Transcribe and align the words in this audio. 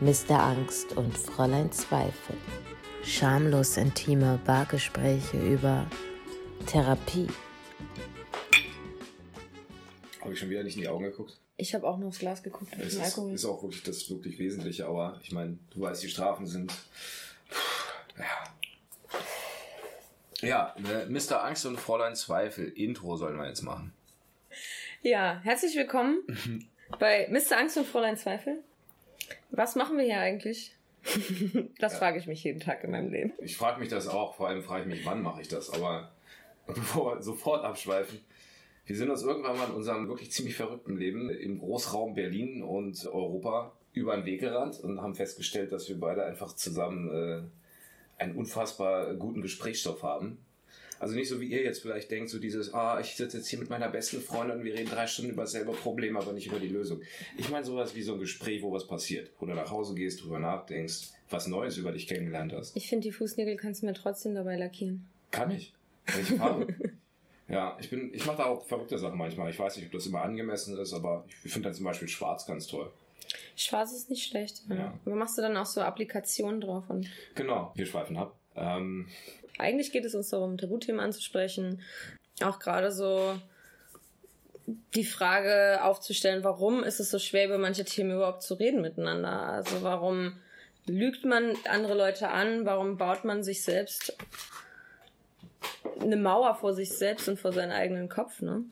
Mr. 0.00 0.42
Angst 0.42 0.96
und 0.96 1.16
Fräulein 1.18 1.70
Zweifel. 1.72 2.34
Schamlos 3.04 3.76
intime 3.76 4.40
Bargespräche 4.46 5.36
über 5.36 5.86
Therapie. 6.66 7.28
Habe 10.22 10.32
ich 10.32 10.38
schon 10.38 10.48
wieder 10.48 10.62
nicht 10.62 10.76
in 10.76 10.82
die 10.82 10.88
Augen 10.88 11.04
geguckt? 11.04 11.38
Ich 11.58 11.74
habe 11.74 11.86
auch 11.86 11.98
nur 11.98 12.08
aufs 12.08 12.18
Glas 12.18 12.42
geguckt. 12.42 12.72
Es 12.78 12.94
ist, 12.94 13.18
ist, 13.18 13.44
auch 13.44 13.62
wirklich 13.62 13.82
das 13.82 14.08
wirklich 14.08 14.38
Wesentliche, 14.38 14.86
aber 14.86 15.20
ich 15.22 15.32
meine, 15.32 15.58
du 15.68 15.82
weißt, 15.82 16.02
die 16.02 16.08
Strafen 16.08 16.46
sind. 16.46 16.72
Ja. 18.18 18.24
Ja, 20.48 20.74
ne, 20.78 21.08
Mr. 21.10 21.44
Angst 21.44 21.66
und 21.66 21.78
Fräulein 21.78 22.14
Zweifel. 22.14 22.68
Intro 22.68 23.18
sollen 23.18 23.36
wir 23.36 23.46
jetzt 23.46 23.60
machen. 23.60 23.92
Ja, 25.02 25.40
herzlich 25.42 25.76
willkommen 25.76 26.20
bei 26.98 27.28
Mr. 27.28 27.58
Angst 27.58 27.76
und 27.76 27.86
Fräulein 27.86 28.16
Zweifel. 28.16 28.64
Was 29.50 29.76
machen 29.76 29.96
wir 29.96 30.04
hier 30.04 30.18
eigentlich? 30.18 30.76
das 31.78 31.94
ja. 31.94 31.98
frage 31.98 32.18
ich 32.18 32.26
mich 32.26 32.44
jeden 32.44 32.60
Tag 32.60 32.84
in 32.84 32.90
meinem 32.90 33.10
Leben. 33.10 33.32
Ich 33.40 33.56
frage 33.56 33.80
mich 33.80 33.88
das 33.88 34.06
auch, 34.06 34.34
vor 34.34 34.48
allem 34.48 34.62
frage 34.62 34.82
ich 34.82 34.88
mich, 34.88 35.06
wann 35.06 35.22
mache 35.22 35.40
ich 35.40 35.48
das, 35.48 35.72
aber 35.72 36.12
bevor 36.66 37.16
wir 37.16 37.22
sofort 37.22 37.64
abschweifen, 37.64 38.20
wir 38.86 38.96
sind 38.96 39.10
uns 39.10 39.22
irgendwann 39.22 39.56
mal 39.56 39.68
in 39.68 39.74
unserem 39.74 40.08
wirklich 40.08 40.32
ziemlich 40.32 40.56
verrückten 40.56 40.96
Leben 40.96 41.30
im 41.30 41.58
Großraum 41.58 42.14
Berlin 42.14 42.62
und 42.62 43.06
Europa 43.06 43.72
über 43.92 44.16
den 44.16 44.24
Weg 44.24 44.40
gerannt 44.40 44.80
und 44.80 45.00
haben 45.00 45.14
festgestellt, 45.14 45.72
dass 45.72 45.88
wir 45.88 45.98
beide 45.98 46.24
einfach 46.24 46.54
zusammen 46.54 47.08
äh, 47.08 48.22
einen 48.22 48.36
unfassbar 48.36 49.14
guten 49.14 49.42
Gesprächsstoff 49.42 50.02
haben. 50.02 50.38
Also 51.00 51.14
nicht 51.14 51.28
so 51.28 51.40
wie 51.40 51.46
ihr 51.46 51.62
jetzt 51.62 51.80
vielleicht 51.80 52.10
denkt, 52.10 52.28
so 52.28 52.38
dieses, 52.38 52.74
ah, 52.74 53.00
ich 53.00 53.16
sitze 53.16 53.38
jetzt 53.38 53.48
hier 53.48 53.58
mit 53.58 53.70
meiner 53.70 53.88
besten 53.88 54.20
Freundin 54.20 54.58
und 54.58 54.64
wir 54.64 54.74
reden 54.74 54.90
drei 54.90 55.06
Stunden 55.06 55.32
über 55.32 55.42
dasselbe 55.42 55.72
Problem, 55.72 56.14
aber 56.18 56.34
nicht 56.34 56.46
über 56.46 56.60
die 56.60 56.68
Lösung. 56.68 57.00
Ich 57.38 57.48
meine 57.48 57.64
sowas 57.64 57.94
wie 57.94 58.02
so 58.02 58.12
ein 58.12 58.20
Gespräch, 58.20 58.62
wo 58.62 58.70
was 58.70 58.86
passiert, 58.86 59.30
wo 59.40 59.46
du 59.46 59.54
nach 59.54 59.70
Hause 59.70 59.94
gehst, 59.94 60.22
drüber 60.22 60.38
nachdenkst, 60.38 61.08
was 61.30 61.46
Neues 61.46 61.78
über 61.78 61.92
dich 61.92 62.06
kennengelernt 62.06 62.52
hast. 62.52 62.76
Ich 62.76 62.86
finde, 62.88 63.04
die 63.04 63.12
Fußnägel 63.12 63.56
kannst 63.56 63.80
du 63.80 63.86
mir 63.86 63.94
trotzdem 63.94 64.34
dabei 64.34 64.56
lackieren. 64.56 65.06
Kann 65.30 65.50
ich. 65.50 65.72
Welche 66.04 66.36
Farbe? 66.36 66.66
ja, 67.48 67.78
ich 67.80 67.88
bin, 67.88 68.12
ich 68.12 68.26
mache 68.26 68.36
da 68.36 68.44
auch 68.44 68.66
verrückte 68.66 68.98
Sachen 68.98 69.16
manchmal. 69.16 69.50
Ich 69.50 69.58
weiß 69.58 69.76
nicht, 69.76 69.86
ob 69.86 69.92
das 69.92 70.06
immer 70.06 70.20
angemessen 70.20 70.76
ist, 70.76 70.92
aber 70.92 71.24
ich 71.44 71.50
finde 71.50 71.68
dann 71.68 71.74
zum 71.74 71.86
Beispiel 71.86 72.08
Schwarz 72.08 72.44
ganz 72.44 72.66
toll. 72.66 72.92
Schwarz 73.56 73.92
ist 73.92 74.10
nicht 74.10 74.26
schlecht. 74.26 74.64
Ja. 74.68 74.92
Aber 75.06 75.14
machst 75.14 75.38
du 75.38 75.42
dann 75.42 75.56
auch 75.56 75.66
so 75.66 75.80
Applikationen 75.80 76.60
drauf? 76.60 76.84
Und 76.88 77.08
genau, 77.34 77.72
wir 77.74 77.86
schweifen 77.86 78.18
ab. 78.18 78.36
Ähm, 78.54 79.08
eigentlich 79.60 79.92
geht 79.92 80.04
es 80.04 80.14
uns 80.14 80.30
darum, 80.30 80.58
Tabuthemen 80.58 81.00
anzusprechen. 81.00 81.80
Auch 82.42 82.58
gerade 82.58 82.90
so 82.90 83.38
die 84.94 85.04
Frage 85.04 85.80
aufzustellen, 85.82 86.44
warum 86.44 86.84
ist 86.84 87.00
es 87.00 87.10
so 87.10 87.18
schwer, 87.18 87.46
über 87.46 87.58
manche 87.58 87.84
Themen 87.84 88.12
überhaupt 88.12 88.42
zu 88.42 88.54
reden 88.54 88.80
miteinander? 88.80 89.30
Also 89.30 89.82
warum 89.82 90.38
lügt 90.86 91.24
man 91.24 91.54
andere 91.68 91.94
Leute 91.94 92.28
an? 92.28 92.66
Warum 92.66 92.96
baut 92.96 93.24
man 93.24 93.42
sich 93.42 93.62
selbst 93.62 94.16
eine 96.00 96.16
Mauer 96.16 96.54
vor 96.54 96.74
sich 96.74 96.90
selbst 96.90 97.28
und 97.28 97.38
vor 97.38 97.52
seinen 97.52 97.72
eigenen 97.72 98.08
Kopf, 98.08 98.40
ne? 98.40 98.64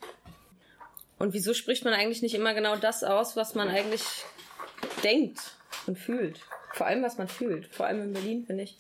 Und 1.19 1.35
wieso 1.35 1.53
spricht 1.53 1.85
man 1.85 1.95
eigentlich 1.95 2.23
nicht 2.23 2.35
immer 2.37 2.55
genau 2.55 2.77
das 2.77 3.03
aus, 3.03 3.35
was 3.35 3.57
man 3.57 3.69
eigentlich 3.69 4.05
denkt 5.03 5.41
und 5.87 5.99
fühlt? 5.99 6.41
Vor 6.73 6.87
allem, 6.87 7.03
was 7.03 7.19
man 7.19 7.29
fühlt. 7.29 7.67
Vor 7.67 7.87
allem 7.87 8.03
in 8.03 8.13
Berlin, 8.13 8.45
finde 8.47 8.65
ich 8.65 8.79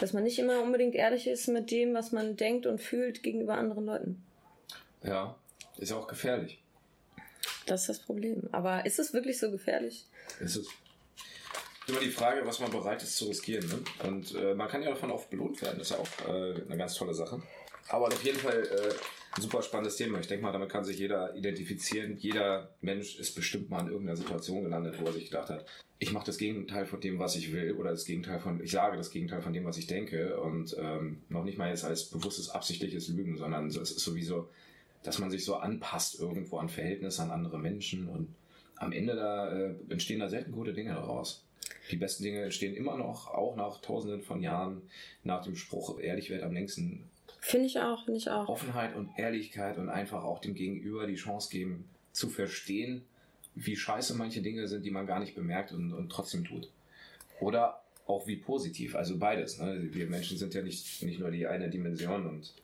dass 0.00 0.12
man 0.12 0.24
nicht 0.24 0.38
immer 0.38 0.60
unbedingt 0.62 0.94
ehrlich 0.94 1.26
ist 1.26 1.48
mit 1.48 1.70
dem, 1.70 1.94
was 1.94 2.12
man 2.12 2.36
denkt 2.36 2.66
und 2.66 2.80
fühlt 2.80 3.22
gegenüber 3.22 3.54
anderen 3.54 3.86
Leuten. 3.86 4.22
Ja, 5.02 5.36
ist 5.78 5.90
ja 5.90 5.96
auch 5.96 6.08
gefährlich. 6.08 6.60
Das 7.66 7.82
ist 7.82 7.88
das 7.88 7.98
Problem. 8.00 8.48
Aber 8.52 8.84
ist 8.84 8.98
es 8.98 9.12
wirklich 9.12 9.38
so 9.38 9.50
gefährlich? 9.50 10.06
Ist 10.40 10.56
es. 10.56 10.68
Immer 11.88 12.00
die 12.00 12.10
Frage, 12.10 12.46
was 12.46 12.60
man 12.60 12.70
bereit 12.70 13.02
ist 13.02 13.16
zu 13.16 13.26
riskieren. 13.26 13.66
Ne? 13.68 14.08
Und 14.08 14.34
äh, 14.34 14.54
man 14.54 14.68
kann 14.68 14.82
ja 14.82 14.90
davon 14.90 15.10
auch 15.10 15.26
belohnt 15.26 15.60
werden. 15.62 15.78
Das 15.78 15.90
ist 15.90 15.96
ja 15.96 16.02
auch 16.02 16.28
äh, 16.28 16.62
eine 16.62 16.76
ganz 16.76 16.94
tolle 16.94 17.14
Sache. 17.14 17.42
Aber 17.92 18.06
auf 18.06 18.24
jeden 18.24 18.38
Fall 18.38 18.62
äh, 18.62 18.94
ein 19.36 19.42
super 19.42 19.62
spannendes 19.62 19.96
Thema. 19.96 20.18
Ich 20.18 20.26
denke 20.26 20.42
mal, 20.42 20.52
damit 20.52 20.70
kann 20.70 20.82
sich 20.82 20.98
jeder 20.98 21.36
identifizieren. 21.36 22.16
Jeder 22.16 22.70
Mensch 22.80 23.18
ist 23.18 23.34
bestimmt 23.34 23.68
mal 23.68 23.80
in 23.80 23.88
irgendeiner 23.88 24.16
Situation 24.16 24.64
gelandet, 24.64 24.98
wo 24.98 25.04
er 25.04 25.12
sich 25.12 25.26
gedacht 25.26 25.50
hat, 25.50 25.66
ich 25.98 26.10
mache 26.10 26.24
das 26.24 26.38
Gegenteil 26.38 26.86
von 26.86 27.02
dem, 27.02 27.18
was 27.18 27.36
ich 27.36 27.52
will, 27.52 27.74
oder 27.74 27.90
das 27.90 28.06
Gegenteil 28.06 28.40
von, 28.40 28.64
ich 28.64 28.70
sage 28.70 28.96
das 28.96 29.10
Gegenteil 29.10 29.42
von 29.42 29.52
dem, 29.52 29.66
was 29.66 29.76
ich 29.76 29.86
denke. 29.86 30.40
Und 30.40 30.74
ähm, 30.80 31.20
noch 31.28 31.44
nicht 31.44 31.58
mal 31.58 31.68
jetzt 31.68 31.84
als 31.84 32.04
bewusstes, 32.04 32.48
absichtliches 32.48 33.08
Lügen, 33.08 33.36
sondern 33.36 33.66
es 33.66 33.76
ist 33.76 33.98
sowieso, 33.98 34.48
dass 35.02 35.18
man 35.18 35.30
sich 35.30 35.44
so 35.44 35.56
anpasst 35.56 36.18
irgendwo 36.18 36.56
an 36.56 36.70
Verhältnisse, 36.70 37.22
an 37.22 37.30
andere 37.30 37.58
Menschen. 37.58 38.08
Und 38.08 38.34
am 38.76 38.92
Ende 38.92 39.16
da 39.16 39.52
äh, 39.52 39.74
entstehen 39.90 40.20
da 40.20 40.30
selten 40.30 40.52
gute 40.52 40.72
Dinge 40.72 40.94
daraus. 40.94 41.44
Die 41.90 41.96
besten 41.96 42.22
Dinge 42.22 42.42
entstehen 42.42 42.74
immer 42.74 42.96
noch, 42.96 43.28
auch 43.28 43.54
nach 43.54 43.82
tausenden 43.82 44.22
von 44.22 44.40
Jahren, 44.40 44.80
nach 45.24 45.44
dem 45.44 45.56
Spruch, 45.56 46.00
ehrlich 46.00 46.30
wird 46.30 46.42
am 46.42 46.54
längsten 46.54 47.04
Finde 47.44 47.66
ich 47.66 47.80
auch, 47.80 48.04
finde 48.04 48.18
ich 48.18 48.30
auch. 48.30 48.48
Offenheit 48.48 48.94
und 48.94 49.10
Ehrlichkeit 49.18 49.76
und 49.76 49.88
einfach 49.88 50.22
auch 50.22 50.38
dem 50.38 50.54
Gegenüber 50.54 51.08
die 51.08 51.16
Chance 51.16 51.50
geben, 51.50 51.88
zu 52.12 52.28
verstehen, 52.28 53.02
wie 53.56 53.74
scheiße 53.74 54.14
manche 54.14 54.42
Dinge 54.42 54.68
sind, 54.68 54.86
die 54.86 54.92
man 54.92 55.08
gar 55.08 55.18
nicht 55.18 55.34
bemerkt 55.34 55.72
und, 55.72 55.92
und 55.92 56.08
trotzdem 56.08 56.44
tut. 56.44 56.70
Oder 57.40 57.82
auch 58.06 58.28
wie 58.28 58.36
positiv, 58.36 58.94
also 58.94 59.18
beides. 59.18 59.58
Ne? 59.58 59.88
Wir 59.90 60.06
Menschen 60.06 60.38
sind 60.38 60.54
ja 60.54 60.62
nicht, 60.62 61.02
nicht 61.02 61.18
nur 61.18 61.32
die 61.32 61.48
eine 61.48 61.68
Dimension 61.68 62.26
und 62.26 62.54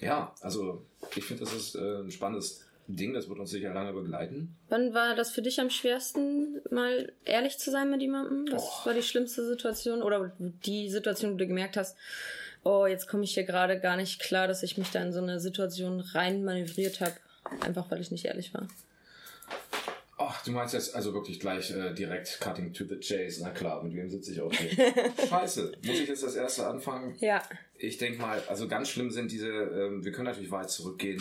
ja, 0.00 0.34
also 0.40 0.84
ich 1.14 1.24
finde, 1.24 1.44
das 1.44 1.54
ist 1.54 1.74
äh, 1.74 2.00
ein 2.00 2.10
spannendes 2.10 2.64
Ding, 2.88 3.12
das 3.12 3.28
wird 3.28 3.38
uns 3.38 3.50
sicher 3.50 3.74
lange 3.74 3.92
begleiten. 3.92 4.56
Wann 4.70 4.94
war 4.94 5.14
das 5.14 5.32
für 5.32 5.42
dich 5.42 5.60
am 5.60 5.68
schwersten, 5.68 6.62
mal 6.70 7.12
ehrlich 7.26 7.58
zu 7.58 7.70
sein 7.70 7.90
mit 7.90 8.00
jemandem? 8.00 8.46
Was 8.50 8.62
oh. 8.64 8.86
war 8.86 8.94
die 8.94 9.02
schlimmste 9.02 9.46
Situation 9.46 10.02
oder 10.02 10.32
die 10.38 10.88
Situation, 10.88 11.34
wo 11.34 11.36
du 11.36 11.46
gemerkt 11.46 11.76
hast, 11.76 11.96
oh, 12.64 12.86
jetzt 12.86 13.08
komme 13.08 13.24
ich 13.24 13.34
hier 13.34 13.44
gerade 13.44 13.78
gar 13.78 13.96
nicht 13.96 14.20
klar, 14.20 14.48
dass 14.48 14.62
ich 14.62 14.78
mich 14.78 14.90
da 14.90 15.02
in 15.02 15.12
so 15.12 15.20
eine 15.20 15.40
Situation 15.40 16.00
rein 16.00 16.44
manövriert 16.44 17.00
habe, 17.00 17.14
einfach 17.60 17.90
weil 17.90 18.00
ich 18.00 18.10
nicht 18.10 18.24
ehrlich 18.24 18.54
war. 18.54 18.68
Ach, 20.24 20.44
du 20.44 20.52
meinst 20.52 20.72
jetzt 20.72 20.94
also 20.94 21.12
wirklich 21.14 21.40
gleich 21.40 21.70
äh, 21.72 21.92
direkt 21.94 22.38
cutting 22.40 22.72
to 22.72 22.84
the 22.84 22.96
chase. 23.00 23.42
Na 23.42 23.50
klar, 23.50 23.82
mit 23.82 23.94
wem 23.96 24.08
sitze 24.08 24.32
ich 24.32 24.40
auch 24.40 24.52
hier? 24.52 24.70
Scheiße, 25.28 25.72
muss 25.84 25.98
ich 25.98 26.08
jetzt 26.08 26.22
das 26.22 26.36
erste 26.36 26.66
anfangen? 26.66 27.16
Ja. 27.18 27.42
Ich 27.76 27.98
denke 27.98 28.20
mal, 28.20 28.40
also 28.48 28.68
ganz 28.68 28.90
schlimm 28.90 29.10
sind 29.10 29.32
diese, 29.32 29.48
ähm, 29.48 30.04
wir 30.04 30.12
können 30.12 30.26
natürlich 30.26 30.52
weit 30.52 30.70
zurückgehen, 30.70 31.20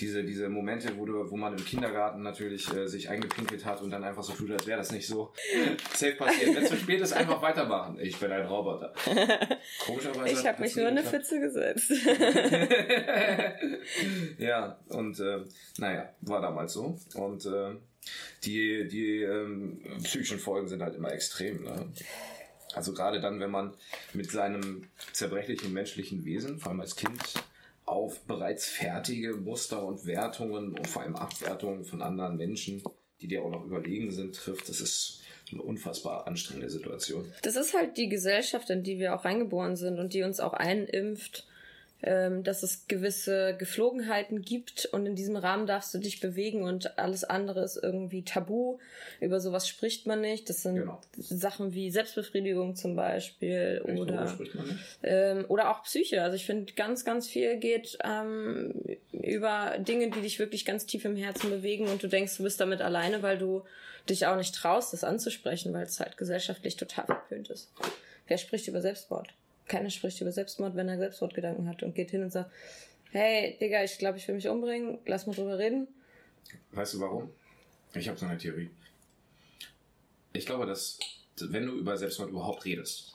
diese, 0.00 0.24
diese 0.24 0.48
Momente, 0.48 0.96
wo, 0.96 1.06
du, 1.06 1.30
wo 1.30 1.36
man 1.36 1.56
im 1.56 1.64
Kindergarten 1.64 2.22
natürlich 2.22 2.68
äh, 2.74 2.88
sich 2.88 3.08
eingepinkelt 3.08 3.64
hat 3.64 3.82
und 3.82 3.90
dann 3.90 4.02
einfach 4.02 4.24
so 4.24 4.32
tut, 4.32 4.50
als 4.50 4.66
wäre 4.66 4.78
das 4.78 4.90
nicht 4.90 5.06
so 5.06 5.32
safe 5.94 6.16
passiert. 6.16 6.56
Wenn 6.56 6.64
es 6.64 6.70
zu 6.70 6.76
spät 6.76 7.00
ist, 7.00 7.12
einfach 7.12 7.40
weitermachen. 7.42 8.00
Ich 8.00 8.18
bin 8.18 8.32
ein 8.32 8.46
Roboter. 8.46 8.92
Komischerweise. 9.86 10.40
Ich 10.40 10.44
habe 10.44 10.60
mich 10.60 10.74
nur 10.74 10.88
in 10.88 10.98
eine 10.98 11.06
Pfütze 11.06 11.38
gesetzt. 11.38 11.92
ja, 14.38 14.80
und 14.88 15.20
äh, 15.20 15.44
naja, 15.78 16.12
war 16.22 16.40
damals 16.40 16.72
so. 16.72 16.98
Und 17.14 17.46
äh, 17.46 17.76
die, 18.44 18.88
die 18.88 19.22
ähm, 19.22 19.80
psychischen 20.02 20.38
Folgen 20.38 20.68
sind 20.68 20.82
halt 20.82 20.94
immer 20.94 21.12
extrem. 21.12 21.64
Ne? 21.64 21.92
Also 22.74 22.92
gerade 22.92 23.20
dann, 23.20 23.40
wenn 23.40 23.50
man 23.50 23.74
mit 24.12 24.30
seinem 24.30 24.88
zerbrechlichen 25.12 25.72
menschlichen 25.72 26.24
Wesen, 26.24 26.58
vor 26.58 26.70
allem 26.70 26.80
als 26.80 26.96
Kind, 26.96 27.20
auf 27.84 28.20
bereits 28.20 28.66
fertige 28.66 29.34
Muster 29.34 29.84
und 29.84 30.06
Wertungen 30.06 30.78
und 30.78 30.86
vor 30.86 31.02
allem 31.02 31.16
Abwertungen 31.16 31.84
von 31.84 32.02
anderen 32.02 32.36
Menschen, 32.36 32.82
die 33.20 33.26
dir 33.26 33.42
auch 33.42 33.50
noch 33.50 33.64
überlegen 33.64 34.12
sind, 34.12 34.36
trifft, 34.36 34.68
das 34.68 34.80
ist 34.80 35.20
eine 35.50 35.62
unfassbar 35.62 36.28
anstrengende 36.28 36.70
Situation. 36.70 37.26
Das 37.42 37.56
ist 37.56 37.74
halt 37.74 37.96
die 37.96 38.08
Gesellschaft, 38.08 38.70
in 38.70 38.84
die 38.84 38.98
wir 38.98 39.14
auch 39.14 39.24
reingeboren 39.24 39.74
sind 39.74 39.98
und 39.98 40.14
die 40.14 40.22
uns 40.22 40.38
auch 40.38 40.52
einimpft, 40.52 41.48
ähm, 42.02 42.42
dass 42.44 42.62
es 42.62 42.86
gewisse 42.88 43.54
Geflogenheiten 43.56 44.42
gibt 44.42 44.86
und 44.86 45.06
in 45.06 45.16
diesem 45.16 45.36
Rahmen 45.36 45.66
darfst 45.66 45.92
du 45.92 45.98
dich 45.98 46.20
bewegen 46.20 46.62
und 46.62 46.98
alles 46.98 47.24
andere 47.24 47.62
ist 47.62 47.76
irgendwie 47.76 48.24
tabu. 48.24 48.78
Über 49.20 49.40
sowas 49.40 49.68
spricht 49.68 50.06
man 50.06 50.20
nicht. 50.20 50.48
Das 50.48 50.62
sind 50.62 50.76
genau. 50.76 51.00
Sachen 51.16 51.74
wie 51.74 51.90
Selbstbefriedigung 51.90 52.74
zum 52.74 52.96
Beispiel 52.96 53.82
oder 53.84 54.38
ähm, 55.02 55.44
oder 55.48 55.70
auch 55.70 55.82
Psyche. 55.82 56.22
Also 56.22 56.36
ich 56.36 56.46
finde 56.46 56.72
ganz 56.72 57.04
ganz 57.04 57.28
viel 57.28 57.58
geht 57.58 57.98
ähm, 58.02 58.74
über 59.12 59.76
Dinge, 59.78 60.10
die 60.10 60.20
dich 60.20 60.38
wirklich 60.38 60.64
ganz 60.64 60.86
tief 60.86 61.04
im 61.04 61.16
Herzen 61.16 61.50
bewegen 61.50 61.88
und 61.88 62.02
du 62.02 62.08
denkst, 62.08 62.36
du 62.36 62.44
bist 62.44 62.60
damit 62.60 62.80
alleine, 62.80 63.22
weil 63.22 63.36
du 63.36 63.64
dich 64.08 64.26
auch 64.26 64.36
nicht 64.36 64.54
traust, 64.54 64.92
das 64.92 65.04
anzusprechen, 65.04 65.72
weil 65.74 65.84
es 65.84 66.00
halt 66.00 66.16
gesellschaftlich 66.16 66.76
total 66.76 67.06
verpönt 67.06 67.50
ist. 67.50 67.70
Wer 68.26 68.38
spricht 68.38 68.68
über 68.68 68.80
Selbstmord? 68.80 69.28
Keiner 69.70 69.88
spricht 69.88 70.20
über 70.20 70.32
Selbstmord, 70.32 70.74
wenn 70.74 70.88
er 70.88 70.98
Selbstmordgedanken 70.98 71.68
hat 71.68 71.82
und 71.82 71.94
geht 71.94 72.10
hin 72.10 72.22
und 72.22 72.30
sagt, 72.30 72.50
hey, 73.12 73.56
Digga, 73.60 73.82
ich 73.84 73.96
glaube, 73.98 74.18
ich 74.18 74.26
will 74.28 74.34
mich 74.34 74.48
umbringen, 74.48 74.98
lass 75.06 75.26
mal 75.26 75.34
drüber 75.34 75.58
reden. 75.58 75.88
Weißt 76.72 76.94
du 76.94 77.00
warum? 77.00 77.30
Ich 77.94 78.08
habe 78.08 78.18
so 78.18 78.26
eine 78.26 78.36
Theorie. 78.36 78.70
Ich 80.32 80.44
glaube, 80.44 80.66
dass 80.66 80.98
wenn 81.38 81.66
du 81.66 81.72
über 81.78 81.96
Selbstmord 81.96 82.30
überhaupt 82.30 82.64
redest, 82.64 83.14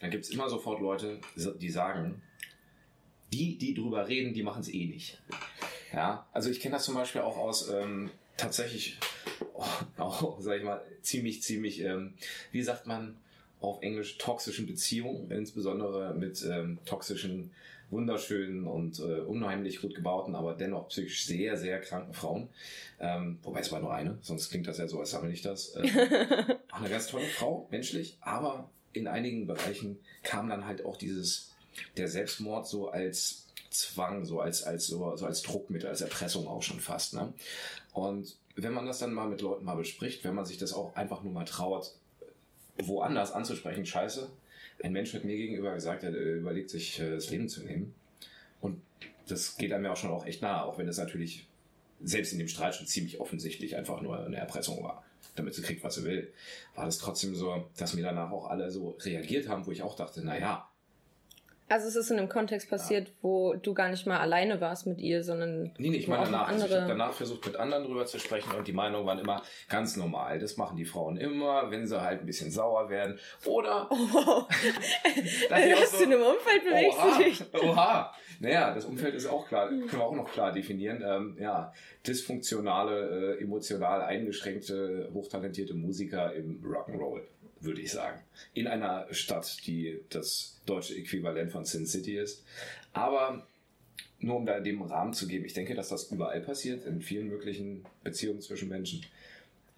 dann 0.00 0.10
gibt 0.10 0.24
es 0.24 0.30
immer 0.30 0.48
sofort 0.48 0.80
Leute, 0.80 1.20
die 1.36 1.70
sagen, 1.70 2.22
die, 3.32 3.56
die 3.56 3.74
drüber 3.74 4.08
reden, 4.08 4.34
die 4.34 4.42
machen 4.42 4.60
es 4.60 4.68
eh 4.68 4.86
nicht. 4.86 5.22
Ja, 5.92 6.26
also 6.32 6.50
ich 6.50 6.60
kenne 6.60 6.74
das 6.74 6.84
zum 6.84 6.94
Beispiel 6.94 7.20
auch 7.20 7.36
aus 7.36 7.68
ähm, 7.70 8.10
tatsächlich, 8.36 8.98
oh, 9.54 9.64
auch, 9.98 10.40
sag 10.40 10.58
ich 10.58 10.64
mal, 10.64 10.82
ziemlich, 11.02 11.42
ziemlich, 11.42 11.80
ähm, 11.80 12.14
wie 12.50 12.62
sagt 12.62 12.86
man 12.86 13.16
auf 13.64 13.82
Englisch, 13.82 14.18
toxischen 14.18 14.66
Beziehungen, 14.66 15.30
insbesondere 15.30 16.14
mit 16.14 16.44
ähm, 16.44 16.78
toxischen, 16.84 17.50
wunderschönen 17.90 18.66
und 18.66 18.98
äh, 18.98 19.20
unheimlich 19.20 19.80
gut 19.80 19.94
gebauten, 19.94 20.34
aber 20.34 20.54
dennoch 20.54 20.88
psychisch 20.88 21.26
sehr, 21.26 21.56
sehr 21.56 21.80
kranken 21.80 22.12
Frauen. 22.12 22.48
Ähm, 23.00 23.38
wobei 23.42 23.60
es 23.60 23.72
war 23.72 23.80
nur 23.80 23.94
eine, 23.94 24.18
sonst 24.22 24.50
klingt 24.50 24.66
das 24.66 24.78
ja 24.78 24.88
so, 24.88 25.00
als 25.00 25.10
sammle 25.10 25.32
ich 25.32 25.42
das. 25.42 25.76
Ähm, 25.76 25.84
auch 26.70 26.78
eine 26.80 26.90
ganz 26.90 27.06
tolle 27.06 27.26
Frau, 27.26 27.66
menschlich, 27.70 28.18
aber 28.20 28.70
in 28.92 29.06
einigen 29.06 29.46
Bereichen 29.46 29.98
kam 30.22 30.48
dann 30.48 30.66
halt 30.66 30.84
auch 30.84 30.96
dieses, 30.96 31.52
der 31.96 32.08
Selbstmord 32.08 32.66
so 32.66 32.88
als 32.88 33.46
Zwang, 33.70 34.24
so 34.24 34.40
als, 34.40 34.62
als, 34.62 34.86
so, 34.86 35.16
so 35.16 35.26
als 35.26 35.42
Druckmittel, 35.42 35.88
als 35.88 36.00
Erpressung 36.00 36.46
auch 36.46 36.62
schon 36.62 36.80
fast. 36.80 37.14
Ne? 37.14 37.32
Und 37.92 38.36
wenn 38.56 38.72
man 38.72 38.86
das 38.86 39.00
dann 39.00 39.12
mal 39.12 39.28
mit 39.28 39.40
Leuten 39.40 39.64
mal 39.64 39.76
bespricht, 39.76 40.24
wenn 40.24 40.34
man 40.34 40.44
sich 40.44 40.58
das 40.58 40.72
auch 40.72 40.94
einfach 40.94 41.22
nur 41.22 41.32
mal 41.32 41.44
traut, 41.44 41.92
woanders 42.78 43.32
anzusprechen, 43.32 43.86
scheiße, 43.86 44.30
ein 44.82 44.92
Mensch 44.92 45.14
hat 45.14 45.24
mir 45.24 45.36
gegenüber 45.36 45.74
gesagt, 45.74 46.02
er 46.02 46.12
überlegt 46.12 46.70
sich, 46.70 47.00
äh, 47.00 47.10
das 47.10 47.30
Leben 47.30 47.48
zu 47.48 47.62
nehmen. 47.62 47.94
Und 48.60 48.80
das 49.28 49.56
geht 49.56 49.72
einem 49.72 49.84
ja 49.84 49.92
auch 49.92 49.96
schon 49.96 50.10
auch 50.10 50.26
echt 50.26 50.42
nahe, 50.42 50.64
auch 50.64 50.78
wenn 50.78 50.88
es 50.88 50.98
natürlich 50.98 51.46
selbst 52.02 52.32
in 52.32 52.38
dem 52.38 52.48
Streit 52.48 52.74
schon 52.74 52.86
ziemlich 52.86 53.20
offensichtlich 53.20 53.76
einfach 53.76 54.00
nur 54.02 54.24
eine 54.24 54.36
Erpressung 54.36 54.82
war, 54.82 55.04
damit 55.36 55.54
sie 55.54 55.62
kriegt, 55.62 55.84
was 55.84 55.94
sie 55.94 56.04
will. 56.04 56.32
War 56.74 56.84
das 56.84 56.98
trotzdem 56.98 57.34
so, 57.34 57.68
dass 57.76 57.94
mir 57.94 58.02
danach 58.02 58.30
auch 58.30 58.48
alle 58.48 58.70
so 58.70 58.96
reagiert 59.00 59.48
haben, 59.48 59.66
wo 59.66 59.70
ich 59.70 59.82
auch 59.82 59.96
dachte, 59.96 60.24
naja, 60.24 60.68
also 61.68 61.88
es 61.88 61.96
ist 61.96 62.10
in 62.10 62.18
einem 62.18 62.28
Kontext 62.28 62.68
passiert, 62.68 63.08
ja. 63.08 63.14
wo 63.22 63.54
du 63.54 63.72
gar 63.72 63.88
nicht 63.88 64.06
mal 64.06 64.18
alleine 64.18 64.60
warst 64.60 64.86
mit 64.86 65.00
ihr, 65.00 65.22
sondern 65.22 65.72
nee, 65.78 65.88
nee 65.88 65.96
ich 65.96 66.08
meine 66.08 66.24
danach. 66.24 66.48
Andere... 66.48 66.64
Also 66.64 66.74
ich 66.74 66.80
habe 66.80 66.88
danach 66.88 67.12
versucht 67.12 67.46
mit 67.46 67.56
anderen 67.56 67.84
drüber 67.84 68.04
zu 68.04 68.18
sprechen 68.18 68.52
und 68.52 68.68
die 68.68 68.72
Meinungen 68.72 69.06
waren 69.06 69.18
immer 69.18 69.42
ganz 69.68 69.96
normal. 69.96 70.38
Das 70.38 70.56
machen 70.56 70.76
die 70.76 70.84
Frauen 70.84 71.16
immer, 71.16 71.70
wenn 71.70 71.86
sie 71.86 72.00
halt 72.00 72.20
ein 72.20 72.26
bisschen 72.26 72.50
sauer 72.50 72.90
werden 72.90 73.18
oder. 73.46 73.88
Oh, 73.94 73.96
wow. 73.96 74.48
Was 75.50 75.92
so, 75.92 75.98
du 75.98 76.04
in 76.04 76.12
einem 76.12 76.22
Umfeld 76.22 76.64
bewegst 76.64 76.98
oha, 76.98 77.18
du 77.18 77.24
dich? 77.24 77.44
Oha. 77.54 78.14
Naja, 78.40 78.74
das 78.74 78.84
Umfeld 78.84 79.14
ist 79.14 79.26
auch 79.26 79.46
klar, 79.46 79.68
können 79.68 79.90
wir 79.90 80.04
auch 80.04 80.14
noch 80.14 80.30
klar 80.30 80.52
definieren. 80.52 81.02
Ähm, 81.06 81.36
ja, 81.40 81.72
dysfunktionale, 82.06 83.36
äh, 83.38 83.42
emotional 83.42 84.02
eingeschränkte, 84.02 85.10
hochtalentierte 85.14 85.74
Musiker 85.74 86.32
im 86.34 86.60
Rock'n'Roll 86.62 87.22
würde 87.64 87.80
ich 87.80 87.92
sagen. 87.92 88.20
In 88.52 88.66
einer 88.66 89.06
Stadt, 89.12 89.66
die 89.66 90.00
das 90.10 90.60
deutsche 90.66 90.94
Äquivalent 90.94 91.52
von 91.52 91.64
Sin 91.64 91.86
City 91.86 92.16
ist. 92.18 92.44
Aber 92.92 93.46
nur 94.18 94.36
um 94.36 94.46
da 94.46 94.60
dem 94.60 94.82
Rahmen 94.82 95.12
zu 95.12 95.26
geben, 95.26 95.44
ich 95.44 95.54
denke, 95.54 95.74
dass 95.74 95.88
das 95.88 96.10
überall 96.10 96.40
passiert, 96.40 96.86
in 96.86 97.00
vielen 97.00 97.28
möglichen 97.28 97.84
Beziehungen 98.02 98.40
zwischen 98.40 98.68
Menschen. 98.68 99.04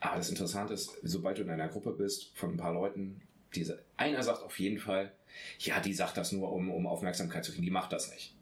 Aber 0.01 0.17
das 0.17 0.29
Interessante 0.29 0.75
ist, 0.75 0.97
sobald 1.03 1.39
du 1.39 1.43
in 1.43 1.51
einer 1.51 1.69
Gruppe 1.69 1.93
bist 1.93 2.37
von 2.37 2.53
ein 2.53 2.57
paar 2.57 2.75
Leuten, 2.75 3.23
diese, 3.55 3.83
einer 3.97 4.23
sagt 4.23 4.43
auf 4.43 4.59
jeden 4.59 4.79
Fall, 4.79 5.13
ja, 5.59 5.81
die 5.81 5.95
sagt 5.95 6.17
das 6.17 6.33
nur, 6.33 6.53
um, 6.53 6.71
um 6.71 6.87
Aufmerksamkeit 6.87 7.45
zu 7.45 7.53
kriegen, 7.53 7.65
die 7.65 7.71
macht 7.71 7.93
das 7.93 8.11
nicht. 8.11 8.35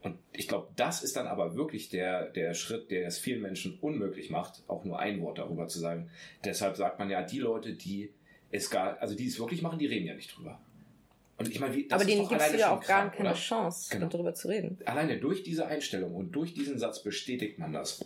Und 0.00 0.16
ich 0.32 0.46
glaube, 0.46 0.68
das 0.76 1.02
ist 1.02 1.16
dann 1.16 1.26
aber 1.26 1.56
wirklich 1.56 1.88
der, 1.88 2.28
der 2.30 2.54
Schritt, 2.54 2.90
der 2.90 3.06
es 3.06 3.18
vielen 3.18 3.42
Menschen 3.42 3.78
unmöglich 3.80 4.30
macht, 4.30 4.62
auch 4.68 4.84
nur 4.84 4.98
ein 5.00 5.20
Wort 5.22 5.38
darüber 5.38 5.66
zu 5.66 5.80
sagen. 5.80 6.10
Deshalb 6.44 6.76
sagt 6.76 6.98
man 7.00 7.10
ja, 7.10 7.22
die 7.22 7.40
Leute, 7.40 7.74
die 7.74 8.12
es 8.50 8.70
gar, 8.70 9.00
also 9.00 9.14
die 9.14 9.26
es 9.26 9.38
wirklich 9.38 9.62
machen, 9.62 9.78
die 9.78 9.86
reden 9.86 10.06
ja 10.06 10.14
nicht 10.14 10.36
drüber. 10.36 10.60
Und 11.36 11.48
ich 11.48 11.60
meine, 11.60 11.74
wie, 11.74 11.86
das 11.86 12.00
Aber 12.00 12.04
denen 12.04 12.28
gibst 12.28 12.52
du 12.52 12.58
ja 12.58 12.76
auch 12.76 12.84
gar 12.84 13.10
keine 13.12 13.30
oder? 13.30 13.38
Chance, 13.38 13.90
genau. 13.90 14.08
darüber 14.08 14.34
zu 14.34 14.48
reden. 14.48 14.78
Alleine 14.84 15.18
durch 15.18 15.44
diese 15.44 15.66
Einstellung 15.66 16.14
und 16.14 16.32
durch 16.32 16.52
diesen 16.52 16.78
Satz 16.78 17.02
bestätigt 17.02 17.58
man 17.58 17.72
das. 17.72 18.04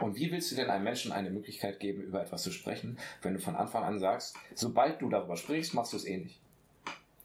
Und 0.00 0.16
wie 0.16 0.30
willst 0.30 0.52
du 0.52 0.56
denn 0.56 0.70
einem 0.70 0.84
Menschen 0.84 1.10
eine 1.10 1.30
Möglichkeit 1.30 1.80
geben, 1.80 2.02
über 2.02 2.22
etwas 2.22 2.44
zu 2.44 2.52
sprechen, 2.52 2.98
wenn 3.22 3.34
du 3.34 3.40
von 3.40 3.56
Anfang 3.56 3.82
an 3.82 3.98
sagst, 3.98 4.36
sobald 4.54 5.02
du 5.02 5.08
darüber 5.08 5.36
sprichst, 5.36 5.74
machst 5.74 5.92
du 5.92 5.96
es 5.96 6.04
eh 6.04 6.18
nicht? 6.18 6.40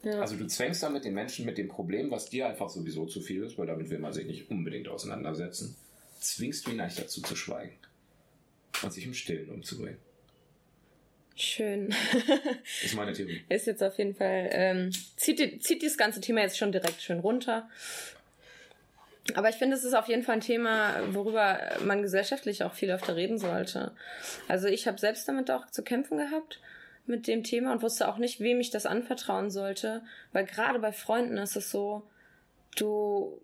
Ja. 0.04 0.20
Also 0.20 0.36
du 0.36 0.48
zwängst 0.48 0.82
damit 0.82 1.06
den 1.06 1.14
Menschen 1.14 1.46
mit 1.46 1.60
dem 1.60 1.68
Problem, 1.68 2.10
was 2.10 2.30
dir 2.30 2.48
einfach 2.48 2.70
sowieso 2.70 3.06
zu 3.06 3.22
viel 3.22 3.44
ist, 3.44 3.58
weil 3.60 3.68
damit 3.68 3.90
will 3.92 4.00
man 4.00 4.14
sich 4.14 4.26
nicht 4.26 4.50
unbedingt 4.50 4.88
auseinandersetzen, 4.88 5.76
zwingst 6.20 6.66
du 6.66 6.72
ihn 6.72 6.80
eigentlich 6.80 6.98
dazu 6.98 7.22
zu 7.22 7.36
schweigen 7.36 7.78
und 8.82 8.92
sich 8.92 9.06
im 9.06 9.14
Stillen 9.14 9.52
umzubringen. 9.52 10.00
Schön. 11.42 11.94
ist 12.84 12.96
meine 12.96 13.14
Theorie. 13.14 13.42
Ist 13.50 13.66
jetzt 13.66 13.82
auf 13.82 13.98
jeden 13.98 14.14
Fall, 14.14 14.50
ähm, 14.52 14.92
zieht, 15.18 15.64
zieht 15.64 15.82
dieses 15.82 15.98
ganze 15.98 16.22
Thema 16.22 16.42
jetzt 16.42 16.58
schon 16.58 16.72
direkt 16.72 17.02
schön 17.02 17.20
runter. 17.20 17.68
Aber 19.34 19.50
ich 19.50 19.56
finde, 19.56 19.76
es 19.76 19.84
ist 19.84 19.96
auf 19.96 20.08
jeden 20.08 20.22
Fall 20.22 20.36
ein 20.36 20.42
Thema, 20.42 21.02
worüber 21.14 21.60
man 21.84 22.04
gesellschaftlich 22.04 22.64
auch 22.64 22.74
viel 22.74 22.92
öfter 22.92 23.16
reden 23.16 23.40
sollte. 23.40 23.92
Also 24.48 24.68
ich 24.68 24.88
habe 24.88 25.00
selbst 25.00 25.28
damit 25.28 25.50
auch 25.50 25.70
zu 25.72 25.84
kämpfen 25.84 26.18
gehabt 26.18 26.60
mit 27.08 27.28
dem 27.28 27.44
Thema 27.44 27.72
und 27.72 27.82
wusste 27.82 28.08
auch 28.08 28.18
nicht, 28.18 28.40
wem 28.40 28.60
ich 28.60 28.70
das 28.70 28.86
anvertrauen 28.86 29.50
sollte, 29.50 30.04
weil 30.34 30.46
gerade 30.46 30.78
bei 30.78 30.92
Freunden 30.92 31.38
ist 31.38 31.56
es 31.56 31.72
so, 31.72 32.04
du 32.76 33.42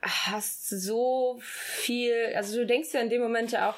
hast 0.00 0.68
so 0.68 1.38
viel, 1.40 2.14
also 2.36 2.56
du 2.56 2.66
denkst 2.66 2.90
ja 2.92 3.00
in 3.00 3.10
dem 3.10 3.22
Moment 3.22 3.50
ja 3.50 3.70
auch, 3.70 3.76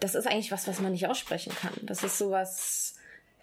das 0.00 0.14
ist 0.14 0.26
eigentlich 0.26 0.50
was, 0.50 0.66
was 0.66 0.80
man 0.80 0.92
nicht 0.92 1.06
aussprechen 1.06 1.54
kann. 1.54 1.74
Das 1.82 2.02
ist 2.02 2.18
sowas, 2.18 2.96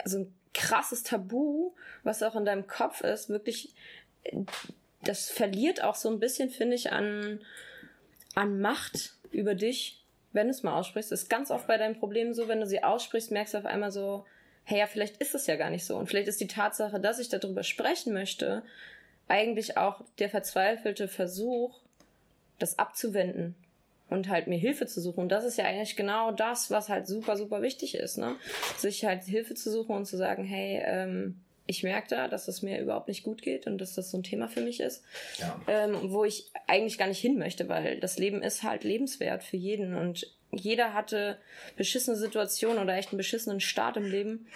so 0.04 0.20
ein 0.20 0.34
krasses 0.54 1.04
Tabu, 1.04 1.72
was 2.04 2.24
auch 2.24 2.36
in 2.36 2.46
deinem 2.46 2.68
Kopf 2.68 3.02
ist, 3.02 3.30
wirklich, 3.30 3.74
das 5.04 5.30
verliert 5.30 5.84
auch 5.84 5.96
so 5.96 6.10
ein 6.10 6.20
bisschen, 6.20 6.50
finde 6.50 6.76
ich, 6.76 6.92
an, 6.92 7.40
an 8.34 8.60
Macht 8.60 9.14
über 9.32 9.56
dich, 9.56 10.04
wenn 10.34 10.48
du 10.48 10.52
es 10.52 10.64
mal 10.64 10.74
aussprichst. 10.74 11.12
Das 11.12 11.24
ist 11.24 11.30
ganz 11.30 11.52
oft 11.52 11.68
bei 11.68 11.78
deinen 11.78 12.00
Problemen 12.00 12.34
so, 12.34 12.48
wenn 12.48 12.60
du 12.60 12.66
sie 12.66 12.84
aussprichst, 12.84 13.32
merkst 13.32 13.54
du 13.54 13.60
auf 13.60 13.66
einmal 13.66 13.92
so, 13.92 14.26
hey, 14.64 14.80
ja, 14.80 14.88
vielleicht 14.88 15.18
ist 15.18 15.36
es 15.36 15.48
ja 15.48 15.56
gar 15.56 15.70
nicht 15.70 15.86
so. 15.86 15.96
Und 15.96 16.08
vielleicht 16.08 16.28
ist 16.28 16.42
die 16.42 16.48
Tatsache, 16.48 17.00
dass 17.00 17.20
ich 17.20 17.30
darüber 17.30 17.64
sprechen 17.64 18.14
möchte, 18.14 18.64
eigentlich 19.28 19.78
auch 19.78 20.04
der 20.20 20.30
verzweifelte 20.30 21.08
Versuch, 21.08 21.80
das 22.60 22.80
abzuwenden 22.80 23.56
und 24.10 24.30
halt 24.30 24.48
mir 24.48 24.58
Hilfe 24.58 24.88
zu 24.88 25.02
suchen. 25.02 25.22
Und 25.22 25.30
das 25.30 25.44
ist 25.44 25.58
ja 25.58 25.66
eigentlich 25.66 25.96
genau 25.96 26.32
das, 26.32 26.72
was 26.72 26.90
halt 26.90 27.08
super, 27.08 27.36
super 27.38 27.62
wichtig 27.62 27.96
ist, 27.96 28.18
ne? 28.18 28.36
Sich 28.78 29.06
halt 29.06 29.24
Hilfe 29.24 29.54
zu 29.54 29.72
suchen 29.72 29.96
und 29.96 30.06
zu 30.06 30.18
sagen, 30.18 30.44
hey, 30.44 30.82
ähm, 30.84 31.42
ich 31.68 31.84
merke 31.84 32.08
da, 32.10 32.28
dass 32.28 32.48
es 32.48 32.62
mir 32.62 32.80
überhaupt 32.80 33.10
nicht 33.10 33.24
gut 33.24 33.42
geht 33.42 33.68
und 33.68 33.78
dass 33.80 33.94
das 33.94 34.10
so 34.10 34.18
ein 34.18 34.24
Thema 34.24 34.48
für 34.48 34.62
mich 34.62 34.80
ist, 34.80 35.04
ja. 35.38 35.60
ähm, 35.68 35.98
wo 36.12 36.24
ich 36.24 36.50
eigentlich 36.66 36.98
gar 36.98 37.08
nicht 37.08 37.20
hin 37.20 37.38
möchte, 37.38 37.68
weil 37.68 38.00
das 38.00 38.18
Leben 38.18 38.42
ist 38.42 38.64
halt 38.64 38.84
lebenswert 38.84 39.44
für 39.44 39.58
jeden 39.58 39.94
und 39.94 40.34
jeder 40.52 40.94
hatte 40.94 41.38
beschissene 41.76 42.16
Situationen 42.16 42.82
oder 42.82 42.96
echt 42.96 43.10
einen 43.10 43.18
beschissenen 43.18 43.60
Start 43.60 43.98
im 43.98 44.06
Leben, 44.06 44.48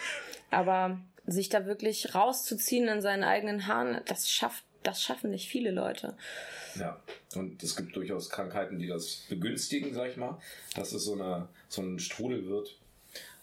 aber 0.49 1.01
sich 1.27 1.49
da 1.49 1.65
wirklich 1.65 2.15
rauszuziehen 2.15 2.87
in 2.87 3.01
seinen 3.01 3.23
eigenen 3.23 3.67
Haaren, 3.67 4.01
das 4.05 4.29
schafft, 4.29 4.63
das 4.83 5.01
schaffen 5.01 5.31
nicht 5.31 5.49
viele 5.49 5.71
Leute. 5.71 6.15
Ja, 6.75 7.01
und 7.35 7.61
es 7.63 7.75
gibt 7.75 7.95
durchaus 7.95 8.29
Krankheiten, 8.29 8.79
die 8.79 8.87
das 8.87 9.25
begünstigen, 9.29 9.93
sag 9.93 10.11
ich 10.11 10.17
mal, 10.17 10.39
dass 10.75 10.93
es 10.93 11.03
so, 11.03 11.13
eine, 11.13 11.47
so 11.69 11.81
ein 11.81 11.99
Strudel 11.99 12.47
wird. 12.47 12.77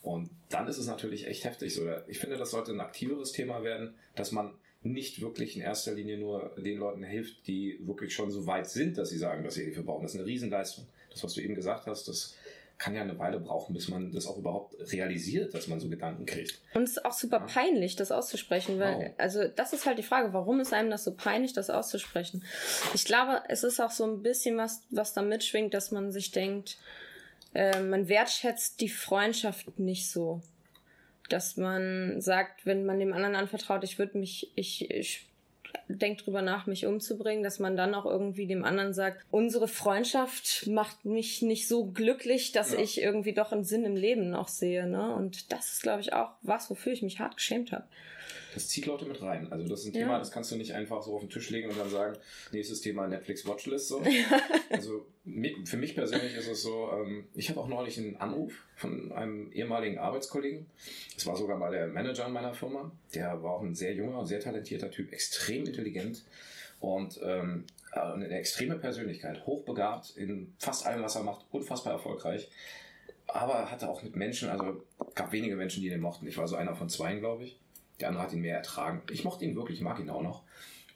Und 0.03 0.31
dann 0.49 0.69
ist 0.69 0.79
es 0.79 0.87
natürlich 0.87 1.27
echt 1.27 1.45
heftig. 1.45 1.79
Ich 2.07 2.19
finde, 2.19 2.37
das 2.37 2.51
sollte 2.51 2.73
ein 2.73 2.81
aktiveres 2.81 3.33
Thema 3.33 3.63
werden, 3.63 3.95
dass 4.15 4.33
man 4.33 4.55
nicht 4.83 5.21
wirklich 5.21 5.57
in 5.57 5.63
erster 5.63 5.93
Linie 5.93 6.19
nur 6.19 6.55
den 6.57 6.79
Leuten 6.79 7.03
hilft, 7.03 7.47
die 7.47 7.79
wirklich 7.83 8.15
schon 8.15 8.31
so 8.31 8.47
weit 8.47 8.69
sind, 8.69 8.97
dass 8.97 9.11
sie 9.11 9.19
sagen, 9.19 9.45
dass 9.45 9.55
sie 9.55 9.65
Hilfe 9.65 9.83
brauchen. 9.83 10.03
Das 10.03 10.15
ist 10.15 10.21
eine 10.21 10.27
Riesenleistung. 10.27 10.87
Das, 11.11 11.25
was 11.25 11.35
du 11.35 11.41
eben 11.41 11.55
gesagt 11.55 11.87
hast, 11.87 12.07
das 12.07 12.37
kann 12.79 12.95
ja 12.95 13.03
eine 13.03 13.19
Weile 13.19 13.41
brauchen, 13.41 13.75
bis 13.75 13.89
man 13.89 14.13
das 14.13 14.27
auch 14.27 14.39
überhaupt 14.39 14.77
realisiert, 14.93 15.53
dass 15.53 15.67
man 15.67 15.81
so 15.81 15.89
Gedanken 15.89 16.27
kriegt. 16.27 16.61
Und 16.75 16.85
es 16.85 16.93
ist 16.93 17.05
auch 17.05 17.13
super 17.13 17.39
ja. 17.39 17.47
peinlich, 17.47 17.97
das 17.97 18.13
auszusprechen, 18.13 18.79
weil, 18.79 18.95
wow. 18.95 19.11
also 19.19 19.49
das 19.49 19.73
ist 19.73 19.85
halt 19.85 19.99
die 19.99 20.05
Frage, 20.05 20.33
warum 20.33 20.61
ist 20.61 20.73
einem 20.73 20.89
das 20.89 21.03
so 21.03 21.13
peinlich, 21.13 21.53
das 21.53 21.71
auszusprechen? 21.71 22.45
Ich 22.95 23.05
glaube, 23.05 23.43
es 23.49 23.65
ist 23.65 23.81
auch 23.81 23.91
so 23.91 24.05
ein 24.05 24.23
bisschen 24.23 24.57
was, 24.57 24.83
was 24.91 25.13
da 25.13 25.23
mitschwingt, 25.23 25.75
dass 25.75 25.91
man 25.91 26.13
sich 26.13 26.31
denkt, 26.31 26.79
äh, 27.53 27.81
man 27.81 28.09
wertschätzt 28.09 28.81
die 28.81 28.89
Freundschaft 28.89 29.79
nicht 29.81 30.09
so. 30.11 30.41
Dass 31.29 31.57
man 31.57 32.21
sagt, 32.21 32.65
wenn 32.65 32.87
man 32.87 33.01
dem 33.01 33.13
anderen 33.13 33.35
anvertraut, 33.35 33.83
ich 33.85 33.99
würde 33.99 34.17
mich, 34.19 34.51
ich, 34.55 34.91
ich 34.91 35.27
denkt 35.89 36.27
drüber 36.27 36.43
nach, 36.43 36.67
mich 36.67 36.87
umzubringen, 36.87 37.43
dass 37.43 37.59
man 37.59 37.77
dann 37.77 37.95
auch 37.95 38.05
irgendwie 38.05 38.47
dem 38.47 38.65
anderen 38.65 38.93
sagt, 38.93 39.25
unsere 39.31 39.69
Freundschaft 39.69 40.67
macht 40.67 41.05
mich 41.05 41.43
nicht 41.43 41.69
so 41.69 41.87
glücklich, 41.87 42.53
dass 42.53 42.73
ja. 42.73 42.79
ich 42.79 43.01
irgendwie 43.01 43.33
doch 43.33 43.53
einen 43.53 43.65
Sinn 43.65 43.85
im 43.85 43.97
Leben 43.97 44.31
noch 44.31 44.49
sehe. 44.49 44.87
Ne? 44.87 45.15
Und 45.15 45.53
das 45.53 45.73
ist, 45.73 45.83
glaube 45.83 46.01
ich, 46.01 46.13
auch 46.13 46.31
was, 46.43 46.71
wofür 46.71 46.93
ich 46.93 47.03
mich 47.03 47.19
hart 47.19 47.37
geschämt 47.37 47.73
habe 47.73 47.85
das 48.59 48.69
zieht 48.69 48.87
Leute 48.87 49.05
mit 49.05 49.23
rein. 49.23 49.53
Also 49.53 49.69
das 49.69 49.81
ist 49.81 49.87
ein 49.87 49.93
Thema, 49.93 50.13
ja. 50.13 50.19
das 50.19 50.31
kannst 50.31 50.51
du 50.51 50.57
nicht 50.57 50.73
einfach 50.73 51.03
so 51.03 51.15
auf 51.15 51.21
den 51.21 51.31
Tisch 51.31 51.51
legen 51.51 51.69
und 51.69 51.79
dann 51.79 51.91
sagen, 51.91 52.19
nächstes 52.53 52.81
Thema 52.81 53.07
Netflix 53.07 53.47
Watchlist. 53.47 53.89
So. 53.89 54.03
also 54.71 55.07
für 55.65 55.77
mich 55.77 55.95
persönlich 55.95 56.35
ist 56.35 56.49
es 56.49 56.63
so, 56.63 56.91
ähm, 56.93 57.27
ich 57.35 57.51
habe 57.51 57.61
auch 57.61 57.69
neulich 57.69 57.99
einen 57.99 58.17
Anruf 58.17 58.53
von 58.75 59.13
einem 59.13 59.53
ehemaligen 59.53 59.99
Arbeitskollegen. 59.99 60.67
Das 61.15 61.27
war 61.27 61.37
sogar 61.37 61.57
mal 61.59 61.71
der 61.71 61.87
Manager 61.87 62.27
in 62.27 62.33
meiner 62.33 62.55
Firma. 62.55 62.91
Der 63.15 63.43
war 63.43 63.53
auch 63.53 63.63
ein 63.63 63.75
sehr 63.75 63.95
junger, 63.95 64.25
sehr 64.27 64.41
talentierter 64.41 64.91
Typ, 64.91 65.13
extrem 65.13 65.65
intelligent 65.79 66.25
und 66.81 67.21
ähm, 67.23 67.65
eine 67.93 68.29
extreme 68.29 68.77
Persönlichkeit, 68.77 69.47
hochbegabt 69.47 70.17
in 70.17 70.53
fast 70.59 70.87
allem, 70.87 71.03
was 71.03 71.17
er 71.17 71.23
macht, 71.23 71.47
unfassbar 71.51 71.95
erfolgreich. 71.95 72.49
aber 73.27 73.71
hatte 73.71 73.89
auch 73.89 74.03
mit 74.03 74.17
Menschen, 74.17 74.49
also 74.49 74.83
gab 75.15 75.33
wenige 75.33 75.57
Menschen, 75.57 75.83
die 75.83 75.91
den 75.91 76.01
mochten. 76.01 76.27
Ich 76.27 76.39
war 76.39 76.49
so 76.49 76.57
einer 76.57 76.75
von 76.75 76.89
zweien, 76.89 77.21
glaube 77.21 77.45
ich. 77.45 77.59
Der 78.01 78.09
andere 78.09 78.25
hat 78.25 78.33
ihn 78.33 78.41
mehr 78.41 78.57
ertragen. 78.57 79.03
Ich 79.11 79.25
mochte 79.25 79.45
ihn 79.45 79.57
wirklich, 79.57 79.81
mag 79.81 79.99
ihn 79.99 80.11
auch 80.11 80.23
noch. 80.23 80.43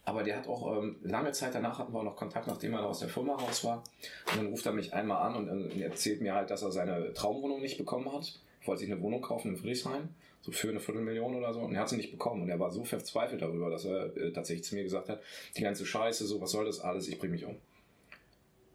Aber 0.04 0.22
der 0.22 0.36
hat 0.36 0.48
auch 0.48 0.78
ähm, 0.78 0.96
lange 1.02 1.32
Zeit 1.32 1.54
danach 1.54 1.78
hatten 1.78 1.92
wir 1.92 2.00
auch 2.00 2.04
noch 2.04 2.16
Kontakt, 2.16 2.46
nachdem 2.46 2.74
er 2.74 2.86
aus 2.86 3.00
der 3.00 3.08
Firma 3.08 3.34
raus 3.34 3.64
war. 3.64 3.84
Und 4.30 4.38
dann 4.38 4.46
ruft 4.46 4.66
er 4.66 4.72
mich 4.72 4.92
einmal 4.94 5.22
an 5.22 5.36
und, 5.36 5.48
und 5.48 5.80
erzählt 5.80 6.20
mir 6.20 6.34
halt, 6.34 6.50
dass 6.50 6.62
er 6.62 6.72
seine 6.72 7.12
Traumwohnung 7.12 7.60
nicht 7.60 7.78
bekommen 7.78 8.12
hat. 8.12 8.40
Wollte 8.64 8.80
sich 8.80 8.92
eine 8.92 9.00
Wohnung 9.00 9.22
kaufen 9.22 9.52
in 9.52 9.56
Friedrichshain, 9.56 10.08
so 10.42 10.52
für 10.52 10.68
eine 10.68 10.80
Viertelmillion 10.80 11.34
oder 11.34 11.52
so. 11.52 11.60
Und 11.60 11.74
er 11.74 11.80
hat 11.80 11.88
sie 11.88 11.96
nicht 11.96 12.10
bekommen. 12.10 12.42
Und 12.42 12.48
er 12.48 12.60
war 12.60 12.70
so 12.70 12.84
verzweifelt 12.84 13.42
darüber, 13.42 13.70
dass 13.70 13.84
er 13.84 14.16
äh, 14.16 14.32
tatsächlich 14.32 14.64
zu 14.64 14.74
mir 14.74 14.82
gesagt 14.82 15.08
hat, 15.08 15.22
die 15.56 15.62
ganze 15.62 15.86
Scheiße, 15.86 16.26
so 16.26 16.40
was 16.40 16.50
soll 16.50 16.66
das 16.66 16.80
alles, 16.80 17.08
ich 17.08 17.18
bringe 17.18 17.32
mich 17.32 17.44
um. 17.44 17.56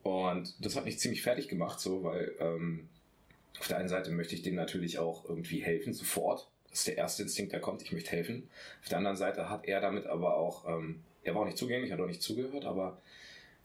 Und 0.04 0.56
das 0.66 0.76
hat 0.76 0.86
mich 0.86 1.00
ziemlich 1.00 1.22
fertig 1.22 1.50
gemacht, 1.50 1.80
so, 1.80 2.04
weil 2.04 2.34
ähm, 2.40 2.88
auf 3.60 3.68
der 3.68 3.78
einen 3.78 3.90
Seite 3.90 4.12
möchte 4.12 4.36
ich 4.36 4.42
dem 4.42 4.56
natürlich 4.56 5.00
auch 5.00 5.28
irgendwie 5.28 5.60
helfen, 5.60 5.94
sofort. 5.94 6.50
Das 6.70 6.80
ist 6.80 6.88
der 6.88 6.98
erste 6.98 7.24
Instinkt, 7.24 7.52
der 7.52 7.60
kommt, 7.60 7.82
ich 7.82 7.92
möchte 7.92 8.12
helfen. 8.12 8.50
Auf 8.82 8.90
der 8.90 9.00
anderen 9.00 9.18
Seite 9.18 9.50
hat 9.50 9.66
er 9.66 9.82
damit 9.82 10.06
aber 10.08 10.38
auch 10.38 10.68
ähm, 10.68 11.04
er 11.28 11.36
war 11.36 11.42
auch 11.42 11.46
nicht 11.46 11.58
zugänglich, 11.58 11.92
hat 11.92 12.00
auch 12.00 12.08
nicht 12.08 12.22
zugehört, 12.22 12.66
aber 12.66 13.02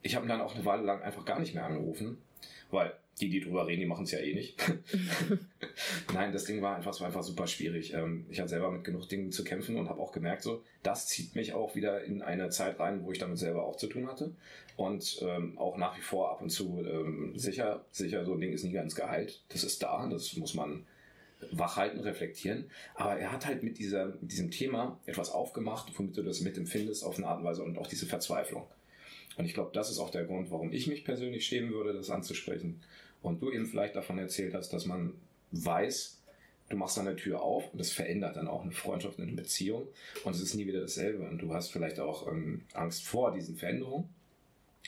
ich 0.02 0.16
habe 0.16 0.26
ihn 0.26 0.28
dann 0.28 0.40
auch 0.40 0.54
eine 0.54 0.64
Weile 0.64 0.82
lang 0.82 1.00
einfach 1.02 1.24
gar 1.24 1.38
nicht 1.38 1.54
mehr 1.54 1.64
angerufen, 1.64 2.18
weil 2.70 2.92
die, 3.20 3.28
die 3.28 3.40
drüber 3.40 3.66
reden, 3.66 3.80
die 3.80 3.86
machen 3.86 4.04
es 4.04 4.12
ja 4.12 4.18
eh 4.18 4.34
nicht. 4.34 4.56
Nein, 6.14 6.32
das 6.32 6.44
Ding 6.44 6.62
war 6.62 6.76
einfach, 6.76 6.98
war 7.00 7.06
einfach 7.06 7.22
super 7.22 7.46
schwierig. 7.46 7.92
Ähm, 7.92 8.26
ich 8.30 8.40
hatte 8.40 8.50
selber 8.50 8.70
mit 8.70 8.84
genug 8.84 9.08
Dingen 9.08 9.30
zu 9.30 9.44
kämpfen 9.44 9.76
und 9.76 9.88
habe 9.88 10.00
auch 10.00 10.12
gemerkt, 10.12 10.42
so, 10.42 10.62
das 10.82 11.08
zieht 11.08 11.34
mich 11.34 11.52
auch 11.52 11.74
wieder 11.74 12.04
in 12.04 12.22
eine 12.22 12.48
Zeit 12.50 12.80
rein, 12.80 13.04
wo 13.04 13.12
ich 13.12 13.18
damit 13.18 13.38
selber 13.38 13.64
auch 13.64 13.76
zu 13.76 13.86
tun 13.86 14.08
hatte. 14.08 14.32
Und 14.76 15.20
ähm, 15.22 15.58
auch 15.58 15.76
nach 15.76 15.96
wie 15.96 16.02
vor 16.02 16.30
ab 16.30 16.40
und 16.40 16.50
zu 16.50 16.84
ähm, 16.84 17.32
sicher, 17.36 17.84
sicher, 17.90 18.24
so 18.24 18.34
ein 18.34 18.40
Ding 18.40 18.52
ist 18.52 18.64
nie 18.64 18.72
ganz 18.72 18.94
geheilt. 18.94 19.42
Das 19.50 19.64
ist 19.64 19.82
da, 19.82 20.06
das 20.08 20.36
muss 20.36 20.54
man 20.54 20.86
wachhalten, 21.50 22.00
reflektieren. 22.00 22.70
Aber 22.94 23.18
er 23.18 23.32
hat 23.32 23.46
halt 23.46 23.62
mit, 23.62 23.78
dieser, 23.78 24.06
mit 24.06 24.32
diesem 24.32 24.50
Thema 24.50 24.98
etwas 25.06 25.30
aufgemacht, 25.30 25.92
womit 25.96 26.16
du 26.16 26.22
das 26.22 26.40
mitempfindest 26.40 27.04
auf 27.04 27.18
eine 27.18 27.26
Art 27.26 27.40
und 27.40 27.44
Weise 27.44 27.62
und 27.62 27.78
auch 27.78 27.86
diese 27.86 28.06
Verzweiflung. 28.06 28.66
Und 29.36 29.44
ich 29.44 29.54
glaube, 29.54 29.70
das 29.72 29.90
ist 29.90 29.98
auch 29.98 30.10
der 30.10 30.24
Grund, 30.24 30.50
warum 30.50 30.72
ich 30.72 30.86
mich 30.86 31.04
persönlich 31.04 31.46
schämen 31.46 31.72
würde, 31.72 31.92
das 31.92 32.10
anzusprechen. 32.10 32.82
Und 33.22 33.40
du 33.40 33.50
eben 33.50 33.66
vielleicht 33.66 33.96
davon 33.96 34.18
erzählt 34.18 34.54
hast, 34.54 34.72
dass 34.72 34.84
man 34.84 35.14
weiß, 35.52 36.20
du 36.68 36.76
machst 36.76 36.96
dann 36.96 37.06
eine 37.06 37.16
Tür 37.16 37.42
auf 37.42 37.72
und 37.72 37.78
das 37.78 37.92
verändert 37.92 38.36
dann 38.36 38.48
auch 38.48 38.62
eine 38.62 38.72
Freundschaft, 38.72 39.18
eine 39.20 39.32
Beziehung 39.32 39.86
und 40.24 40.34
es 40.34 40.40
ist 40.40 40.54
nie 40.54 40.66
wieder 40.66 40.80
dasselbe. 40.80 41.28
Und 41.28 41.38
du 41.38 41.54
hast 41.54 41.70
vielleicht 41.70 42.00
auch 42.00 42.28
ähm, 42.28 42.62
Angst 42.72 43.04
vor 43.04 43.32
diesen 43.32 43.56
Veränderungen 43.56 44.08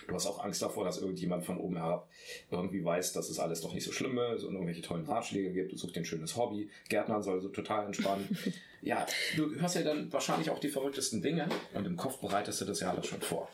Du 0.08 0.14
hast 0.14 0.26
auch 0.26 0.42
Angst 0.42 0.60
davor, 0.60 0.84
dass 0.84 0.98
irgendjemand 0.98 1.44
von 1.44 1.56
oben 1.56 1.76
herab 1.76 2.08
irgendwie 2.50 2.84
weiß, 2.84 3.12
dass 3.12 3.30
es 3.30 3.38
alles 3.38 3.60
doch 3.60 3.72
nicht 3.72 3.84
so 3.84 3.92
schlimm 3.92 4.18
ist 4.18 4.42
und 4.42 4.54
irgendwelche 4.54 4.82
tollen 4.82 5.06
Ratschläge 5.06 5.52
gibt. 5.52 5.72
Du 5.72 5.76
suchst 5.76 5.94
dir 5.94 6.00
ein 6.00 6.04
schönes 6.04 6.36
Hobby. 6.36 6.68
Gärtnern 6.88 7.22
soll 7.22 7.40
so 7.40 7.48
total 7.48 7.86
entspannen. 7.86 8.36
ja, 8.82 9.06
du 9.36 9.54
hörst 9.54 9.76
ja 9.76 9.82
dann 9.82 10.12
wahrscheinlich 10.12 10.50
auch 10.50 10.58
die 10.58 10.68
verrücktesten 10.68 11.22
Dinge 11.22 11.48
und 11.74 11.86
im 11.86 11.96
Kopf 11.96 12.18
bereitest 12.18 12.60
du 12.60 12.64
das 12.64 12.80
ja 12.80 12.90
alles 12.90 13.06
schon 13.06 13.20
vor. 13.20 13.48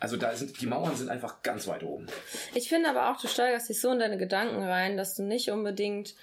Also 0.00 0.16
da 0.16 0.34
sind 0.34 0.60
die 0.60 0.66
Mauern 0.66 0.96
sind 0.96 1.10
einfach 1.10 1.42
ganz 1.42 1.68
weit 1.68 1.82
oben. 1.82 2.06
Ich 2.54 2.70
finde 2.70 2.88
aber 2.88 3.10
auch, 3.10 3.20
du 3.20 3.28
steigerst 3.28 3.68
dich 3.68 3.80
so 3.80 3.92
in 3.92 3.98
deine 3.98 4.16
Gedanken 4.16 4.62
rein, 4.62 4.96
dass 4.96 5.14
du 5.14 5.22
nicht 5.22 5.50
unbedingt, 5.50 6.14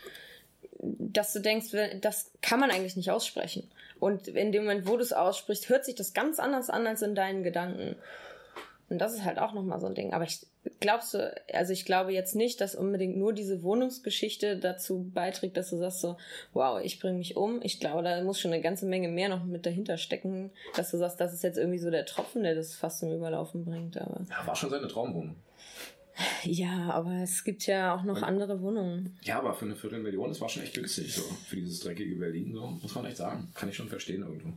dass 0.79 1.31
du 1.31 1.39
denkst, 1.39 1.67
das 2.01 2.31
kann 2.41 2.59
man 2.59 2.71
eigentlich 2.71 2.95
nicht 2.95 3.11
aussprechen. 3.11 3.69
Und 3.99 4.27
in 4.27 4.51
dem 4.51 4.63
Moment, 4.63 4.87
wo 4.87 4.97
du 4.97 5.03
es 5.03 5.13
aussprichst, 5.13 5.69
hört 5.69 5.85
sich 5.85 5.95
das 5.95 6.13
ganz 6.13 6.39
anders 6.39 6.69
an 6.69 6.87
als 6.87 7.03
in 7.03 7.15
deinen 7.15 7.43
Gedanken. 7.43 7.95
Und 8.89 8.99
das 8.99 9.13
ist 9.13 9.25
halt 9.25 9.37
auch 9.37 9.53
nochmal 9.53 9.81
so 9.81 9.87
ein 9.87 9.95
Ding. 9.95 10.13
Aber 10.13 10.23
ich 10.23 10.39
glaubst 10.79 11.13
du, 11.13 11.35
also 11.53 11.73
ich 11.73 11.85
glaube 11.85 12.13
jetzt 12.13 12.35
nicht, 12.35 12.61
dass 12.61 12.75
unbedingt 12.75 13.17
nur 13.17 13.33
diese 13.33 13.61
Wohnungsgeschichte 13.63 14.57
dazu 14.57 15.09
beiträgt, 15.13 15.57
dass 15.57 15.69
du 15.69 15.77
sagst 15.77 16.01
so, 16.01 16.17
wow, 16.53 16.79
ich 16.81 16.99
bringe 16.99 17.17
mich 17.17 17.35
um. 17.35 17.59
Ich 17.63 17.79
glaube, 17.79 18.03
da 18.03 18.23
muss 18.23 18.39
schon 18.39 18.53
eine 18.53 18.61
ganze 18.61 18.85
Menge 18.85 19.09
mehr 19.09 19.29
noch 19.29 19.43
mit 19.43 19.65
dahinter 19.65 19.97
stecken, 19.97 20.51
dass 20.75 20.91
du 20.91 20.97
sagst, 20.97 21.19
das 21.19 21.33
ist 21.33 21.43
jetzt 21.43 21.57
irgendwie 21.57 21.79
so 21.79 21.91
der 21.91 22.05
Tropfen, 22.05 22.43
der 22.43 22.55
das 22.55 22.75
fast 22.75 22.99
zum 22.99 23.11
Überlaufen 23.13 23.65
bringt. 23.65 23.97
Aber 23.97 24.21
ja, 24.29 24.47
war 24.47 24.55
schon 24.55 24.69
seine 24.69 24.87
Traumwohnung. 24.87 25.35
Ja, 26.43 26.89
aber 26.89 27.21
es 27.21 27.43
gibt 27.43 27.67
ja 27.67 27.95
auch 27.95 28.03
noch 28.03 28.17
Und, 28.17 28.23
andere 28.23 28.61
Wohnungen. 28.61 29.19
Ja, 29.21 29.37
aber 29.37 29.53
für 29.53 29.65
eine 29.65 29.75
Viertelmillion, 29.75 30.29
das 30.29 30.41
war 30.41 30.49
schon 30.49 30.63
echt 30.63 30.73
günstig, 30.73 31.13
so, 31.13 31.21
für 31.21 31.57
dieses 31.57 31.81
dreckige 31.81 32.15
Berlin, 32.15 32.53
so, 32.53 32.65
muss 32.65 32.95
man 32.95 33.05
echt 33.05 33.17
sagen. 33.17 33.51
Kann 33.53 33.69
ich 33.69 33.75
schon 33.75 33.89
verstehen 33.89 34.23
irgendwo. 34.23 34.53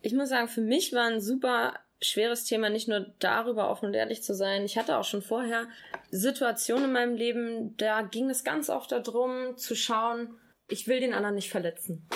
Ich 0.00 0.14
muss 0.14 0.30
sagen, 0.30 0.48
für 0.48 0.62
mich 0.62 0.92
war 0.92 1.08
ein 1.08 1.20
super 1.20 1.74
schweres 2.00 2.44
Thema, 2.44 2.70
nicht 2.70 2.88
nur 2.88 3.06
darüber 3.18 3.70
offen 3.70 3.86
und 3.86 3.94
ehrlich 3.94 4.22
zu 4.22 4.34
sein. 4.34 4.64
Ich 4.64 4.78
hatte 4.78 4.98
auch 4.98 5.04
schon 5.04 5.22
vorher 5.22 5.66
Situationen 6.10 6.84
in 6.84 6.92
meinem 6.92 7.14
Leben, 7.14 7.76
da 7.76 8.02
ging 8.02 8.30
es 8.30 8.44
ganz 8.44 8.70
oft 8.70 8.92
darum, 8.92 9.56
zu 9.56 9.74
schauen, 9.74 10.38
ich 10.68 10.86
will 10.86 11.00
den 11.00 11.14
anderen 11.14 11.34
nicht 11.34 11.50
verletzen. 11.50 12.06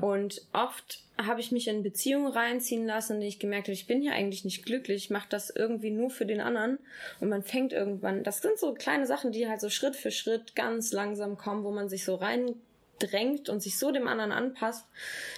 Und 0.00 0.42
oft 0.52 1.00
habe 1.20 1.40
ich 1.40 1.50
mich 1.50 1.66
in 1.66 1.82
Beziehungen 1.82 2.30
reinziehen 2.30 2.86
lassen, 2.86 3.14
in 3.14 3.20
die 3.20 3.26
ich 3.26 3.40
gemerkt 3.40 3.66
habe, 3.66 3.74
ich 3.74 3.86
bin 3.86 4.00
hier 4.00 4.12
eigentlich 4.12 4.44
nicht 4.44 4.64
glücklich, 4.64 5.04
ich 5.04 5.10
mache 5.10 5.28
das 5.28 5.50
irgendwie 5.50 5.90
nur 5.90 6.10
für 6.10 6.26
den 6.26 6.40
anderen. 6.40 6.78
Und 7.20 7.28
man 7.28 7.42
fängt 7.42 7.72
irgendwann, 7.72 8.22
das 8.22 8.40
sind 8.40 8.58
so 8.58 8.74
kleine 8.74 9.06
Sachen, 9.06 9.32
die 9.32 9.48
halt 9.48 9.60
so 9.60 9.70
Schritt 9.70 9.96
für 9.96 10.12
Schritt 10.12 10.54
ganz 10.54 10.92
langsam 10.92 11.36
kommen, 11.36 11.64
wo 11.64 11.72
man 11.72 11.88
sich 11.88 12.04
so 12.04 12.14
reindrängt 12.14 13.48
und 13.48 13.60
sich 13.60 13.78
so 13.78 13.90
dem 13.90 14.06
anderen 14.06 14.30
anpasst, 14.30 14.86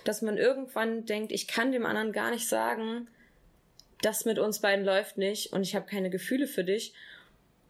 dass 0.04 0.20
man 0.20 0.36
irgendwann 0.36 1.06
denkt, 1.06 1.32
ich 1.32 1.48
kann 1.48 1.72
dem 1.72 1.86
anderen 1.86 2.12
gar 2.12 2.30
nicht 2.30 2.46
sagen, 2.46 3.08
das 4.02 4.24
mit 4.24 4.38
uns 4.38 4.60
beiden 4.60 4.84
läuft 4.84 5.18
nicht 5.18 5.52
und 5.52 5.62
ich 5.62 5.74
habe 5.74 5.86
keine 5.86 6.10
Gefühle 6.10 6.46
für 6.46 6.64
dich. 6.64 6.92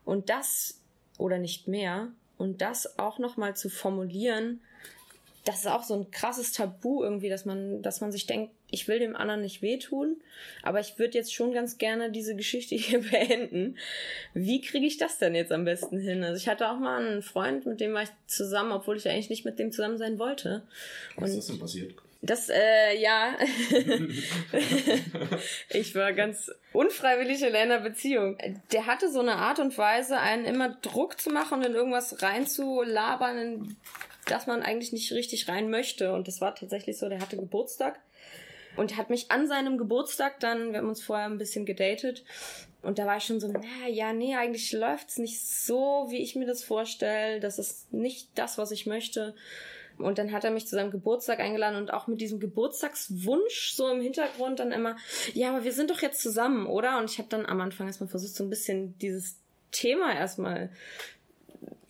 Und 0.04 0.30
das 0.30 0.80
oder 1.18 1.38
nicht 1.38 1.68
mehr 1.68 2.08
und 2.38 2.62
das 2.62 2.98
auch 2.98 3.18
noch 3.18 3.36
mal 3.36 3.54
zu 3.54 3.68
formulieren, 3.68 4.60
das 5.44 5.60
ist 5.60 5.66
auch 5.66 5.84
so 5.84 5.94
ein 5.94 6.10
krasses 6.10 6.52
Tabu 6.52 7.02
irgendwie, 7.02 7.28
dass 7.28 7.44
man, 7.44 7.82
dass 7.82 8.00
man 8.00 8.12
sich 8.12 8.26
denkt, 8.26 8.52
ich 8.70 8.88
will 8.88 8.98
dem 8.98 9.16
anderen 9.16 9.40
nicht 9.40 9.62
wehtun, 9.62 10.16
aber 10.62 10.80
ich 10.80 10.98
würde 10.98 11.16
jetzt 11.16 11.34
schon 11.34 11.52
ganz 11.52 11.78
gerne 11.78 12.10
diese 12.10 12.36
Geschichte 12.36 12.74
hier 12.76 13.00
beenden. 13.00 13.76
Wie 14.34 14.60
kriege 14.60 14.86
ich 14.86 14.98
das 14.98 15.18
denn 15.18 15.34
jetzt 15.34 15.52
am 15.52 15.64
besten 15.64 15.98
hin? 15.98 16.22
Also 16.22 16.36
ich 16.36 16.48
hatte 16.48 16.70
auch 16.70 16.78
mal 16.78 17.04
einen 17.04 17.22
Freund, 17.22 17.66
mit 17.66 17.80
dem 17.80 17.94
war 17.94 18.02
ich 18.02 18.10
zusammen, 18.26 18.72
obwohl 18.72 18.96
ich 18.96 19.08
eigentlich 19.08 19.30
nicht 19.30 19.44
mit 19.44 19.58
dem 19.58 19.72
zusammen 19.72 19.98
sein 19.98 20.18
wollte. 20.18 20.62
Was 21.16 21.30
ist 21.30 21.38
das 21.38 21.46
denn 21.46 21.58
passiert? 21.58 21.94
Das, 22.22 22.50
äh, 22.50 22.98
ja. 23.00 23.34
ich 25.70 25.94
war 25.94 26.12
ganz 26.12 26.50
unfreiwillig 26.72 27.42
in 27.42 27.56
einer 27.56 27.80
Beziehung. 27.80 28.36
Der 28.72 28.86
hatte 28.86 29.10
so 29.10 29.20
eine 29.20 29.36
Art 29.36 29.58
und 29.58 29.76
Weise, 29.78 30.18
einen 30.18 30.44
immer 30.44 30.68
Druck 30.82 31.18
zu 31.18 31.30
machen 31.30 31.58
und 31.58 31.66
in 31.66 31.74
irgendwas 31.74 32.22
reinzulabern, 32.22 33.38
in 33.38 33.76
das 34.26 34.46
man 34.46 34.62
eigentlich 34.62 34.92
nicht 34.92 35.12
richtig 35.12 35.48
rein 35.48 35.70
möchte. 35.70 36.12
Und 36.12 36.28
das 36.28 36.40
war 36.40 36.54
tatsächlich 36.54 36.98
so, 36.98 37.08
der 37.08 37.20
hatte 37.20 37.36
Geburtstag 37.36 37.98
und 38.76 38.96
hat 38.96 39.08
mich 39.08 39.30
an 39.30 39.48
seinem 39.48 39.78
Geburtstag 39.78 40.40
dann, 40.40 40.72
wir 40.72 40.78
haben 40.78 40.88
uns 40.88 41.02
vorher 41.02 41.26
ein 41.26 41.38
bisschen 41.38 41.64
gedatet, 41.64 42.22
und 42.82 42.98
da 42.98 43.06
war 43.06 43.18
ich 43.18 43.24
schon 43.24 43.40
so, 43.40 43.48
na 43.48 43.88
ja, 43.88 44.12
nee, 44.12 44.34
eigentlich 44.34 44.72
läuft's 44.72 45.18
nicht 45.18 45.46
so, 45.46 46.06
wie 46.08 46.22
ich 46.22 46.34
mir 46.34 46.46
das 46.46 46.64
vorstelle. 46.64 47.40
Das 47.40 47.58
ist 47.58 47.92
nicht 47.92 48.30
das, 48.36 48.56
was 48.56 48.70
ich 48.70 48.86
möchte. 48.86 49.34
Und 50.02 50.18
dann 50.18 50.32
hat 50.32 50.44
er 50.44 50.50
mich 50.50 50.66
zu 50.66 50.76
seinem 50.76 50.90
Geburtstag 50.90 51.40
eingeladen 51.40 51.76
und 51.76 51.92
auch 51.92 52.06
mit 52.06 52.20
diesem 52.20 52.40
Geburtstagswunsch 52.40 53.72
so 53.74 53.88
im 53.88 54.00
Hintergrund 54.00 54.58
dann 54.58 54.72
immer, 54.72 54.96
ja, 55.34 55.50
aber 55.50 55.64
wir 55.64 55.72
sind 55.72 55.90
doch 55.90 56.02
jetzt 56.02 56.22
zusammen, 56.22 56.66
oder? 56.66 56.98
Und 56.98 57.10
ich 57.10 57.18
habe 57.18 57.28
dann 57.28 57.46
am 57.46 57.60
Anfang 57.60 57.86
erstmal 57.86 58.08
versucht, 58.08 58.34
so 58.34 58.44
ein 58.44 58.50
bisschen 58.50 58.98
dieses 58.98 59.36
Thema 59.72 60.14
erstmal 60.14 60.70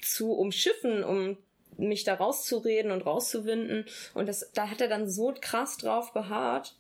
zu 0.01 0.33
umschiffen, 0.33 1.05
um 1.05 1.37
mich 1.77 2.05
da 2.05 2.15
rauszureden 2.15 2.91
und 2.91 3.07
rauszuwinden. 3.07 3.87
Und 4.15 4.29
das, 4.29 4.51
da 4.53 4.69
hat 4.69 4.81
er 4.81 4.89
dann 4.89 5.09
so 5.09 5.35
krass 5.41 5.77
drauf 5.77 6.13
beharrt, 6.13 6.77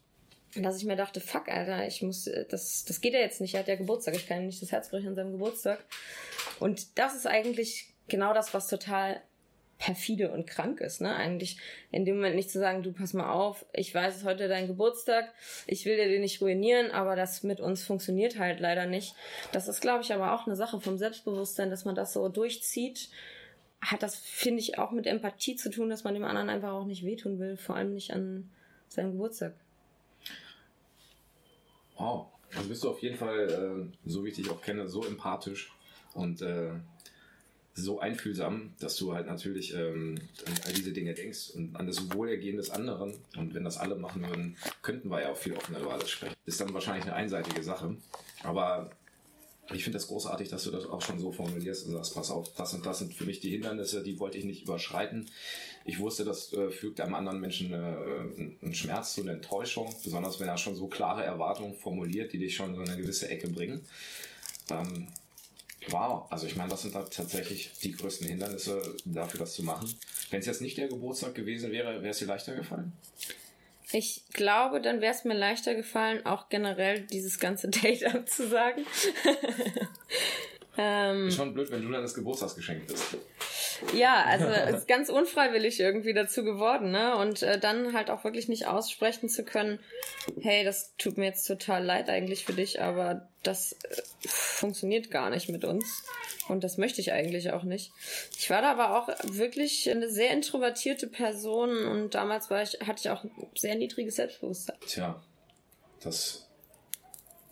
dass 0.56 0.78
ich 0.78 0.84
mir 0.84 0.96
dachte, 0.96 1.20
fuck, 1.20 1.48
Alter, 1.48 1.86
ich 1.86 2.02
muss, 2.02 2.28
das, 2.48 2.84
das 2.84 3.00
geht 3.00 3.14
ja 3.14 3.20
jetzt 3.20 3.40
nicht. 3.40 3.54
Er 3.54 3.60
hat 3.60 3.68
ja 3.68 3.76
Geburtstag, 3.76 4.16
ich 4.16 4.26
kann 4.26 4.40
ihm 4.40 4.46
nicht 4.46 4.62
das 4.62 4.72
Herz 4.72 4.90
brechen 4.90 5.08
an 5.08 5.14
seinem 5.14 5.32
Geburtstag. 5.32 5.84
Und 6.58 6.98
das 6.98 7.14
ist 7.14 7.26
eigentlich 7.26 7.94
genau 8.08 8.34
das, 8.34 8.52
was 8.52 8.68
total 8.68 9.22
perfide 9.80 10.30
und 10.30 10.46
krank 10.46 10.80
ist, 10.80 11.00
ne? 11.00 11.16
Eigentlich 11.16 11.56
in 11.90 12.04
dem 12.04 12.16
Moment 12.16 12.36
nicht 12.36 12.50
zu 12.50 12.60
sagen, 12.60 12.82
du 12.82 12.92
pass 12.92 13.14
mal 13.14 13.32
auf, 13.32 13.64
ich 13.72 13.92
weiß, 13.92 14.14
es 14.14 14.20
ist 14.20 14.26
heute 14.26 14.46
dein 14.46 14.68
Geburtstag, 14.68 15.32
ich 15.66 15.86
will 15.86 15.96
dir 15.96 16.06
den 16.06 16.20
nicht 16.20 16.40
ruinieren, 16.40 16.90
aber 16.90 17.16
das 17.16 17.42
mit 17.42 17.60
uns 17.60 17.82
funktioniert 17.82 18.38
halt 18.38 18.60
leider 18.60 18.86
nicht. 18.86 19.14
Das 19.52 19.68
ist, 19.68 19.80
glaube 19.80 20.04
ich, 20.04 20.12
aber 20.12 20.34
auch 20.34 20.46
eine 20.46 20.54
Sache 20.54 20.80
vom 20.80 20.98
Selbstbewusstsein, 20.98 21.70
dass 21.70 21.86
man 21.86 21.94
das 21.94 22.12
so 22.12 22.28
durchzieht. 22.28 23.08
Hat 23.80 24.02
das, 24.02 24.16
finde 24.16 24.60
ich, 24.60 24.78
auch 24.78 24.90
mit 24.90 25.06
Empathie 25.06 25.56
zu 25.56 25.70
tun, 25.70 25.88
dass 25.88 26.04
man 26.04 26.12
dem 26.12 26.24
anderen 26.24 26.50
einfach 26.50 26.72
auch 26.72 26.84
nicht 26.84 27.02
wehtun 27.02 27.38
will, 27.38 27.56
vor 27.56 27.76
allem 27.76 27.94
nicht 27.94 28.12
an 28.12 28.50
seinem 28.88 29.12
Geburtstag. 29.12 29.54
Wow. 31.96 32.26
Also 32.54 32.68
bist 32.68 32.84
du 32.84 32.90
auf 32.90 33.00
jeden 33.00 33.16
Fall, 33.16 33.48
äh, 33.48 34.08
so 34.08 34.24
wie 34.24 34.28
ich 34.28 34.36
dich 34.36 34.50
auch 34.50 34.60
kenne, 34.60 34.88
so 34.88 35.04
empathisch 35.04 35.72
und 36.12 36.42
äh, 36.42 36.72
so 37.80 38.00
einfühlsam, 38.00 38.72
dass 38.78 38.96
du 38.96 39.14
halt 39.14 39.26
natürlich 39.26 39.74
ähm, 39.74 40.16
an 40.46 40.54
all 40.66 40.72
diese 40.72 40.92
Dinge 40.92 41.14
denkst 41.14 41.50
und 41.50 41.76
an 41.76 41.86
das 41.86 42.12
Wohlergehen 42.12 42.56
des 42.56 42.70
anderen. 42.70 43.14
Und 43.36 43.54
wenn 43.54 43.64
das 43.64 43.78
alle 43.78 43.96
machen 43.96 44.26
würden, 44.26 44.56
könnten 44.82 45.10
wir 45.10 45.22
ja 45.22 45.32
auch 45.32 45.36
viel 45.36 45.54
offener 45.54 45.80
über 45.80 45.92
alles 45.92 46.10
sprechen. 46.10 46.34
Ist 46.46 46.60
dann 46.60 46.72
wahrscheinlich 46.74 47.04
eine 47.04 47.14
einseitige 47.14 47.62
Sache. 47.62 47.96
Aber 48.42 48.90
ich 49.72 49.84
finde 49.84 49.98
das 49.98 50.08
großartig, 50.08 50.48
dass 50.48 50.64
du 50.64 50.70
das 50.70 50.86
auch 50.86 51.02
schon 51.02 51.20
so 51.20 51.32
formulierst 51.32 51.86
und 51.86 51.92
sagst, 51.92 52.14
pass 52.14 52.30
auf, 52.30 52.52
das 52.54 52.74
und 52.74 52.84
das 52.84 52.98
sind 52.98 53.14
für 53.14 53.24
mich 53.24 53.40
die 53.40 53.50
Hindernisse, 53.50 54.02
die 54.02 54.18
wollte 54.18 54.38
ich 54.38 54.44
nicht 54.44 54.62
überschreiten. 54.62 55.26
Ich 55.84 55.98
wusste, 55.98 56.24
das 56.24 56.52
äh, 56.52 56.70
fügt 56.70 57.00
einem 57.00 57.14
anderen 57.14 57.40
Menschen 57.40 57.72
äh, 57.72 57.76
einen 57.76 58.74
Schmerz 58.74 59.14
zu, 59.14 59.22
eine 59.22 59.32
Enttäuschung, 59.32 59.94
besonders 60.02 60.40
wenn 60.40 60.48
er 60.48 60.58
schon 60.58 60.74
so 60.74 60.88
klare 60.88 61.24
Erwartungen 61.24 61.74
formuliert, 61.74 62.32
die 62.32 62.38
dich 62.38 62.56
schon 62.56 62.70
in 62.70 62.76
so 62.76 62.82
eine 62.82 63.00
gewisse 63.00 63.28
Ecke 63.28 63.48
bringen. 63.48 63.82
Ähm, 64.70 65.08
wow, 65.88 66.26
also 66.30 66.46
ich 66.46 66.56
meine, 66.56 66.70
das 66.70 66.82
sind 66.82 66.94
da 66.94 67.02
tatsächlich 67.02 67.72
die 67.82 67.92
größten 67.92 68.28
Hindernisse 68.28 68.96
dafür, 69.04 69.40
das 69.40 69.54
zu 69.54 69.62
machen. 69.62 69.92
Wenn 70.30 70.40
es 70.40 70.46
jetzt 70.46 70.60
nicht 70.60 70.76
der 70.76 70.88
Geburtstag 70.88 71.34
gewesen 71.34 71.72
wäre, 71.72 72.02
wäre 72.02 72.10
es 72.10 72.18
dir 72.18 72.26
leichter 72.26 72.54
gefallen? 72.54 72.92
Ich 73.92 74.22
glaube, 74.32 74.80
dann 74.80 75.00
wäre 75.00 75.12
es 75.12 75.24
mir 75.24 75.34
leichter 75.34 75.74
gefallen, 75.74 76.24
auch 76.24 76.48
generell 76.48 77.00
dieses 77.00 77.38
ganze 77.38 77.68
Date 77.70 78.04
abzusagen. 78.04 78.84
ähm, 80.78 81.28
ist 81.28 81.36
schon 81.36 81.54
blöd, 81.54 81.70
wenn 81.70 81.82
du 81.82 81.90
dann 81.90 82.02
das 82.02 82.14
Geburtstagsgeschenk 82.14 82.86
bist. 82.86 83.16
Ja, 83.94 84.24
also 84.24 84.46
ist 84.76 84.86
ganz 84.86 85.08
unfreiwillig 85.08 85.80
irgendwie 85.80 86.12
dazu 86.12 86.44
geworden, 86.44 86.90
ne? 86.90 87.16
Und 87.16 87.42
äh, 87.42 87.58
dann 87.58 87.94
halt 87.94 88.10
auch 88.10 88.24
wirklich 88.24 88.48
nicht 88.48 88.66
aussprechen 88.66 89.28
zu 89.30 89.42
können, 89.42 89.80
hey, 90.40 90.64
das 90.64 90.94
tut 90.96 91.18
mir 91.18 91.26
jetzt 91.26 91.46
total 91.46 91.84
leid 91.84 92.08
eigentlich 92.08 92.44
für 92.44 92.52
dich, 92.52 92.80
aber 92.80 93.28
das 93.42 93.72
äh, 93.72 94.02
funktioniert 94.26 95.10
gar 95.10 95.30
nicht 95.30 95.48
mit 95.48 95.64
uns. 95.64 96.04
Und 96.48 96.64
das 96.64 96.78
möchte 96.78 97.00
ich 97.00 97.12
eigentlich 97.12 97.52
auch 97.52 97.62
nicht. 97.62 97.92
Ich 98.36 98.50
war 98.50 98.60
da 98.60 98.72
aber 98.72 98.98
auch 98.98 99.08
wirklich 99.24 99.88
eine 99.90 100.10
sehr 100.10 100.32
introvertierte 100.32 101.06
Person 101.06 101.86
und 101.86 102.14
damals 102.14 102.50
war 102.50 102.62
ich, 102.62 102.80
hatte 102.80 103.00
ich 103.00 103.10
auch 103.10 103.24
ein 103.24 103.30
sehr 103.56 103.76
niedriges 103.76 104.16
Selbstbewusstsein. 104.16 104.76
Tja, 104.86 105.22
das, 106.02 106.48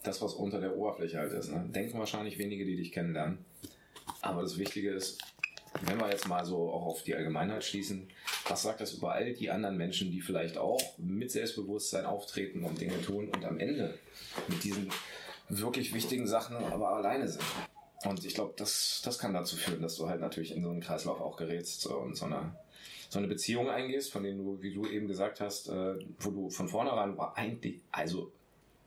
das 0.02 0.20
was 0.20 0.34
unter 0.34 0.60
der 0.60 0.76
Oberfläche 0.76 1.18
halt 1.18 1.32
ist. 1.32 1.50
Ne? 1.50 1.68
Denken 1.68 1.98
wahrscheinlich 1.98 2.38
wenige, 2.38 2.64
die 2.64 2.76
dich 2.76 2.92
kennenlernen. 2.92 3.44
Aber 4.20 4.42
das 4.42 4.58
Wichtige 4.58 4.90
ist, 4.90 5.18
wenn 5.82 5.98
wir 5.98 6.10
jetzt 6.10 6.28
mal 6.28 6.44
so 6.44 6.70
auch 6.70 6.86
auf 6.86 7.02
die 7.02 7.14
Allgemeinheit 7.14 7.64
schließen, 7.64 8.08
was 8.48 8.62
sagt 8.62 8.80
das 8.80 8.94
über 8.94 9.12
all 9.12 9.32
die 9.34 9.50
anderen 9.50 9.76
Menschen, 9.76 10.10
die 10.10 10.20
vielleicht 10.20 10.58
auch 10.58 10.80
mit 10.98 11.30
Selbstbewusstsein 11.30 12.06
auftreten 12.06 12.64
und 12.64 12.80
Dinge 12.80 13.00
tun 13.02 13.28
und 13.28 13.44
am 13.44 13.58
Ende 13.58 13.98
mit 14.48 14.64
diesen 14.64 14.90
wirklich 15.48 15.94
wichtigen 15.94 16.26
Sachen 16.26 16.56
aber 16.56 16.90
alleine 16.90 17.28
sind? 17.28 17.44
Und 18.04 18.24
ich 18.24 18.34
glaube, 18.34 18.54
das, 18.56 19.02
das 19.04 19.18
kann 19.18 19.34
dazu 19.34 19.56
führen, 19.56 19.82
dass 19.82 19.96
du 19.96 20.08
halt 20.08 20.20
natürlich 20.20 20.54
in 20.54 20.62
so 20.62 20.70
einen 20.70 20.80
Kreislauf 20.80 21.20
auch 21.20 21.36
gerätst 21.36 21.86
und 21.86 22.16
so 22.16 22.26
eine, 22.26 22.54
so 23.08 23.18
eine 23.18 23.28
Beziehung 23.28 23.68
eingehst, 23.68 24.12
von 24.12 24.22
denen 24.22 24.38
du, 24.38 24.62
wie 24.62 24.72
du 24.72 24.86
eben 24.86 25.08
gesagt 25.08 25.40
hast, 25.40 25.68
äh, 25.68 25.94
wo 26.20 26.30
du 26.30 26.50
von 26.50 26.68
vornherein 26.68 27.16
war 27.16 27.36
eigentlich, 27.36 27.80
also 27.90 28.32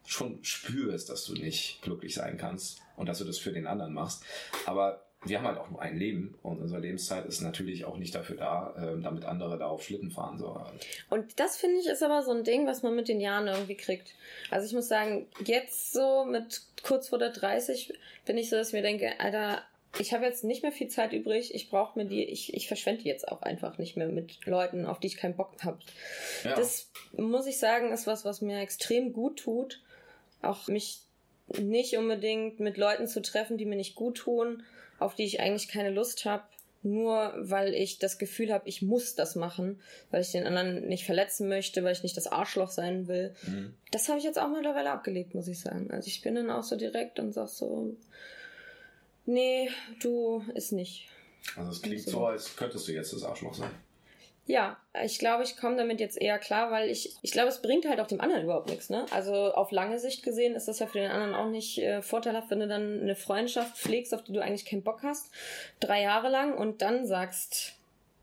schon 0.06 0.44
spürst, 0.44 1.10
dass 1.10 1.26
du 1.26 1.34
nicht 1.34 1.82
glücklich 1.82 2.14
sein 2.16 2.38
kannst 2.38 2.80
und 2.96 3.08
dass 3.08 3.20
du 3.20 3.26
das 3.26 3.38
für 3.38 3.52
den 3.52 3.68
anderen 3.68 3.94
machst. 3.94 4.24
Aber 4.66 5.04
wir 5.24 5.38
haben 5.38 5.46
halt 5.46 5.60
auch 5.60 5.70
nur 5.70 5.82
ein 5.82 5.98
Leben 5.98 6.36
und 6.42 6.60
unsere 6.60 6.82
Lebenszeit 6.82 7.26
ist 7.26 7.42
natürlich 7.42 7.86
auch 7.86 7.98
nicht 7.98 8.16
dafür 8.16 8.38
da, 8.38 8.74
äh, 8.76 9.02
damit 9.02 9.26
andere 9.26 9.58
da 9.58 9.68
auf 9.68 9.84
Schlitten 9.84 10.10
fahren 10.10 10.40
sollen. 10.40 10.66
Und 11.10 11.40
das 11.40 11.58
finde 11.58 11.80
ich 11.80 11.88
ist 11.88 12.02
aber 12.02 12.24
so 12.24 12.32
ein 12.32 12.44
Ding, 12.44 12.66
was 12.66 12.82
man 12.82 12.96
mit 12.96 13.08
den 13.08 13.22
Jahren 13.22 13.48
irgendwie 13.48 13.76
kriegt. 13.76 14.16
Also 14.50 14.66
ich 14.66 14.74
muss 14.74 14.88
sagen, 14.88 15.28
jetzt 15.46 15.94
so 15.94 16.26
mit 16.26 16.62
kurz 16.84 17.10
vor 17.10 17.20
der 17.20 17.30
30 17.30 17.94
bin 18.26 18.38
ich 18.38 18.50
so, 18.50 18.56
dass 18.56 18.70
ich 18.70 18.74
mir 18.74 18.82
denke, 18.82 19.20
Alter, 19.20 19.62
ich 20.00 20.14
habe 20.14 20.26
jetzt 20.26 20.44
nicht 20.44 20.64
mehr 20.64 20.72
viel 20.72 20.88
Zeit 20.88 21.14
übrig. 21.14 21.54
Ich 21.54 21.70
brauche 21.70 22.00
mir 22.00 22.06
die, 22.06 22.24
ich, 22.24 22.54
ich 22.54 22.68
verschwende 22.68 23.04
jetzt 23.04 23.28
auch 23.28 23.42
einfach 23.42 23.78
nicht 23.78 23.98
mehr 23.98 24.08
mit 24.08 24.46
Leuten, 24.46 24.86
auf 24.86 25.00
die 25.00 25.08
ich 25.08 25.18
keinen 25.18 25.36
Bock 25.36 25.54
habe. 25.64 25.80
Ja. 26.44 26.56
Das 26.56 26.90
muss 27.16 27.46
ich 27.46 27.60
sagen, 27.60 27.92
ist 27.92 28.08
was, 28.08 28.26
was 28.26 28.42
mir 28.42 28.60
extrem 28.60 29.14
gut 29.14 29.40
tut. 29.40 29.82
Auch 30.42 30.68
mich 30.68 31.02
nicht 31.60 31.98
unbedingt 31.98 32.60
mit 32.60 32.78
Leuten 32.78 33.08
zu 33.08 33.22
treffen, 33.22 33.58
die 33.58 33.66
mir 33.66 33.76
nicht 33.76 33.96
gut 33.96 34.18
tun 34.18 34.64
auf 35.02 35.16
die 35.16 35.24
ich 35.24 35.40
eigentlich 35.40 35.68
keine 35.68 35.90
Lust 35.90 36.26
habe, 36.26 36.44
nur 36.84 37.34
weil 37.36 37.74
ich 37.74 37.98
das 37.98 38.20
Gefühl 38.20 38.54
habe, 38.54 38.70
ich 38.70 38.82
muss 38.84 39.16
das 39.16 39.36
machen, 39.36 39.80
weil 40.12 40.22
ich 40.22 40.32
den 40.32 40.46
anderen 40.46 40.88
nicht 40.88 41.06
verletzen 41.06 41.50
möchte, 41.50 41.84
weil 41.84 41.94
ich 41.94 42.04
nicht 42.04 42.16
das 42.18 42.28
Arschloch 42.28 42.70
sein 42.70 43.08
will. 43.08 43.34
Mhm. 43.48 43.74
Das 43.90 44.08
habe 44.08 44.20
ich 44.20 44.24
jetzt 44.24 44.40
auch 44.40 44.50
mittlerweile 44.50 44.92
abgelegt, 44.92 45.34
muss 45.34 45.48
ich 45.48 45.60
sagen. 45.60 45.90
Also 45.92 46.08
ich 46.08 46.22
bin 46.22 46.36
dann 46.36 46.52
auch 46.52 46.64
so 46.64 46.76
direkt 46.76 47.20
und 47.20 47.34
sag 47.34 47.50
so, 47.50 47.96
nee, 49.26 49.70
du 50.02 50.44
ist 50.54 50.72
nicht. 50.72 51.08
Also 51.56 51.72
es 51.72 51.82
klingt 51.82 52.04
so, 52.04 52.26
als 52.28 52.56
könntest 52.56 52.88
du 52.88 52.92
jetzt 52.92 53.12
das 53.12 53.24
Arschloch 53.24 53.56
sein. 53.56 53.72
Ja, 54.48 54.78
ich 55.04 55.20
glaube, 55.20 55.44
ich 55.44 55.56
komme 55.56 55.78
damit 55.78 56.00
jetzt 56.00 56.20
eher 56.20 56.40
klar, 56.40 56.72
weil 56.72 56.90
ich, 56.90 57.16
ich 57.22 57.32
glaube, 57.32 57.50
es 57.50 57.62
bringt 57.62 57.88
halt 57.88 58.00
auch 58.00 58.08
dem 58.08 58.20
anderen 58.20 58.44
überhaupt 58.44 58.70
nichts, 58.70 58.90
ne? 58.90 59.06
Also 59.12 59.34
auf 59.34 59.72
lange 59.72 60.00
Sicht 60.00 60.24
gesehen 60.24 60.56
ist 60.56 60.68
das 60.68 60.80
ja 60.80 60.88
für 60.88 61.00
den 61.00 61.12
anderen 61.12 61.36
auch 61.36 61.50
nicht 61.50 61.78
äh, 61.78 62.02
vorteilhaft, 62.02 62.50
wenn 62.50 62.60
du 62.60 62.68
dann 62.68 63.02
eine 63.02 63.16
Freundschaft 63.16 63.78
pflegst, 63.78 64.14
auf 64.14 64.24
die 64.24 64.34
du 64.34 64.42
eigentlich 64.42 64.66
keinen 64.66 64.84
Bock 64.84 65.04
hast, 65.04 65.32
drei 65.80 66.02
Jahre 66.02 66.30
lang 66.30 66.58
und 66.58 66.82
dann 66.82 67.06
sagst, 67.06 67.74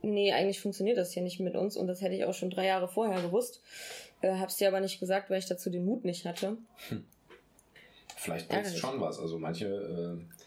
nee, 0.02 0.33
eigentlich 0.33 0.61
funktioniert 0.61 0.98
das 0.98 1.12
hier 1.12 1.22
nicht 1.22 1.40
mit 1.40 1.54
uns 1.54 1.76
und 1.76 1.87
das 1.87 2.02
hätte 2.02 2.14
ich 2.14 2.24
auch 2.24 2.35
schon 2.35 2.50
drei 2.50 2.66
Jahre 2.66 2.88
vorher 2.88 3.22
gewusst. 3.22 3.62
Äh, 4.20 4.35
hab's 4.35 4.57
dir 4.57 4.68
aber 4.68 4.81
nicht 4.81 4.98
gesagt, 4.98 5.31
weil 5.31 5.38
ich 5.38 5.46
dazu 5.46 5.70
den 5.70 5.85
Mut 5.85 6.04
nicht 6.04 6.26
hatte. 6.26 6.59
Hm. 6.88 7.04
Vielleicht 8.16 8.48
bringt 8.48 8.66
es 8.66 8.76
schon 8.76 9.00
was. 9.00 9.20
Also 9.20 9.38
manche 9.38 9.66
äh, 9.66 10.38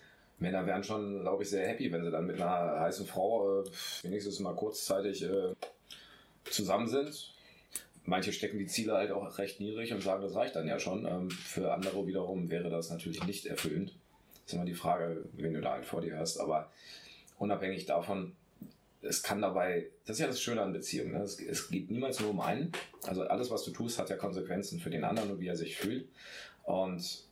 Männer 0.41 0.65
wären 0.65 0.83
schon, 0.83 1.21
glaube 1.21 1.43
ich, 1.43 1.49
sehr 1.49 1.67
happy, 1.67 1.91
wenn 1.91 2.03
sie 2.03 2.11
dann 2.11 2.25
mit 2.25 2.41
einer 2.41 2.79
heißen 2.79 3.05
Frau 3.05 3.61
äh, 3.61 3.65
wenigstens 4.01 4.39
mal 4.39 4.55
kurzzeitig 4.55 5.23
äh, 5.23 5.53
zusammen 6.45 6.87
sind. 6.87 7.33
Manche 8.03 8.33
stecken 8.33 8.57
die 8.57 8.65
Ziele 8.65 8.93
halt 8.93 9.11
auch 9.11 9.37
recht 9.37 9.59
niedrig 9.59 9.93
und 9.93 10.01
sagen, 10.01 10.23
das 10.23 10.35
reicht 10.35 10.55
dann 10.55 10.67
ja 10.67 10.79
schon. 10.79 11.05
Ähm, 11.05 11.29
für 11.29 11.71
andere 11.71 12.07
wiederum 12.07 12.49
wäre 12.49 12.69
das 12.69 12.89
natürlich 12.89 13.23
nicht 13.25 13.45
erfüllend. 13.45 13.95
Ist 14.45 14.53
immer 14.53 14.65
die 14.65 14.73
Frage, 14.73 15.23
wen 15.33 15.53
du 15.53 15.61
da 15.61 15.73
halt 15.73 15.85
vor 15.85 16.01
dir 16.01 16.17
hast. 16.17 16.39
Aber 16.39 16.71
unabhängig 17.37 17.85
davon, 17.85 18.35
es 19.03 19.21
kann 19.21 19.41
dabei, 19.41 19.87
das 20.05 20.15
ist 20.15 20.21
ja 20.21 20.27
das 20.27 20.41
Schöne 20.41 20.63
an 20.63 20.73
Beziehungen. 20.73 21.11
Ne? 21.11 21.19
Es, 21.19 21.39
es, 21.39 21.69
geht 21.69 21.91
niemals 21.91 22.19
nur 22.19 22.31
um 22.31 22.41
einen. 22.41 22.71
Also 23.05 23.23
alles, 23.23 23.51
was 23.51 23.63
du 23.63 23.71
tust, 23.71 23.99
hat 23.99 24.09
ja 24.09 24.17
Konsequenzen 24.17 24.79
für 24.79 24.89
den 24.89 25.03
anderen 25.03 25.31
und 25.31 25.39
wie 25.39 25.47
er 25.47 25.55
sich 25.55 25.77
fühlt. 25.77 26.07
Und 26.63 27.25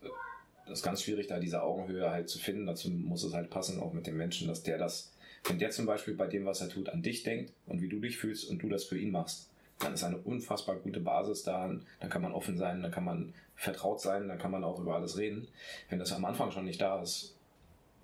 das 0.69 0.79
ist 0.79 0.85
ganz 0.85 1.03
schwierig, 1.03 1.27
da 1.27 1.39
diese 1.39 1.63
Augenhöhe 1.63 2.09
halt 2.09 2.29
zu 2.29 2.39
finden. 2.39 2.65
Dazu 2.65 2.89
muss 2.89 3.23
es 3.23 3.33
halt 3.33 3.49
passen, 3.49 3.79
auch 3.79 3.93
mit 3.93 4.07
dem 4.07 4.17
Menschen, 4.17 4.47
dass 4.47 4.63
der 4.63 4.77
das, 4.77 5.11
wenn 5.45 5.59
der 5.59 5.71
zum 5.71 5.85
Beispiel 5.85 6.13
bei 6.13 6.27
dem, 6.27 6.45
was 6.45 6.61
er 6.61 6.69
tut, 6.69 6.89
an 6.89 7.01
dich 7.01 7.23
denkt 7.23 7.51
und 7.65 7.81
wie 7.81 7.89
du 7.89 7.99
dich 7.99 8.17
fühlst 8.17 8.49
und 8.49 8.61
du 8.61 8.69
das 8.69 8.83
für 8.83 8.97
ihn 8.97 9.11
machst, 9.11 9.49
dann 9.79 9.93
ist 9.93 10.03
eine 10.03 10.17
unfassbar 10.17 10.75
gute 10.75 10.99
Basis 10.99 11.43
da. 11.43 11.67
Dann 11.99 12.09
kann 12.09 12.21
man 12.21 12.33
offen 12.33 12.57
sein, 12.57 12.81
dann 12.81 12.91
kann 12.91 13.05
man 13.05 13.33
vertraut 13.55 13.99
sein, 13.99 14.27
dann 14.27 14.37
kann 14.37 14.51
man 14.51 14.63
auch 14.63 14.79
über 14.79 14.95
alles 14.95 15.17
reden. 15.17 15.47
Wenn 15.89 15.99
das 15.99 16.13
am 16.13 16.25
Anfang 16.25 16.51
schon 16.51 16.65
nicht 16.65 16.81
da 16.81 17.01
ist, 17.01 17.35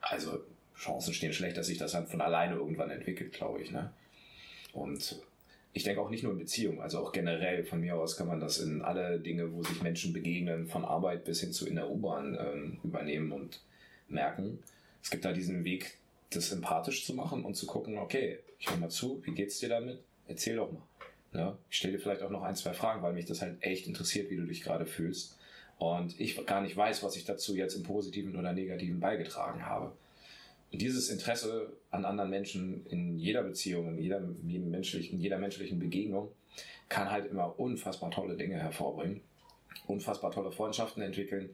also 0.02 0.42
Chancen 0.76 1.14
stehen 1.14 1.34
schlecht, 1.34 1.58
dass 1.58 1.68
sich 1.68 1.78
das 1.78 1.94
dann 1.94 2.08
von 2.08 2.22
alleine 2.22 2.56
irgendwann 2.56 2.90
entwickelt, 2.90 3.32
glaube 3.34 3.62
ich. 3.62 3.72
Ne? 3.72 3.92
Und 4.74 5.22
ich 5.76 5.84
denke 5.84 6.02
auch 6.02 6.10
nicht 6.10 6.24
nur 6.24 6.32
in 6.32 6.40
Beziehungen, 6.40 6.80
also 6.80 7.00
auch 7.00 7.12
generell 7.12 7.66
von 7.66 7.82
mir 7.82 7.98
aus 7.98 8.16
kann 8.16 8.28
man 8.28 8.40
das 8.40 8.60
in 8.60 8.82
alle 8.82 9.20
Dinge, 9.20 9.52
wo 9.52 9.62
sich 9.62 9.82
Menschen 9.82 10.14
begegnen, 10.14 10.68
von 10.68 10.86
Arbeit 10.86 11.26
bis 11.26 11.42
hin 11.42 11.52
zu 11.52 11.68
in 11.68 11.76
der 11.76 11.92
U-Bahn 11.92 12.38
ähm, 12.40 12.80
übernehmen 12.82 13.34
und 13.34 13.60
merken. 14.08 14.60
Es 15.04 15.12
gibt 15.12 15.26
da 15.26 15.34
diesen 15.34 15.66
Weg, 15.66 15.98
das 16.30 16.54
empathisch 16.54 17.06
zu 17.06 17.14
machen 17.14 17.44
und 17.44 17.56
zu 17.56 17.68
gucken, 17.68 17.98
okay, 17.98 18.40
ich 18.58 18.70
höre 18.70 18.78
mal 18.78 18.90
zu, 18.90 19.22
wie 19.26 19.34
geht's 19.34 19.60
dir 19.60 19.68
damit? 19.68 20.00
Erzähl 20.30 20.56
doch 20.56 20.72
mal. 20.72 20.82
Ja, 21.34 21.58
ich 21.70 21.76
stelle 21.76 21.98
dir 21.98 22.00
vielleicht 22.00 22.22
auch 22.22 22.30
noch 22.30 22.44
ein, 22.44 22.56
zwei 22.56 22.74
Fragen, 22.74 23.02
weil 23.04 23.12
mich 23.12 23.26
das 23.26 23.42
halt 23.42 23.62
echt 23.62 23.86
interessiert, 23.86 24.30
wie 24.30 24.38
du 24.38 24.46
dich 24.46 24.64
gerade 24.64 24.86
fühlst. 24.86 25.38
Und 25.78 26.18
ich 26.22 26.46
gar 26.46 26.62
nicht 26.62 26.78
weiß, 26.78 27.04
was 27.04 27.18
ich 27.18 27.26
dazu 27.26 27.54
jetzt 27.54 27.76
im 27.76 27.84
Positiven 27.84 28.38
oder 28.38 28.54
Negativen 28.54 29.02
beigetragen 29.02 29.66
habe. 29.66 29.92
Dieses 30.72 31.10
Interesse 31.10 31.74
an 31.92 32.06
anderen 32.06 32.30
Menschen 32.30 32.86
in 32.88 33.18
jeder 33.18 33.44
Beziehung, 33.44 33.90
in 33.90 33.98
jeder, 33.98 34.18
in 34.18 34.70
menschlichen, 34.70 35.20
jeder 35.20 35.38
menschlichen 35.38 35.80
Begegnung 35.80 36.30
kann 36.90 37.10
halt 37.10 37.28
immer 37.28 37.60
unfassbar 37.60 38.12
tolle 38.12 38.36
Dinge 38.36 38.58
hervorbringen, 38.58 39.22
unfassbar 39.88 40.32
tolle 40.32 40.52
Freundschaften 40.52 41.02
entwickeln. 41.02 41.50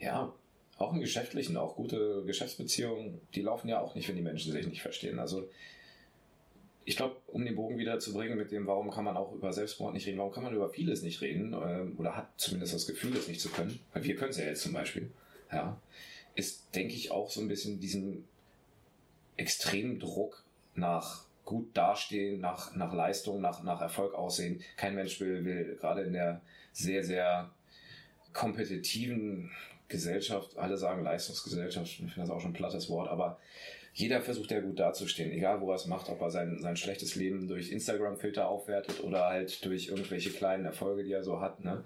Ja, 0.00 0.34
auch 0.78 0.92
im 0.92 1.00
Geschäftlichen, 1.00 1.56
auch 1.56 1.76
gute 1.76 2.24
Geschäftsbeziehungen, 2.24 3.20
die 3.34 3.42
laufen 3.42 3.68
ja 3.68 3.80
auch 3.80 3.94
nicht, 3.94 4.08
wenn 4.08 4.16
die 4.16 4.22
Menschen 4.22 4.52
sich 4.52 4.66
nicht 4.66 4.82
verstehen. 4.82 5.18
Also 5.18 5.48
ich 6.84 6.96
glaube, 6.96 7.16
um 7.28 7.44
den 7.44 7.54
Bogen 7.54 7.78
wieder 7.78 7.98
zu 7.98 8.12
bringen 8.12 8.36
mit 8.36 8.50
dem, 8.50 8.66
warum 8.66 8.90
kann 8.90 9.04
man 9.04 9.16
auch 9.16 9.32
über 9.32 9.52
Selbstmord 9.52 9.94
nicht 9.94 10.06
reden, 10.06 10.18
warum 10.18 10.32
kann 10.32 10.42
man 10.42 10.54
über 10.54 10.68
vieles 10.68 11.02
nicht 11.02 11.20
reden 11.22 11.52
äh, 11.52 11.98
oder 11.98 12.16
hat 12.16 12.28
zumindest 12.36 12.74
das 12.74 12.86
Gefühl, 12.86 13.16
es 13.16 13.28
nicht 13.28 13.40
zu 13.40 13.48
können, 13.48 13.78
weil 13.92 14.04
wir 14.04 14.16
können 14.16 14.30
es 14.30 14.38
ja 14.38 14.44
jetzt 14.44 14.62
zum 14.62 14.72
Beispiel, 14.72 15.10
ja, 15.50 15.80
ist, 16.34 16.74
denke 16.74 16.94
ich, 16.94 17.10
auch 17.10 17.30
so 17.30 17.40
ein 17.40 17.48
bisschen 17.48 17.80
diesen 17.80 18.24
extremen 19.36 19.98
Druck 19.98 20.44
nach 20.74 21.24
gut 21.44 21.76
dastehen, 21.76 22.40
nach, 22.40 22.74
nach 22.74 22.92
Leistung, 22.92 23.40
nach, 23.40 23.62
nach 23.62 23.80
Erfolg 23.80 24.14
aussehen. 24.14 24.62
Kein 24.76 24.94
Mensch 24.94 25.20
will, 25.20 25.44
will 25.44 25.76
gerade 25.78 26.02
in 26.02 26.12
der 26.14 26.40
sehr, 26.72 27.04
sehr 27.04 27.50
kompetitiven 28.32 29.50
Gesellschaft, 29.88 30.56
alle 30.56 30.76
sagen 30.76 31.04
Leistungsgesellschaft, 31.04 31.86
ich 31.86 31.96
finde 31.96 32.12
das 32.16 32.30
auch 32.30 32.40
schon 32.40 32.50
ein 32.50 32.54
plattes 32.54 32.88
Wort, 32.88 33.08
aber 33.08 33.38
jeder 33.92 34.20
versucht 34.20 34.50
ja 34.50 34.60
gut 34.60 34.80
dazustehen, 34.80 35.30
egal 35.30 35.60
wo 35.60 35.70
er 35.70 35.76
es 35.76 35.86
macht, 35.86 36.08
ob 36.08 36.20
er 36.20 36.30
sein, 36.30 36.58
sein 36.60 36.76
schlechtes 36.76 37.14
Leben 37.14 37.46
durch 37.46 37.70
Instagram-Filter 37.70 38.48
aufwertet 38.48 39.04
oder 39.04 39.26
halt 39.26 39.64
durch 39.64 39.88
irgendwelche 39.88 40.30
kleinen 40.30 40.64
Erfolge, 40.64 41.04
die 41.04 41.12
er 41.12 41.22
so 41.22 41.40
hat. 41.40 41.64
Ne? 41.64 41.84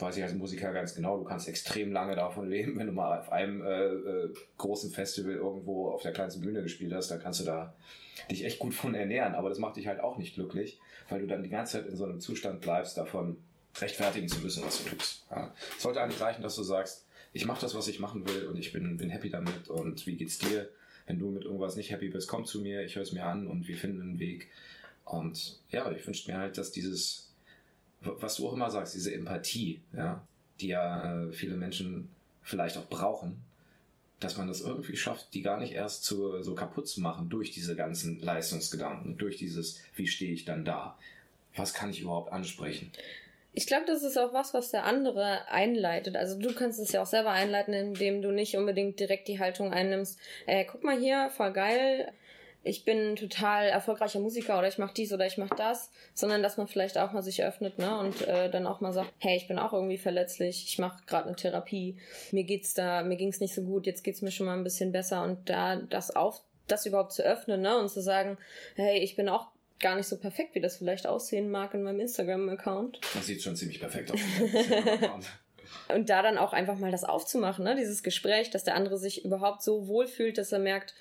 Weiß 0.00 0.16
ich 0.16 0.22
als 0.22 0.34
Musiker 0.34 0.72
ganz 0.72 0.94
genau, 0.94 1.18
du 1.18 1.24
kannst 1.24 1.48
extrem 1.48 1.92
lange 1.92 2.14
davon 2.16 2.48
leben, 2.50 2.78
wenn 2.78 2.86
du 2.86 2.92
mal 2.92 3.18
auf 3.18 3.32
einem 3.32 3.62
äh, 3.62 3.86
äh, 3.86 4.34
großen 4.56 4.90
Festival 4.90 5.34
irgendwo 5.34 5.90
auf 5.90 6.02
der 6.02 6.12
kleinsten 6.12 6.40
Bühne 6.40 6.62
gespielt 6.62 6.92
hast, 6.92 7.10
dann 7.10 7.20
kannst 7.20 7.40
du 7.40 7.44
da 7.44 7.74
dich 8.30 8.44
echt 8.44 8.58
gut 8.58 8.74
von 8.74 8.94
ernähren, 8.94 9.34
aber 9.34 9.48
das 9.48 9.58
macht 9.58 9.76
dich 9.76 9.86
halt 9.86 10.00
auch 10.00 10.18
nicht 10.18 10.34
glücklich, 10.34 10.80
weil 11.08 11.20
du 11.20 11.26
dann 11.26 11.42
die 11.42 11.48
ganze 11.48 11.78
Zeit 11.78 11.86
in 11.86 11.96
so 11.96 12.04
einem 12.04 12.20
Zustand 12.20 12.60
bleibst, 12.60 12.96
davon 12.96 13.36
rechtfertigen 13.76 14.28
zu 14.28 14.40
müssen, 14.40 14.64
was 14.64 14.82
du 14.82 14.90
tust. 14.90 15.26
Ja. 15.30 15.54
Es 15.76 15.82
sollte 15.82 16.00
eigentlich 16.00 16.20
reichen, 16.20 16.42
dass 16.42 16.56
du 16.56 16.62
sagst, 16.62 17.06
ich 17.32 17.46
mache 17.46 17.60
das, 17.60 17.74
was 17.74 17.88
ich 17.88 18.00
machen 18.00 18.26
will 18.26 18.46
und 18.46 18.58
ich 18.58 18.72
bin, 18.72 18.96
bin 18.96 19.10
happy 19.10 19.30
damit 19.30 19.68
und 19.68 20.06
wie 20.06 20.16
geht's 20.16 20.38
dir? 20.38 20.68
Wenn 21.06 21.18
du 21.18 21.30
mit 21.30 21.44
irgendwas 21.44 21.76
nicht 21.76 21.90
happy 21.90 22.08
bist, 22.08 22.28
komm 22.28 22.44
zu 22.44 22.60
mir, 22.60 22.82
ich 22.84 22.96
höre 22.96 23.02
es 23.02 23.12
mir 23.12 23.24
an 23.24 23.46
und 23.46 23.68
wir 23.68 23.76
finden 23.76 24.02
einen 24.02 24.18
Weg. 24.18 24.48
Und 25.04 25.58
ja, 25.70 25.90
ich 25.90 26.06
wünsche 26.06 26.30
mir 26.30 26.38
halt, 26.38 26.58
dass 26.58 26.70
dieses, 26.70 27.27
was 28.00 28.36
du 28.36 28.48
auch 28.48 28.52
immer 28.52 28.70
sagst, 28.70 28.94
diese 28.94 29.12
Empathie, 29.12 29.80
ja, 29.96 30.22
die 30.60 30.68
ja 30.68 31.24
äh, 31.24 31.32
viele 31.32 31.56
Menschen 31.56 32.08
vielleicht 32.42 32.76
auch 32.76 32.86
brauchen, 32.86 33.42
dass 34.20 34.36
man 34.36 34.48
das 34.48 34.60
irgendwie 34.60 34.96
schafft, 34.96 35.32
die 35.34 35.42
gar 35.42 35.58
nicht 35.58 35.72
erst 35.72 36.04
zu, 36.04 36.42
so 36.42 36.54
kaputt 36.54 36.88
zu 36.88 37.00
machen 37.00 37.28
durch 37.28 37.52
diese 37.52 37.76
ganzen 37.76 38.20
Leistungsgedanken, 38.20 39.16
durch 39.16 39.36
dieses, 39.36 39.80
wie 39.94 40.08
stehe 40.08 40.32
ich 40.32 40.44
dann 40.44 40.64
da? 40.64 40.98
Was 41.54 41.74
kann 41.74 41.90
ich 41.90 42.00
überhaupt 42.00 42.32
ansprechen? 42.32 42.90
Ich 43.52 43.66
glaube, 43.66 43.86
das 43.86 44.02
ist 44.02 44.16
auch 44.16 44.32
was, 44.32 44.54
was 44.54 44.70
der 44.70 44.84
andere 44.84 45.48
einleitet. 45.48 46.16
Also 46.16 46.38
du 46.38 46.52
kannst 46.54 46.78
es 46.78 46.92
ja 46.92 47.02
auch 47.02 47.06
selber 47.06 47.30
einleiten, 47.30 47.72
indem 47.74 48.22
du 48.22 48.30
nicht 48.30 48.56
unbedingt 48.56 49.00
direkt 49.00 49.28
die 49.28 49.38
Haltung 49.38 49.72
einnimmst, 49.72 50.18
äh, 50.46 50.64
guck 50.64 50.84
mal 50.84 50.98
hier, 50.98 51.30
voll 51.30 51.52
geil, 51.52 52.12
ich 52.68 52.84
bin 52.84 53.16
total 53.16 53.66
erfolgreicher 53.68 54.20
Musiker 54.20 54.58
oder 54.58 54.68
ich 54.68 54.78
mache 54.78 54.92
dies 54.94 55.12
oder 55.12 55.26
ich 55.26 55.38
mache 55.38 55.56
das, 55.56 55.90
sondern 56.12 56.42
dass 56.42 56.58
man 56.58 56.68
vielleicht 56.68 56.98
auch 56.98 57.12
mal 57.12 57.22
sich 57.22 57.42
öffnet 57.42 57.78
ne? 57.78 57.98
und 57.98 58.26
äh, 58.26 58.50
dann 58.50 58.66
auch 58.66 58.80
mal 58.80 58.92
sagt, 58.92 59.10
hey, 59.18 59.36
ich 59.36 59.48
bin 59.48 59.58
auch 59.58 59.72
irgendwie 59.72 59.96
verletzlich, 59.96 60.66
ich 60.68 60.78
mache 60.78 61.02
gerade 61.06 61.26
eine 61.26 61.36
Therapie, 61.36 61.96
mir 62.30 62.44
geht's 62.44 62.74
da, 62.74 63.02
mir 63.02 63.16
ging's 63.16 63.40
nicht 63.40 63.54
so 63.54 63.62
gut, 63.62 63.86
jetzt 63.86 64.04
geht's 64.04 64.20
mir 64.20 64.30
schon 64.30 64.46
mal 64.46 64.56
ein 64.56 64.64
bisschen 64.64 64.92
besser 64.92 65.22
und 65.22 65.48
da 65.48 65.76
das 65.76 66.14
auf 66.14 66.42
das 66.66 66.84
überhaupt 66.84 67.12
zu 67.12 67.22
öffnen 67.22 67.62
ne? 67.62 67.78
und 67.78 67.88
zu 67.88 68.02
sagen, 68.02 68.36
hey, 68.76 68.98
ich 68.98 69.16
bin 69.16 69.28
auch 69.30 69.48
gar 69.80 69.96
nicht 69.96 70.06
so 70.06 70.18
perfekt, 70.18 70.54
wie 70.54 70.60
das 70.60 70.76
vielleicht 70.76 71.06
aussehen 71.06 71.50
mag 71.50 71.72
in 71.72 71.82
meinem 71.82 72.00
Instagram-Account. 72.00 73.00
Das 73.14 73.26
sieht 73.26 73.42
schon 73.42 73.56
ziemlich 73.56 73.80
perfekt 73.80 74.12
aus. 74.12 74.20
und 75.94 76.10
da 76.10 76.22
dann 76.22 76.36
auch 76.36 76.52
einfach 76.52 76.78
mal 76.78 76.90
das 76.90 77.04
aufzumachen, 77.04 77.64
ne? 77.64 77.76
dieses 77.76 78.02
Gespräch, 78.02 78.50
dass 78.50 78.64
der 78.64 78.74
andere 78.74 78.98
sich 78.98 79.24
überhaupt 79.24 79.62
so 79.62 79.86
wohlfühlt, 79.86 80.36
dass 80.36 80.52
er 80.52 80.58
merkt, 80.58 80.94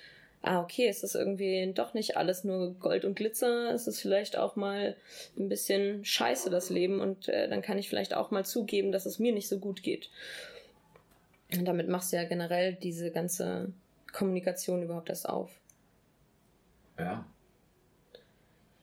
ah, 0.48 0.62
okay, 0.62 0.88
es 0.88 1.04
ist 1.04 1.16
irgendwie 1.16 1.72
doch 1.74 1.94
nicht 1.94 2.18
alles 2.18 2.44
nur 2.44 2.74
Gold 2.76 3.06
und 3.06 3.16
Glitzer, 3.16 3.72
es 3.74 3.88
ist 3.88 4.02
vielleicht 4.02 4.38
auch 4.38 4.56
mal 4.56 4.96
ein 5.38 5.50
bisschen 5.50 6.04
scheiße 6.06 6.50
das 6.50 6.70
Leben 6.70 7.02
und 7.02 7.28
äh, 7.28 7.50
dann 7.50 7.62
kann 7.62 7.78
ich 7.78 7.90
vielleicht 7.90 8.14
auch 8.14 8.32
mal 8.32 8.46
zugeben, 8.46 8.92
dass 8.92 9.06
es 9.06 9.20
mir 9.20 9.34
nicht 9.34 9.48
so 9.48 9.60
gut 9.60 9.84
geht. 9.84 10.10
Und 11.54 11.66
damit 11.66 11.88
machst 11.88 12.12
du 12.12 12.18
ja 12.18 12.24
generell 12.24 12.74
diese 12.74 13.12
ganze 13.12 13.72
Kommunikation 14.12 14.84
überhaupt 14.84 15.10
erst 15.10 15.30
auf. 15.30 15.52
Ja. 16.98 17.26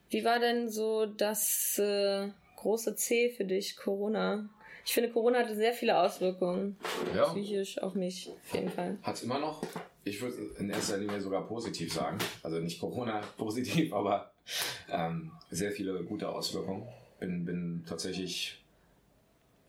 Wie 0.09 0.23
war 0.23 0.39
denn 0.39 0.69
so 0.69 1.05
das 1.05 1.77
äh, 1.79 2.29
große 2.55 2.95
C 2.95 3.29
für 3.29 3.45
dich, 3.45 3.75
Corona? 3.75 4.49
Ich 4.85 4.93
finde, 4.93 5.09
Corona 5.09 5.39
hatte 5.39 5.55
sehr 5.55 5.73
viele 5.73 5.99
Auswirkungen. 5.99 6.77
Ja. 7.15 7.25
Psychisch 7.25 7.79
auf 7.79 7.95
mich, 7.95 8.29
auf 8.29 8.53
jeden 8.53 8.69
Fall. 8.69 8.97
Hat 9.01 9.15
es 9.15 9.23
immer 9.23 9.39
noch? 9.39 9.63
Ich 10.05 10.21
würde 10.21 10.37
in 10.59 10.69
erster 10.69 10.97
Linie 10.97 11.19
sogar 11.19 11.45
positiv 11.47 11.91
sagen. 11.91 12.17
Also 12.43 12.59
nicht 12.59 12.79
Corona 12.79 13.21
positiv, 13.37 13.91
aber 13.91 14.31
ähm, 14.89 15.31
sehr 15.49 15.71
viele 15.71 16.01
gute 16.03 16.29
Auswirkungen. 16.29 16.87
Bin, 17.19 17.43
bin 17.43 17.83
tatsächlich 17.87 18.63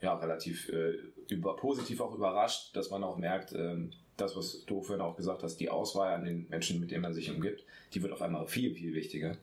ja, 0.03 0.14
relativ 0.14 0.68
äh, 0.68 0.92
über, 1.29 1.57
positiv 1.57 2.01
auch 2.01 2.14
überrascht, 2.14 2.77
dass 2.77 2.90
man 2.90 3.03
auch 3.03 3.16
merkt, 3.16 3.53
ähm, 3.53 3.92
das, 4.18 4.37
was 4.37 4.64
du 4.66 4.83
vorhin 4.83 5.05
auch 5.05 5.16
gesagt 5.16 5.42
hast, 5.42 5.57
die 5.57 5.70
Auswahl 5.70 6.14
an 6.14 6.25
den 6.25 6.46
Menschen, 6.49 6.81
mit 6.81 6.90
denen 6.90 7.03
man 7.03 7.14
sich 7.14 7.31
umgibt, 7.31 7.64
die 7.92 8.03
wird 8.03 8.12
auf 8.12 8.22
einmal 8.22 8.46
viel, 8.46 8.75
viel 8.75 8.94
wichtiger. 8.94 9.37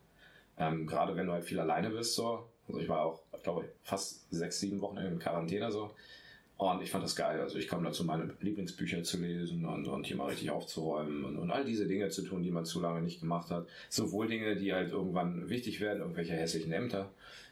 Ähm, 0.58 0.86
gerade 0.86 1.15
wenn 1.15 1.25
du 1.25 1.34
halt 1.34 1.45
viel 1.45 1.60
alleine 1.60 1.89
bist, 1.89 2.15
so. 2.15 2.47
Also 2.67 2.79
ich 2.79 2.88
war 2.88 3.03
auch, 3.03 3.23
ich 3.36 3.43
glaube, 3.43 3.67
fast 3.84 4.32
sechs, 4.32 4.60
sieben 4.60 4.79
Wochen 4.82 4.97
in 4.97 5.19
Quarantäne 5.19 5.71
so. 5.71 5.91
Und 6.57 6.81
ich 6.81 6.91
fand 6.91 7.03
das 7.03 7.15
geil. 7.15 7.41
Also 7.41 7.57
ich 7.57 7.67
kam 7.67 7.83
dazu, 7.83 8.05
meine 8.05 8.29
Lieblingsbücher 8.39 9.03
zu 9.03 9.17
lesen 9.17 9.65
und, 9.65 9.87
und 9.87 10.05
hier 10.05 10.15
mal 10.15 10.29
richtig 10.29 10.51
aufzuräumen 10.51 11.25
und, 11.25 11.37
und 11.37 11.51
all 11.51 11.65
diese 11.65 11.87
Dinge 11.87 12.09
zu 12.09 12.21
tun, 12.21 12.43
die 12.43 12.51
man 12.51 12.65
zu 12.65 12.79
lange 12.79 13.01
nicht 13.01 13.19
gemacht 13.19 13.49
hat. 13.49 13.67
Sowohl 13.89 14.27
Dinge, 14.27 14.55
die 14.55 14.73
halt 14.73 14.91
irgendwann 14.91 15.49
wichtig 15.49 15.81
werden, 15.81 15.99
irgendwelche 15.99 16.33
hässlichen 16.33 16.71
Ämter, 16.71 17.09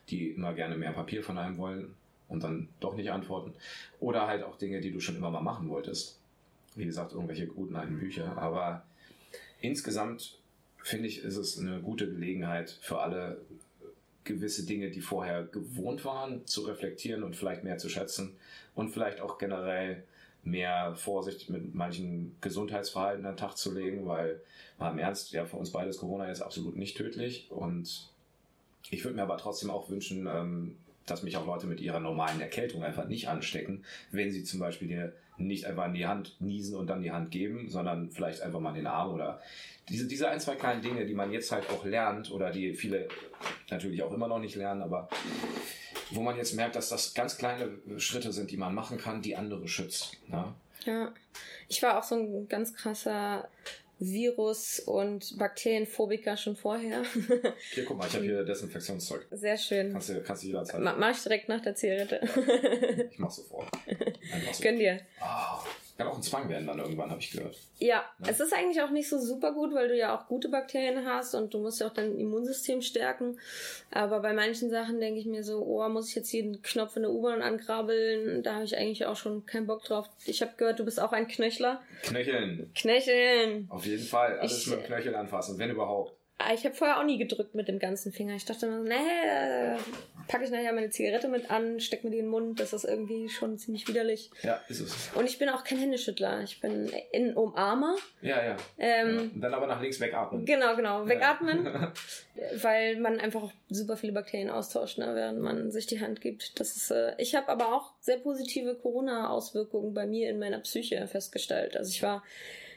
die 0.09 0.29
immer 0.29 0.53
gerne 0.53 0.77
mehr 0.77 0.91
Papier 0.91 1.23
von 1.23 1.37
einem 1.37 1.57
wollen 1.57 1.95
und 2.29 2.43
dann 2.43 2.69
doch 2.79 2.95
nicht 2.95 3.11
antworten. 3.11 3.53
Oder 3.99 4.27
halt 4.27 4.43
auch 4.43 4.57
Dinge, 4.57 4.81
die 4.81 4.91
du 4.91 4.99
schon 4.99 5.17
immer 5.17 5.31
mal 5.31 5.41
machen 5.41 5.67
wolltest. 5.69 6.19
Wie 6.75 6.85
gesagt, 6.85 7.11
irgendwelche 7.11 7.47
guten 7.47 7.75
alten 7.75 7.99
Bücher. 7.99 8.37
Aber 8.37 8.85
insgesamt 9.59 10.39
finde 10.77 11.07
ich, 11.07 11.23
ist 11.23 11.37
es 11.37 11.59
eine 11.59 11.81
gute 11.81 12.07
Gelegenheit 12.07 12.69
für 12.81 12.99
alle, 12.99 13.41
gewisse 14.23 14.65
Dinge, 14.65 14.89
die 14.91 15.01
vorher 15.01 15.43
gewohnt 15.43 16.05
waren, 16.05 16.45
zu 16.45 16.61
reflektieren 16.61 17.23
und 17.23 17.35
vielleicht 17.35 17.63
mehr 17.63 17.77
zu 17.77 17.89
schätzen 17.89 18.35
und 18.75 18.89
vielleicht 18.89 19.21
auch 19.21 19.37
generell 19.37 20.03
mehr 20.43 20.95
Vorsicht 20.95 21.49
mit 21.49 21.75
manchen 21.75 22.35
Gesundheitsverhalten 22.41 23.25
an 23.25 23.33
den 23.33 23.37
Tag 23.37 23.57
zu 23.57 23.73
legen, 23.73 24.07
weil 24.07 24.41
mal 24.79 24.91
im 24.91 24.97
Ernst, 24.97 25.31
ja, 25.31 25.45
für 25.45 25.57
uns 25.57 25.71
beides 25.71 25.97
Corona 25.97 26.25
ist 26.31 26.41
absolut 26.41 26.75
nicht 26.75 26.97
tödlich 26.97 27.51
und 27.51 28.09
ich 28.89 29.03
würde 29.03 29.15
mir 29.15 29.23
aber 29.23 29.37
trotzdem 29.37 29.69
auch 29.69 29.89
wünschen, 29.89 30.27
ähm, 30.27 30.77
dass 31.05 31.23
mich 31.23 31.37
auch 31.37 31.45
Leute 31.45 31.67
mit 31.67 31.81
ihrer 31.81 31.99
normalen 31.99 32.41
Erkältung 32.41 32.83
einfach 32.83 33.07
nicht 33.07 33.27
anstecken, 33.27 33.83
wenn 34.11 34.31
sie 34.31 34.43
zum 34.43 34.59
Beispiel 34.59 34.87
dir 34.87 35.13
nicht 35.37 35.65
einfach 35.65 35.87
in 35.87 35.93
die 35.93 36.05
Hand 36.05 36.35
niesen 36.39 36.75
und 36.75 36.87
dann 36.87 37.01
die 37.01 37.11
Hand 37.11 37.31
geben, 37.31 37.69
sondern 37.69 38.11
vielleicht 38.11 38.41
einfach 38.41 38.59
mal 38.59 38.69
in 38.69 38.75
den 38.75 38.87
Arm 38.87 39.13
oder 39.13 39.41
diese, 39.89 40.07
diese 40.07 40.29
ein, 40.29 40.39
zwei 40.39 40.55
kleinen 40.55 40.81
Dinge, 40.81 41.05
die 41.05 41.13
man 41.13 41.31
jetzt 41.31 41.51
halt 41.51 41.69
auch 41.69 41.83
lernt 41.83 42.31
oder 42.31 42.51
die 42.51 42.73
viele 42.73 43.07
natürlich 43.69 44.03
auch 44.03 44.13
immer 44.13 44.27
noch 44.27 44.39
nicht 44.39 44.55
lernen, 44.55 44.81
aber 44.81 45.09
wo 46.11 46.21
man 46.21 46.37
jetzt 46.37 46.53
merkt, 46.53 46.75
dass 46.75 46.89
das 46.89 47.13
ganz 47.13 47.37
kleine 47.37 47.69
Schritte 47.97 48.31
sind, 48.31 48.51
die 48.51 48.57
man 48.57 48.75
machen 48.75 48.97
kann, 48.97 49.21
die 49.21 49.35
andere 49.35 49.67
schützt. 49.67 50.17
Ne? 50.27 50.53
Ja, 50.85 51.13
ich 51.67 51.81
war 51.81 51.97
auch 51.97 52.03
so 52.03 52.15
ein 52.15 52.47
ganz 52.47 52.73
krasser 52.73 53.47
Virus- 54.03 54.79
und 54.79 55.37
Bakterienphobiker 55.37 56.35
schon 56.35 56.55
vorher. 56.55 57.03
Hier, 57.73 57.85
guck 57.85 57.97
mal, 57.97 58.07
ich 58.07 58.15
habe 58.15 58.25
hier 58.25 58.43
Desinfektionszeug. 58.43 59.27
Sehr 59.29 59.57
schön. 59.59 59.91
Kannst 59.91 60.09
du, 60.09 60.21
kannst 60.23 60.41
du 60.41 60.47
jederzeit. 60.47 60.81
Ma 60.81 60.95
mach 60.97 61.11
ich 61.15 61.21
direkt 61.21 61.49
nach 61.49 61.61
der 61.61 61.75
Zigarette. 61.75 62.19
ich 63.11 63.19
mach 63.19 63.29
sofort. 63.29 63.69
Einfach 64.33 64.53
so. 64.53 64.63
Gönn 64.63 64.79
dir. 64.79 65.01
Oh. 65.21 65.63
Kann 66.01 66.11
auch 66.11 66.17
ein 66.17 66.23
Zwang 66.23 66.49
werden 66.49 66.67
dann 66.67 66.79
irgendwann, 66.79 67.11
habe 67.11 67.21
ich 67.21 67.31
gehört. 67.31 67.55
Ja, 67.77 67.87
ja, 67.87 68.05
es 68.27 68.39
ist 68.39 68.53
eigentlich 68.53 68.81
auch 68.81 68.89
nicht 68.89 69.07
so 69.07 69.19
super 69.19 69.53
gut, 69.53 69.73
weil 69.73 69.87
du 69.87 69.95
ja 69.95 70.17
auch 70.17 70.27
gute 70.27 70.49
Bakterien 70.49 71.05
hast 71.05 71.35
und 71.35 71.53
du 71.53 71.59
musst 71.59 71.79
ja 71.79 71.87
auch 71.87 71.93
dein 71.93 72.17
Immunsystem 72.17 72.81
stärken. 72.81 73.39
Aber 73.91 74.19
bei 74.19 74.33
manchen 74.33 74.69
Sachen 74.69 74.99
denke 74.99 75.19
ich 75.19 75.25
mir 75.25 75.43
so, 75.43 75.63
oh, 75.63 75.87
muss 75.89 76.09
ich 76.09 76.15
jetzt 76.15 76.31
jeden 76.31 76.61
Knopf 76.61 76.95
in 76.95 77.03
der 77.03 77.11
U-Bahn 77.11 77.41
angrabbeln? 77.41 78.41
Da 78.41 78.55
habe 78.55 78.65
ich 78.65 78.77
eigentlich 78.77 79.05
auch 79.05 79.15
schon 79.15 79.45
keinen 79.45 79.67
Bock 79.67 79.83
drauf. 79.83 80.09
Ich 80.25 80.41
habe 80.41 80.53
gehört, 80.57 80.79
du 80.79 80.85
bist 80.85 80.99
auch 80.99 81.11
ein 81.11 81.27
Knöchler. 81.27 81.81
Knöcheln. 82.03 82.71
Knöcheln. 82.73 83.67
Auf 83.69 83.85
jeden 83.85 84.03
Fall. 84.03 84.39
Alles 84.39 84.63
ich, 84.63 84.67
mit 84.67 84.79
dem 84.79 84.85
Knöchel 84.85 85.15
anfassen, 85.15 85.59
wenn 85.59 85.69
überhaupt. 85.69 86.20
Ah, 86.47 86.53
ich 86.53 86.65
habe 86.65 86.75
vorher 86.75 86.99
auch 86.99 87.03
nie 87.03 87.17
gedrückt 87.17 87.55
mit 87.55 87.67
dem 87.67 87.79
ganzen 87.79 88.11
Finger. 88.11 88.35
Ich 88.35 88.45
dachte 88.45 88.65
immer, 88.65 88.79
nee, 88.79 89.77
packe 90.27 90.43
ich 90.43 90.51
nachher 90.51 90.73
meine 90.73 90.89
Zigarette 90.89 91.27
mit 91.27 91.51
an, 91.51 91.79
steck 91.79 92.03
mir 92.03 92.11
die 92.11 92.19
in 92.19 92.25
den 92.25 92.31
Mund. 92.31 92.59
Das 92.59 92.73
ist 92.73 92.85
irgendwie 92.85 93.29
schon 93.29 93.57
ziemlich 93.57 93.87
widerlich. 93.87 94.31
Ja, 94.43 94.61
ist 94.67 94.79
es. 94.79 95.11
Und 95.15 95.25
ich 95.25 95.37
bin 95.39 95.49
auch 95.49 95.63
kein 95.63 95.77
Händeschüttler. 95.77 96.41
Ich 96.43 96.61
bin 96.61 96.91
ein 97.13 97.35
Umarmer. 97.35 97.95
Ja, 98.21 98.43
ja. 98.43 98.57
Ähm, 98.77 99.15
ja. 99.15 99.21
Und 99.21 99.41
dann 99.41 99.53
aber 99.53 99.67
nach 99.67 99.81
links 99.81 99.99
wegatmen. 99.99 100.45
Genau, 100.45 100.75
genau. 100.75 101.07
Wegatmen. 101.07 101.65
Ja. 101.65 101.93
weil 102.61 102.97
man 102.97 103.19
einfach 103.19 103.43
auch 103.43 103.51
super 103.69 103.97
viele 103.97 104.13
Bakterien 104.13 104.49
austauscht, 104.49 104.97
ne, 104.97 105.11
während 105.13 105.39
man 105.39 105.71
sich 105.71 105.85
die 105.85 106.01
Hand 106.01 106.21
gibt. 106.21 106.59
Das 106.59 106.75
ist, 106.75 106.91
äh, 106.91 107.13
ich 107.17 107.35
habe 107.35 107.49
aber 107.49 107.73
auch 107.73 107.93
sehr 107.99 108.17
positive 108.17 108.75
Corona-Auswirkungen 108.75 109.93
bei 109.93 110.05
mir 110.05 110.29
in 110.29 110.39
meiner 110.39 110.59
Psyche 110.59 111.05
festgestellt. 111.07 111.75
Also 111.75 111.89
ich 111.89 112.01
war 112.01 112.23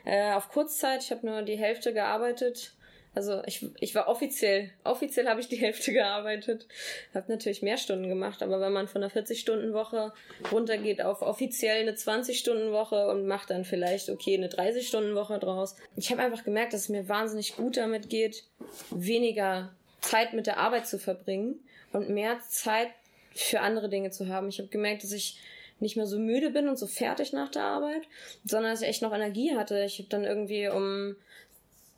äh, 0.05 0.33
auf 0.33 0.49
Kurzzeit, 0.51 1.03
ich 1.03 1.11
habe 1.11 1.27
nur 1.27 1.43
die 1.43 1.57
Hälfte 1.57 1.95
gearbeitet 1.95 2.73
also 3.15 3.43
ich, 3.47 3.65
ich 3.79 3.95
war 3.95 4.09
offiziell, 4.09 4.71
offiziell 4.83 5.29
habe 5.29 5.41
ich 5.41 5.49
die 5.49 5.57
Hälfte 5.61 5.93
gearbeitet. 5.93 6.67
Habe 7.15 7.31
natürlich 7.31 7.63
mehr 7.63 7.77
Stunden 7.77 8.09
gemacht, 8.09 8.43
aber 8.43 8.61
wenn 8.61 8.73
man 8.73 8.89
von 8.89 9.03
einer 9.03 9.13
40-Stunden-Woche 9.13 10.13
runtergeht 10.51 11.03
auf 11.03 11.23
offiziell 11.23 11.81
eine 11.83 11.93
20-Stunden-Woche 11.93 13.09
und 13.09 13.27
macht 13.27 13.51
dann 13.51 13.65
vielleicht, 13.65 14.11
okay, 14.11 14.37
eine 14.37 14.49
30-Stunden-Woche 14.49 15.39
draus. 15.39 15.77
Ich 15.97 16.11
habe 16.11 16.23
einfach 16.23 16.45
gemerkt, 16.45 16.73
dass 16.73 16.83
es 16.83 16.89
mir 16.89 17.09
wahnsinnig 17.09 17.57
gut 17.57 17.77
damit 17.77 18.09
geht, 18.11 18.45
weniger 18.91 19.73
Zeit 20.01 20.33
mit 20.33 20.47
der 20.47 20.59
Arbeit 20.59 20.87
zu 20.87 20.99
verbringen 20.99 21.61
und 21.93 22.11
mehr 22.11 22.41
Zeit 22.49 22.89
für 23.33 23.61
andere 23.61 23.89
Dinge 23.89 24.11
zu 24.11 24.29
haben. 24.29 24.49
Ich 24.49 24.59
habe 24.59 24.69
gemerkt, 24.69 25.03
dass 25.03 25.13
ich 25.13 25.39
nicht 25.81 25.97
mehr 25.97 26.07
so 26.07 26.19
müde 26.19 26.51
bin 26.51 26.69
und 26.69 26.79
so 26.79 26.87
fertig 26.87 27.33
nach 27.33 27.51
der 27.51 27.63
Arbeit, 27.63 28.03
sondern 28.45 28.73
dass 28.73 28.83
ich 28.83 28.89
echt 28.89 29.03
noch 29.03 29.13
Energie 29.13 29.57
hatte. 29.57 29.83
Ich 29.85 29.99
habe 29.99 30.09
dann 30.09 30.25
irgendwie 30.25 30.69
um 30.69 31.17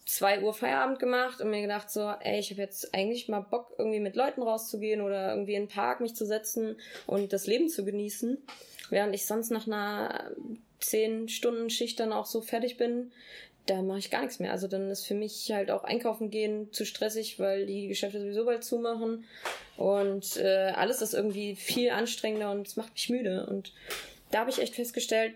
2 0.07 0.43
Uhr 0.43 0.55
Feierabend 0.55 1.01
gemacht 1.01 1.41
und 1.41 1.51
mir 1.51 1.61
gedacht 1.61 1.91
so, 1.91 2.13
ey, 2.21 2.39
ich 2.39 2.51
habe 2.51 2.63
jetzt 2.63 2.95
eigentlich 2.95 3.29
mal 3.29 3.41
Bock, 3.41 3.75
irgendwie 3.77 4.01
mit 4.01 4.15
Leuten 4.15 4.43
rauszugehen 4.43 5.01
oder 5.01 5.31
irgendwie 5.31 5.55
in 5.55 5.65
den 5.65 5.69
Park 5.69 6.01
mich 6.01 6.15
zu 6.15 6.25
setzen 6.25 6.77
und 7.07 7.33
das 7.33 7.47
Leben 7.47 7.69
zu 7.69 7.85
genießen. 7.85 8.39
Während 8.89 9.15
ich 9.15 9.27
sonst 9.27 9.51
nach 9.51 9.67
einer 9.67 10.31
10 10.81 11.29
Stunden 11.29 11.71
Schicht 11.71 11.99
dann 11.99 12.13
auch 12.13 12.27
so 12.27 12.41
fertig 12.41 12.77
bin, 12.77 13.11
da 13.67 13.83
mache 13.83 13.99
ich 13.99 14.13
gar 14.13 14.21
nichts 14.21 14.39
mehr. 14.39 14.53
Also 14.53 14.69
dann 14.69 14.89
ist 14.91 15.07
für 15.07 15.15
mich 15.15 15.51
halt 15.51 15.73
auch 15.73 15.83
einkaufen 15.83 16.31
gehen 16.31 16.73
zu 16.73 16.87
stressig, 16.87 17.41
weil 17.41 17.67
die 17.67 17.89
Geschäfte 17.89 18.21
sowieso 18.21 18.45
bald 18.45 18.63
zumachen. 18.63 19.25
Und 19.77 20.37
äh, 20.37 20.73
alles 20.75 21.03
ist 21.03 21.15
irgendwie 21.15 21.57
viel 21.57 21.91
anstrengender 21.91 22.53
und 22.53 22.69
es 22.69 22.77
macht 22.77 22.93
mich 22.93 23.11
müde. 23.11 23.45
Und 23.47 23.73
da 24.31 24.41
habe 24.41 24.51
ich 24.51 24.61
echt 24.61 24.77
festgestellt, 24.77 25.35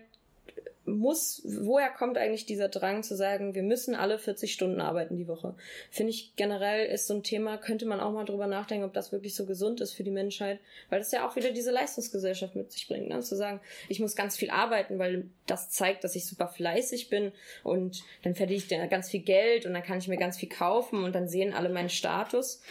muss, 0.97 1.41
woher 1.45 1.89
kommt 1.89 2.17
eigentlich 2.17 2.45
dieser 2.45 2.69
Drang 2.69 3.03
zu 3.03 3.15
sagen, 3.15 3.55
wir 3.55 3.63
müssen 3.63 3.95
alle 3.95 4.19
40 4.19 4.53
Stunden 4.53 4.81
arbeiten 4.81 5.15
die 5.15 5.27
Woche? 5.27 5.55
Finde 5.89 6.11
ich 6.11 6.35
generell 6.35 6.85
ist 6.87 7.07
so 7.07 7.15
ein 7.15 7.23
Thema, 7.23 7.57
könnte 7.57 7.85
man 7.85 7.99
auch 7.99 8.11
mal 8.11 8.25
drüber 8.25 8.47
nachdenken, 8.47 8.85
ob 8.85 8.93
das 8.93 9.11
wirklich 9.11 9.35
so 9.35 9.45
gesund 9.45 9.81
ist 9.81 9.93
für 9.93 10.03
die 10.03 10.11
Menschheit, 10.11 10.59
weil 10.89 10.99
das 10.99 11.11
ja 11.11 11.27
auch 11.27 11.35
wieder 11.35 11.51
diese 11.51 11.71
Leistungsgesellschaft 11.71 12.55
mit 12.55 12.71
sich 12.71 12.87
bringt, 12.87 13.09
ne? 13.09 13.19
zu 13.21 13.35
sagen, 13.35 13.59
ich 13.89 13.99
muss 13.99 14.15
ganz 14.15 14.37
viel 14.37 14.49
arbeiten, 14.49 14.99
weil 14.99 15.25
das 15.47 15.69
zeigt, 15.69 16.03
dass 16.03 16.15
ich 16.15 16.25
super 16.25 16.47
fleißig 16.47 17.09
bin 17.09 17.31
und 17.63 18.03
dann 18.23 18.35
verdiene 18.35 18.57
ich 18.57 18.89
ganz 18.89 19.09
viel 19.09 19.21
Geld 19.21 19.65
und 19.65 19.73
dann 19.73 19.83
kann 19.83 19.97
ich 19.97 20.07
mir 20.07 20.17
ganz 20.17 20.37
viel 20.37 20.49
kaufen 20.49 21.03
und 21.03 21.13
dann 21.13 21.27
sehen 21.27 21.53
alle 21.53 21.69
meinen 21.69 21.89
Status 21.89 22.61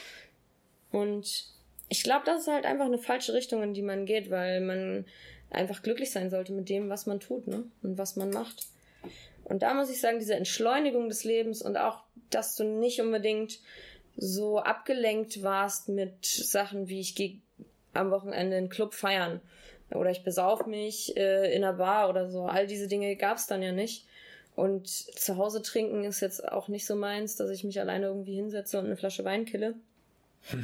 und 0.92 1.50
ich 1.90 2.04
glaube, 2.04 2.22
das 2.24 2.42
ist 2.42 2.48
halt 2.48 2.64
einfach 2.64 2.87
eine 2.87 2.98
falsche 2.98 3.35
Richtung, 3.35 3.62
in 3.62 3.74
die 3.74 3.83
man 3.83 4.06
geht, 4.06 4.30
weil 4.30 4.61
man 4.61 5.04
einfach 5.50 5.82
glücklich 5.82 6.10
sein 6.10 6.30
sollte 6.30 6.52
mit 6.52 6.68
dem, 6.68 6.88
was 6.88 7.06
man 7.06 7.20
tut 7.20 7.46
ne? 7.46 7.64
und 7.82 7.98
was 7.98 8.16
man 8.16 8.30
macht. 8.30 8.66
Und 9.44 9.62
da 9.62 9.74
muss 9.74 9.90
ich 9.90 10.00
sagen, 10.00 10.18
diese 10.18 10.34
Entschleunigung 10.34 11.08
des 11.08 11.24
Lebens 11.24 11.62
und 11.62 11.76
auch, 11.76 12.02
dass 12.30 12.54
du 12.54 12.64
nicht 12.64 13.00
unbedingt 13.00 13.58
so 14.16 14.58
abgelenkt 14.58 15.42
warst 15.42 15.88
mit 15.88 16.24
Sachen 16.24 16.88
wie 16.88 17.00
ich 17.00 17.14
gehe 17.14 17.38
am 17.92 18.10
Wochenende 18.10 18.56
in 18.56 18.64
den 18.64 18.70
Club 18.70 18.94
feiern 18.94 19.40
oder 19.90 20.10
ich 20.10 20.22
besauf 20.22 20.66
mich 20.66 21.16
äh, 21.16 21.54
in 21.54 21.64
einer 21.64 21.72
Bar 21.76 22.08
oder 22.08 22.30
so. 22.30 22.44
All 22.44 22.66
diese 22.66 22.86
Dinge 22.86 23.16
gab 23.16 23.38
es 23.38 23.46
dann 23.46 23.62
ja 23.62 23.72
nicht. 23.72 24.06
Und 24.54 24.88
zu 24.88 25.36
Hause 25.36 25.62
trinken 25.62 26.04
ist 26.04 26.20
jetzt 26.20 26.46
auch 26.46 26.68
nicht 26.68 26.86
so 26.86 26.94
meins, 26.94 27.36
dass 27.36 27.50
ich 27.50 27.64
mich 27.64 27.80
alleine 27.80 28.06
irgendwie 28.06 28.34
hinsetze 28.34 28.78
und 28.78 28.86
eine 28.86 28.96
Flasche 28.96 29.24
Wein 29.24 29.44
kille. 29.44 29.74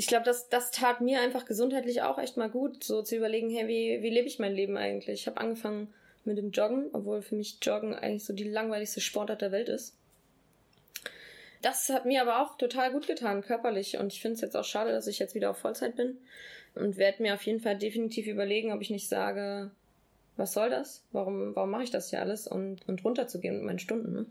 ich 0.00 0.06
glaube, 0.06 0.24
das, 0.24 0.48
das 0.48 0.70
tat 0.70 1.02
mir 1.02 1.20
einfach 1.20 1.44
gesundheitlich 1.44 2.00
auch 2.00 2.16
echt 2.16 2.38
mal 2.38 2.48
gut, 2.48 2.82
so 2.82 3.02
zu 3.02 3.16
überlegen, 3.16 3.50
hey, 3.50 3.68
wie, 3.68 4.02
wie 4.02 4.08
lebe 4.08 4.28
ich 4.28 4.38
mein 4.38 4.54
Leben 4.54 4.78
eigentlich? 4.78 5.20
Ich 5.20 5.26
habe 5.26 5.38
angefangen 5.38 5.92
mit 6.24 6.38
dem 6.38 6.52
Joggen, 6.52 6.88
obwohl 6.94 7.20
für 7.20 7.34
mich 7.34 7.58
Joggen 7.60 7.94
eigentlich 7.94 8.24
so 8.24 8.32
die 8.32 8.48
langweiligste 8.48 9.02
Sportart 9.02 9.42
der 9.42 9.52
Welt 9.52 9.68
ist. 9.68 9.94
Das 11.60 11.90
hat 11.90 12.06
mir 12.06 12.22
aber 12.22 12.40
auch 12.40 12.56
total 12.56 12.92
gut 12.92 13.08
getan, 13.08 13.42
körperlich. 13.42 13.98
Und 13.98 14.10
ich 14.14 14.22
finde 14.22 14.36
es 14.36 14.40
jetzt 14.40 14.56
auch 14.56 14.64
schade, 14.64 14.90
dass 14.90 15.06
ich 15.06 15.18
jetzt 15.18 15.34
wieder 15.34 15.50
auf 15.50 15.58
Vollzeit 15.58 15.96
bin. 15.96 16.16
Und 16.74 16.96
werde 16.96 17.22
mir 17.22 17.34
auf 17.34 17.42
jeden 17.42 17.60
Fall 17.60 17.76
definitiv 17.76 18.26
überlegen, 18.26 18.72
ob 18.72 18.80
ich 18.80 18.88
nicht 18.88 19.06
sage, 19.06 19.70
was 20.38 20.54
soll 20.54 20.70
das? 20.70 21.04
Warum, 21.12 21.54
warum 21.54 21.68
mache 21.68 21.82
ich 21.82 21.90
das 21.90 22.08
hier 22.08 22.22
alles? 22.22 22.46
Und, 22.46 22.88
und 22.88 23.04
runterzugehen 23.04 23.56
mit 23.56 23.64
meinen 23.64 23.78
Stunden. 23.78 24.14
Ne? 24.14 24.26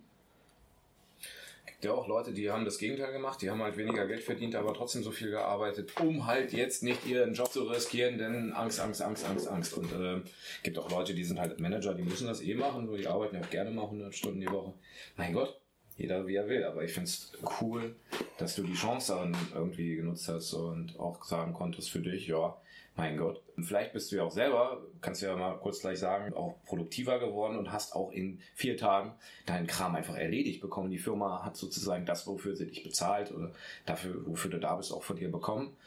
Ja 1.86 1.94
auch 1.94 2.08
Leute, 2.08 2.34
die 2.34 2.50
haben 2.50 2.66
das 2.66 2.78
Gegenteil 2.78 3.12
gemacht, 3.12 3.42
die 3.42 3.50
haben 3.50 3.62
halt 3.62 3.78
weniger 3.78 4.06
Geld 4.08 4.24
verdient, 4.24 4.56
aber 4.56 4.74
trotzdem 4.74 5.04
so 5.04 5.12
viel 5.12 5.30
gearbeitet, 5.30 5.92
um 6.02 6.26
halt 6.26 6.54
jetzt 6.54 6.84
nicht 6.84 7.06
ihren 7.06 7.34
Job 7.34 7.52
zu 7.52 7.64
riskieren, 7.64 8.18
denn 8.18 8.54
Angst, 8.54 8.80
Angst, 8.80 9.02
Angst, 9.02 9.26
Angst, 9.26 9.48
Angst. 9.48 9.74
Und 9.74 9.92
äh, 9.94 10.22
gibt 10.64 10.78
auch 10.78 10.90
Leute, 10.90 11.14
die 11.14 11.24
sind 11.24 11.40
halt 11.40 11.60
Manager, 11.60 11.94
die 11.94 12.04
müssen 12.04 12.28
das 12.28 12.42
eh 12.42 12.56
machen, 12.56 12.86
nur 12.86 12.98
die 12.98 13.08
arbeiten 13.08 13.36
ja 13.36 13.42
auch 13.42 13.50
gerne 13.50 13.72
mal 13.72 13.84
100 13.84 14.14
Stunden 14.14 14.42
die 14.42 14.52
Woche. 14.52 14.74
Mein 15.16 15.34
Gott, 15.34 15.60
jeder 15.98 16.26
wie 16.28 16.36
er 16.36 16.48
will, 16.48 16.64
aber 16.64 16.84
ich 16.84 16.94
finde 16.94 17.10
es 17.10 17.32
cool, 17.62 17.96
dass 18.38 18.56
du 18.56 18.64
die 18.64 18.74
Chance 18.74 19.14
dann 19.14 19.36
irgendwie 19.54 19.96
genutzt 19.96 20.28
hast 20.28 20.54
und 20.54 20.98
auch 21.00 21.24
sagen 21.24 21.54
konntest 21.54 21.90
für 21.90 22.00
dich, 22.00 22.28
ja, 22.28 22.56
mein 23.00 23.18
Gott. 23.18 23.42
Vielleicht 23.58 23.94
bist 23.94 24.12
du 24.12 24.18
ja 24.18 24.24
auch 24.24 24.32
selber, 24.32 24.82
kannst 25.00 25.22
du 25.22 25.28
ja 25.28 25.36
mal 25.36 25.58
kurz 25.58 25.80
gleich 25.80 26.00
sagen, 26.00 26.34
auch 26.34 26.56
produktiver 26.66 27.18
geworden 27.20 27.58
und 27.58 27.72
hast 27.72 27.96
auch 27.96 28.12
in 28.12 28.42
vier 28.56 28.76
Tagen 28.76 29.14
deinen 29.46 29.68
Kram 29.68 29.96
einfach 29.96 30.18
erledigt 30.18 30.60
bekommen. 30.60 30.92
Die 30.92 30.98
Firma 30.98 31.46
hat 31.46 31.56
sozusagen 31.56 32.06
das, 32.06 32.28
wofür 32.28 32.58
sie 32.58 32.68
dich 32.68 32.84
bezahlt 32.84 33.32
oder 33.32 33.52
dafür, 33.86 34.28
wofür 34.28 34.52
du 34.52 34.60
da 34.60 34.76
bist, 34.76 34.92
auch 34.92 35.04
von 35.04 35.16
dir 35.16 35.32
bekommen. 35.32 35.78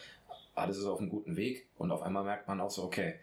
Alles 0.55 0.79
ist 0.79 0.87
auf 0.87 1.01
einem 1.01 1.11
guten 1.11 1.37
Weg 1.37 1.67
und 1.77 1.91
auf 1.91 2.03
einmal 2.03 2.25
merkt 2.25 2.49
man 2.49 2.61
auch 2.63 2.71
so, 2.71 2.83
okay, 2.83 3.17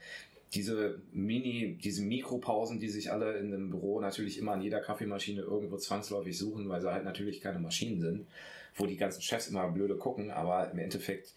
diese 0.53 1.01
Mini, 1.11 1.79
diese 1.83 2.03
Mikropausen, 2.03 2.79
die 2.79 2.89
sich 2.89 3.11
alle 3.11 3.37
in 3.37 3.53
einem 3.53 3.71
Büro 3.71 3.99
natürlich 3.99 4.37
immer 4.37 4.51
an 4.51 4.61
jeder 4.61 4.81
Kaffeemaschine 4.81 5.41
irgendwo 5.41 5.77
zwangsläufig 5.77 6.37
suchen, 6.37 6.69
weil 6.69 6.81
sie 6.81 6.91
halt 6.91 7.05
natürlich 7.05 7.41
keine 7.41 7.59
Maschinen 7.59 8.01
sind, 8.01 8.27
wo 8.75 8.85
die 8.85 8.97
ganzen 8.97 9.23
Chefs 9.23 9.47
immer 9.47 9.67
blöde 9.69 9.95
gucken, 9.95 10.29
aber 10.29 10.69
im 10.71 10.77
Endeffekt 10.77 11.33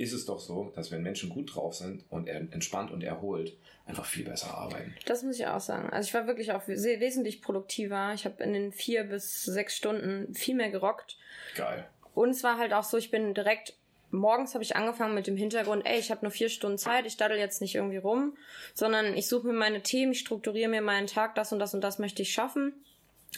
ist 0.00 0.12
es 0.14 0.24
doch 0.24 0.40
so, 0.40 0.72
dass 0.74 0.90
wenn 0.90 1.02
Menschen 1.02 1.28
gut 1.28 1.54
drauf 1.54 1.74
sind 1.74 2.04
und 2.08 2.26
entspannt 2.26 2.90
und 2.90 3.04
erholt, 3.04 3.56
einfach 3.84 4.06
viel 4.06 4.24
besser 4.24 4.54
arbeiten. 4.56 4.94
Das 5.04 5.22
muss 5.22 5.38
ich 5.38 5.46
auch 5.46 5.60
sagen. 5.60 5.90
Also 5.90 6.08
ich 6.08 6.14
war 6.14 6.26
wirklich 6.26 6.52
auch 6.52 6.66
wesentlich 6.66 7.42
produktiver. 7.42 8.12
Ich 8.14 8.24
habe 8.24 8.42
in 8.42 8.54
den 8.54 8.72
vier 8.72 9.04
bis 9.04 9.42
sechs 9.42 9.76
Stunden 9.76 10.34
viel 10.34 10.54
mehr 10.54 10.70
gerockt. 10.70 11.18
Geil. 11.54 11.86
Und 12.14 12.30
es 12.30 12.42
war 12.42 12.56
halt 12.56 12.72
auch 12.72 12.84
so, 12.84 12.96
ich 12.96 13.10
bin 13.10 13.34
direkt 13.34 13.74
morgens 14.12 14.54
habe 14.54 14.64
ich 14.64 14.74
angefangen 14.74 15.14
mit 15.14 15.28
dem 15.28 15.36
Hintergrund, 15.36 15.86
ey, 15.86 15.98
ich 15.98 16.10
habe 16.10 16.22
nur 16.22 16.32
vier 16.32 16.48
Stunden 16.48 16.78
Zeit, 16.78 17.06
ich 17.06 17.16
daddel 17.16 17.38
jetzt 17.38 17.60
nicht 17.60 17.76
irgendwie 17.76 17.98
rum, 17.98 18.36
sondern 18.74 19.16
ich 19.16 19.28
suche 19.28 19.46
mir 19.46 19.52
meine 19.52 19.82
Themen, 19.82 20.12
ich 20.12 20.18
strukturiere 20.18 20.68
mir 20.68 20.82
meinen 20.82 21.06
Tag, 21.06 21.36
das 21.36 21.52
und 21.52 21.60
das 21.60 21.74
und 21.74 21.80
das 21.80 22.00
möchte 22.00 22.22
ich 22.22 22.32
schaffen. 22.32 22.72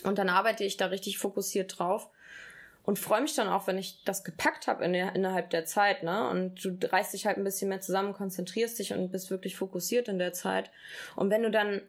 Und 0.04 0.16
dann 0.16 0.30
arbeite 0.30 0.64
ich 0.64 0.78
da 0.78 0.86
richtig 0.86 1.18
fokussiert 1.18 1.78
drauf 1.78 2.08
und 2.84 2.98
freue 2.98 3.20
mich 3.20 3.34
dann 3.34 3.48
auch, 3.48 3.66
wenn 3.66 3.78
ich 3.78 4.02
das 4.04 4.24
gepackt 4.24 4.66
habe 4.66 4.84
in 4.84 4.94
innerhalb 4.94 5.50
der 5.50 5.64
Zeit, 5.64 6.02
ne? 6.02 6.28
Und 6.28 6.64
du 6.64 6.76
reißt 6.82 7.12
dich 7.12 7.26
halt 7.26 7.36
ein 7.36 7.44
bisschen 7.44 7.68
mehr 7.68 7.80
zusammen, 7.80 8.12
konzentrierst 8.12 8.78
dich 8.78 8.92
und 8.92 9.12
bist 9.12 9.30
wirklich 9.30 9.56
fokussiert 9.56 10.08
in 10.08 10.18
der 10.18 10.32
Zeit. 10.32 10.70
Und 11.14 11.30
wenn 11.30 11.42
du 11.42 11.50
dann 11.50 11.82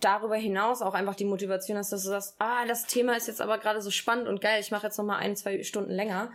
darüber 0.00 0.36
hinaus 0.36 0.82
auch 0.82 0.92
einfach 0.92 1.14
die 1.14 1.24
Motivation 1.24 1.78
hast, 1.78 1.92
dass 1.92 2.02
du 2.02 2.10
sagst, 2.10 2.34
ah, 2.38 2.66
das 2.66 2.84
Thema 2.84 3.16
ist 3.16 3.26
jetzt 3.26 3.40
aber 3.40 3.56
gerade 3.58 3.80
so 3.80 3.90
spannend 3.90 4.28
und 4.28 4.40
geil, 4.42 4.60
ich 4.60 4.70
mache 4.70 4.86
jetzt 4.86 4.98
noch 4.98 5.04
mal 5.04 5.16
ein, 5.16 5.36
zwei 5.36 5.62
Stunden 5.62 5.90
länger, 5.90 6.30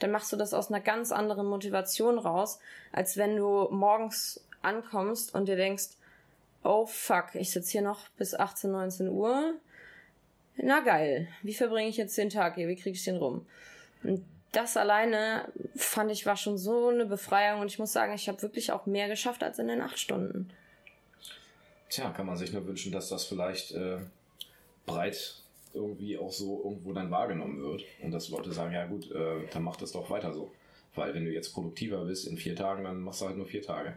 dann 0.00 0.10
machst 0.10 0.32
du 0.32 0.36
das 0.36 0.54
aus 0.54 0.70
einer 0.70 0.80
ganz 0.80 1.12
anderen 1.12 1.46
Motivation 1.46 2.18
raus, 2.18 2.58
als 2.90 3.16
wenn 3.16 3.36
du 3.36 3.68
morgens 3.70 4.44
ankommst 4.62 5.34
und 5.34 5.46
dir 5.46 5.56
denkst, 5.56 5.90
oh 6.64 6.86
fuck, 6.86 7.34
ich 7.34 7.52
sitze 7.52 7.72
hier 7.72 7.82
noch 7.82 8.08
bis 8.16 8.34
18, 8.34 8.72
19 8.72 9.08
Uhr, 9.08 9.54
na 10.56 10.80
geil, 10.80 11.28
wie 11.42 11.54
verbringe 11.54 11.88
ich 11.88 11.96
jetzt 11.96 12.16
den 12.16 12.30
Tag 12.30 12.56
hier, 12.56 12.68
wie 12.68 12.76
kriege 12.76 12.96
ich 12.96 13.04
den 13.04 13.16
rum? 13.16 13.46
Und 14.02 14.24
das 14.52 14.76
alleine 14.76 15.50
fand 15.74 16.10
ich 16.10 16.26
war 16.26 16.36
schon 16.36 16.58
so 16.58 16.88
eine 16.88 17.06
Befreiung 17.06 17.60
und 17.60 17.68
ich 17.68 17.78
muss 17.78 17.92
sagen, 17.92 18.12
ich 18.12 18.28
habe 18.28 18.42
wirklich 18.42 18.70
auch 18.70 18.86
mehr 18.86 19.08
geschafft 19.08 19.42
als 19.42 19.58
in 19.58 19.68
den 19.68 19.80
acht 19.80 19.98
Stunden. 19.98 20.50
Tja, 21.88 22.10
kann 22.10 22.26
man 22.26 22.36
sich 22.36 22.52
nur 22.52 22.66
wünschen, 22.66 22.92
dass 22.92 23.08
das 23.08 23.24
vielleicht 23.24 23.72
äh, 23.72 23.98
breit 24.86 25.36
irgendwie 25.74 26.18
auch 26.18 26.32
so 26.32 26.62
irgendwo 26.64 26.92
dann 26.92 27.10
wahrgenommen 27.10 27.62
wird 27.62 27.84
und 28.02 28.10
dass 28.10 28.28
Leute 28.28 28.52
sagen, 28.52 28.74
ja 28.74 28.86
gut, 28.86 29.10
äh, 29.10 29.46
dann 29.50 29.62
mach 29.62 29.76
das 29.76 29.92
doch 29.92 30.10
weiter 30.10 30.32
so. 30.32 30.52
Weil 30.94 31.14
wenn 31.14 31.24
du 31.24 31.32
jetzt 31.32 31.54
produktiver 31.54 32.04
bist 32.04 32.26
in 32.26 32.36
vier 32.36 32.54
Tagen, 32.54 32.84
dann 32.84 33.00
machst 33.00 33.22
du 33.22 33.26
halt 33.26 33.36
nur 33.36 33.46
vier 33.46 33.62
Tage. 33.62 33.94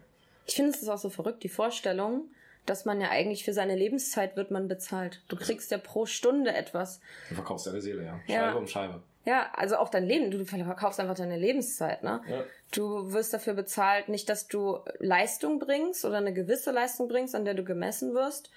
Ich 0.47 0.55
finde 0.55 0.71
es 0.71 0.81
ist 0.81 0.87
auch 0.87 0.97
so 0.97 1.09
verrückt, 1.09 1.43
die 1.43 1.49
Vorstellung, 1.49 2.29
dass 2.65 2.85
man 2.85 3.01
ja 3.01 3.09
eigentlich 3.09 3.43
für 3.43 3.53
seine 3.53 3.75
Lebenszeit 3.75 4.35
wird 4.35 4.51
man 4.51 4.67
bezahlt. 4.67 5.21
Du 5.27 5.35
kriegst 5.35 5.71
ja 5.71 5.77
pro 5.77 6.05
Stunde 6.05 6.53
etwas. 6.53 6.99
Du 7.29 7.35
verkaufst 7.35 7.67
deine 7.67 7.81
Seele, 7.81 8.03
ja. 8.03 8.19
Scheibe 8.27 8.45
ja. 8.45 8.53
um 8.53 8.67
Scheibe. 8.67 9.01
Ja, 9.25 9.49
also 9.55 9.77
auch 9.77 9.89
dein 9.89 10.05
Leben. 10.05 10.29
Du 10.29 10.45
verkaufst 10.45 10.99
einfach 10.99 11.15
deine 11.15 11.37
Lebenszeit, 11.37 12.03
ne? 12.03 12.21
Ja. 12.29 12.43
Du 12.71 13.11
wirst 13.11 13.33
dafür 13.33 13.55
bezahlt, 13.55 14.07
nicht, 14.07 14.29
dass 14.29 14.47
du 14.47 14.79
Leistung 14.99 15.59
bringst 15.59 16.05
oder 16.05 16.17
eine 16.17 16.33
gewisse 16.33 16.71
Leistung 16.71 17.07
bringst, 17.07 17.33
an 17.33 17.43
der 17.45 17.55
du 17.55 17.63
gemessen 17.63 18.13
wirst. 18.13 18.51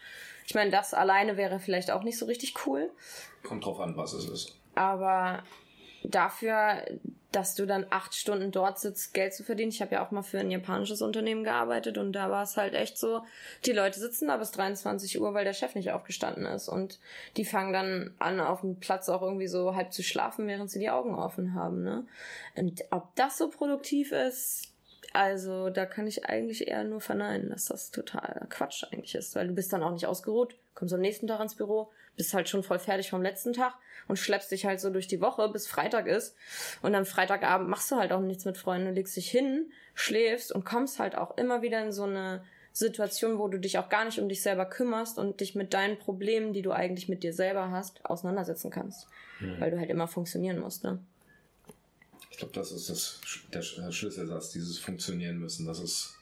Ich 0.46 0.54
meine, 0.54 0.70
das 0.70 0.92
alleine 0.94 1.36
wäre 1.36 1.58
vielleicht 1.58 1.90
auch 1.90 2.02
nicht 2.02 2.18
so 2.18 2.26
richtig 2.26 2.66
cool. 2.66 2.90
Kommt 3.42 3.64
drauf 3.64 3.80
an, 3.80 3.96
was 3.96 4.12
es 4.12 4.28
ist. 4.28 4.58
Aber 4.74 5.42
dafür, 6.08 6.82
dass 7.32 7.54
du 7.54 7.66
dann 7.66 7.86
acht 7.90 8.14
Stunden 8.14 8.50
dort 8.50 8.78
sitzt, 8.78 9.12
Geld 9.12 9.34
zu 9.34 9.44
verdienen. 9.44 9.70
Ich 9.70 9.82
habe 9.82 9.94
ja 9.94 10.06
auch 10.06 10.10
mal 10.10 10.22
für 10.22 10.38
ein 10.38 10.50
japanisches 10.50 11.02
Unternehmen 11.02 11.44
gearbeitet 11.44 11.98
und 11.98 12.12
da 12.12 12.30
war 12.30 12.42
es 12.42 12.56
halt 12.56 12.74
echt 12.74 12.96
so, 12.96 13.22
die 13.66 13.72
Leute 13.72 14.00
sitzen 14.00 14.28
da 14.28 14.38
bis 14.38 14.50
23 14.52 15.20
Uhr, 15.20 15.34
weil 15.34 15.44
der 15.44 15.52
Chef 15.52 15.74
nicht 15.74 15.92
aufgestanden 15.92 16.46
ist 16.46 16.68
und 16.68 16.98
die 17.36 17.44
fangen 17.44 17.72
dann 17.72 18.14
an, 18.18 18.40
auf 18.40 18.62
dem 18.62 18.76
Platz 18.80 19.08
auch 19.10 19.22
irgendwie 19.22 19.46
so 19.46 19.74
halb 19.74 19.92
zu 19.92 20.02
schlafen, 20.02 20.46
während 20.46 20.70
sie 20.70 20.78
die 20.78 20.90
Augen 20.90 21.14
offen 21.14 21.54
haben. 21.54 21.82
Ne? 21.82 22.06
Und 22.56 22.84
ob 22.90 23.14
das 23.14 23.36
so 23.36 23.50
produktiv 23.50 24.12
ist, 24.12 24.72
also 25.12 25.68
da 25.68 25.84
kann 25.84 26.06
ich 26.06 26.26
eigentlich 26.26 26.68
eher 26.68 26.84
nur 26.84 27.00
verneinen, 27.00 27.50
dass 27.50 27.66
das 27.66 27.90
total 27.90 28.46
Quatsch 28.48 28.84
eigentlich 28.84 29.14
ist, 29.14 29.34
weil 29.36 29.48
du 29.48 29.54
bist 29.54 29.72
dann 29.72 29.82
auch 29.82 29.92
nicht 29.92 30.06
ausgeruht, 30.06 30.56
kommst 30.74 30.94
am 30.94 31.00
nächsten 31.00 31.26
Tag 31.26 31.40
ins 31.40 31.56
Büro, 31.56 31.90
bist 32.18 32.34
halt 32.34 32.50
schon 32.50 32.62
voll 32.62 32.78
fertig 32.78 33.08
vom 33.08 33.22
letzten 33.22 33.54
Tag 33.54 33.74
und 34.08 34.18
schleppst 34.18 34.50
dich 34.50 34.66
halt 34.66 34.80
so 34.80 34.90
durch 34.90 35.06
die 35.06 35.22
Woche, 35.22 35.48
bis 35.48 35.66
Freitag 35.66 36.06
ist. 36.06 36.36
Und 36.82 36.94
am 36.94 37.06
Freitagabend 37.06 37.70
machst 37.70 37.90
du 37.90 37.96
halt 37.96 38.12
auch 38.12 38.20
nichts 38.20 38.44
mit 38.44 38.58
Freunden, 38.58 38.94
legst 38.94 39.16
dich 39.16 39.30
hin, 39.30 39.70
schläfst 39.94 40.52
und 40.52 40.66
kommst 40.66 40.98
halt 40.98 41.16
auch 41.16 41.38
immer 41.38 41.62
wieder 41.62 41.82
in 41.82 41.92
so 41.92 42.02
eine 42.02 42.44
Situationen, 42.72 43.38
wo 43.38 43.48
du 43.48 43.58
dich 43.58 43.78
auch 43.78 43.88
gar 43.88 44.04
nicht 44.04 44.18
um 44.18 44.28
dich 44.28 44.42
selber 44.42 44.66
kümmerst 44.66 45.18
und 45.18 45.40
dich 45.40 45.54
mit 45.54 45.72
deinen 45.72 45.98
Problemen, 45.98 46.52
die 46.52 46.62
du 46.62 46.72
eigentlich 46.72 47.08
mit 47.08 47.22
dir 47.22 47.32
selber 47.32 47.70
hast, 47.70 48.04
auseinandersetzen 48.04 48.70
kannst. 48.70 49.06
Mhm. 49.40 49.60
Weil 49.60 49.70
du 49.70 49.78
halt 49.78 49.90
immer 49.90 50.08
funktionieren 50.08 50.58
musst, 50.58 50.84
ne? 50.84 50.98
Ich 52.30 52.38
glaube, 52.38 52.54
das 52.54 52.70
ist 52.70 52.88
das, 52.88 53.20
der 53.52 53.62
Schlüsselsatz, 53.62 54.50
dieses 54.52 54.78
Funktionieren 54.78 55.38
müssen. 55.38 55.66
Das 55.66 55.80
ist, 55.80 56.14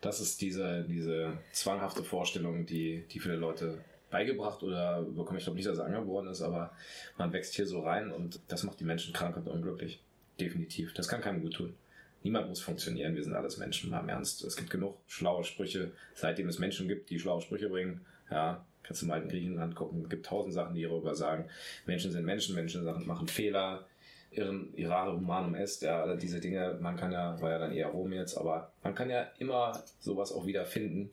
das 0.00 0.20
ist 0.20 0.40
diese, 0.40 0.84
diese 0.88 1.38
zwanghafte 1.52 2.02
Vorstellung, 2.02 2.66
die, 2.66 3.04
die 3.12 3.20
viele 3.20 3.36
Leute 3.36 3.84
beigebracht 4.14 4.62
oder 4.62 5.02
bekomme 5.02 5.38
ich 5.38 5.44
glaube 5.44 5.56
nicht, 5.56 5.66
dass 5.66 5.78
es 5.78 5.84
angeboren 5.84 6.28
ist, 6.28 6.40
aber 6.40 6.70
man 7.18 7.32
wächst 7.32 7.54
hier 7.54 7.66
so 7.66 7.80
rein 7.80 8.12
und 8.12 8.40
das 8.46 8.62
macht 8.62 8.78
die 8.78 8.84
Menschen 8.84 9.12
krank 9.12 9.36
und 9.36 9.48
unglücklich. 9.48 10.00
Definitiv. 10.38 10.94
Das 10.94 11.08
kann 11.08 11.20
keinem 11.20 11.42
gut 11.42 11.54
tun. 11.54 11.74
Niemand 12.22 12.48
muss 12.48 12.60
funktionieren. 12.60 13.16
Wir 13.16 13.24
sind 13.24 13.34
alles 13.34 13.58
Menschen, 13.58 13.90
mal 13.90 14.00
im 14.00 14.08
Ernst. 14.08 14.44
Es 14.44 14.56
gibt 14.56 14.70
genug 14.70 14.98
schlaue 15.08 15.42
Sprüche, 15.42 15.90
seitdem 16.14 16.48
es 16.48 16.60
Menschen 16.60 16.86
gibt, 16.86 17.10
die 17.10 17.18
schlaue 17.18 17.42
Sprüche 17.42 17.68
bringen. 17.68 18.02
Ja, 18.30 18.64
kannst 18.84 19.02
du 19.02 19.06
mal 19.06 19.20
in 19.20 19.28
Griechenland 19.28 19.74
gucken. 19.74 20.02
Es 20.04 20.08
gibt 20.08 20.26
tausend 20.26 20.54
Sachen, 20.54 20.74
die 20.74 20.82
hierüber 20.82 21.16
sagen. 21.16 21.46
Menschen 21.84 22.12
sind 22.12 22.24
Menschen, 22.24 22.54
Menschen 22.54 22.84
machen 22.84 23.26
Fehler, 23.26 23.84
irren, 24.30 24.72
irare 24.76 25.16
humanum 25.16 25.56
est, 25.56 25.82
ja, 25.82 26.02
alle 26.02 26.16
diese 26.16 26.38
Dinge. 26.38 26.78
Man 26.80 26.96
kann 26.96 27.10
ja, 27.10 27.40
war 27.40 27.50
ja 27.50 27.58
dann 27.58 27.72
eher 27.72 27.88
Rom 27.88 28.12
jetzt, 28.12 28.38
aber 28.38 28.72
man 28.84 28.94
kann 28.94 29.10
ja 29.10 29.26
immer 29.38 29.82
sowas 29.98 30.32
auch 30.32 30.46
wieder 30.46 30.64
finden 30.66 31.10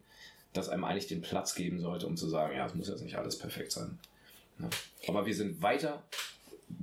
das 0.54 0.70
einem 0.70 0.84
eigentlich 0.84 1.08
den 1.08 1.22
Platz 1.22 1.56
geben 1.56 1.80
sollte, 1.80 2.08
um 2.08 2.18
zu 2.18 2.28
sagen, 2.28 2.56
ja, 2.56 2.66
es 2.66 2.76
muss 2.76 2.90
jetzt 2.90 3.04
nicht 3.04 3.16
alles 3.16 3.38
perfekt 3.38 3.72
sein. 3.72 3.98
Ja. 4.60 4.70
Aber 5.08 5.26
wir 5.26 5.36
sind 5.36 5.62
weiter, 5.62 6.04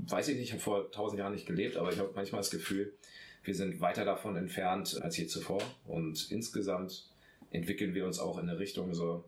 weiß 0.08 0.28
ich 0.28 0.36
nicht, 0.36 0.46
ich 0.46 0.52
habe 0.52 0.62
vor 0.62 0.90
tausend 0.90 1.18
Jahren 1.18 1.32
nicht 1.32 1.46
gelebt, 1.46 1.76
aber 1.76 1.92
ich 1.92 1.98
habe 1.98 2.12
manchmal 2.14 2.40
das 2.40 2.50
Gefühl, 2.50 2.92
wir 3.44 3.54
sind 3.54 3.80
weiter 3.80 4.04
davon 4.04 4.36
entfernt 4.36 5.00
als 5.02 5.16
je 5.16 5.26
zuvor. 5.26 5.62
Und 5.86 6.30
insgesamt 6.30 7.08
entwickeln 7.50 7.94
wir 7.94 8.06
uns 8.06 8.18
auch 8.18 8.38
in 8.38 8.48
eine 8.48 8.58
Richtung 8.58 8.94
so, 8.94 9.24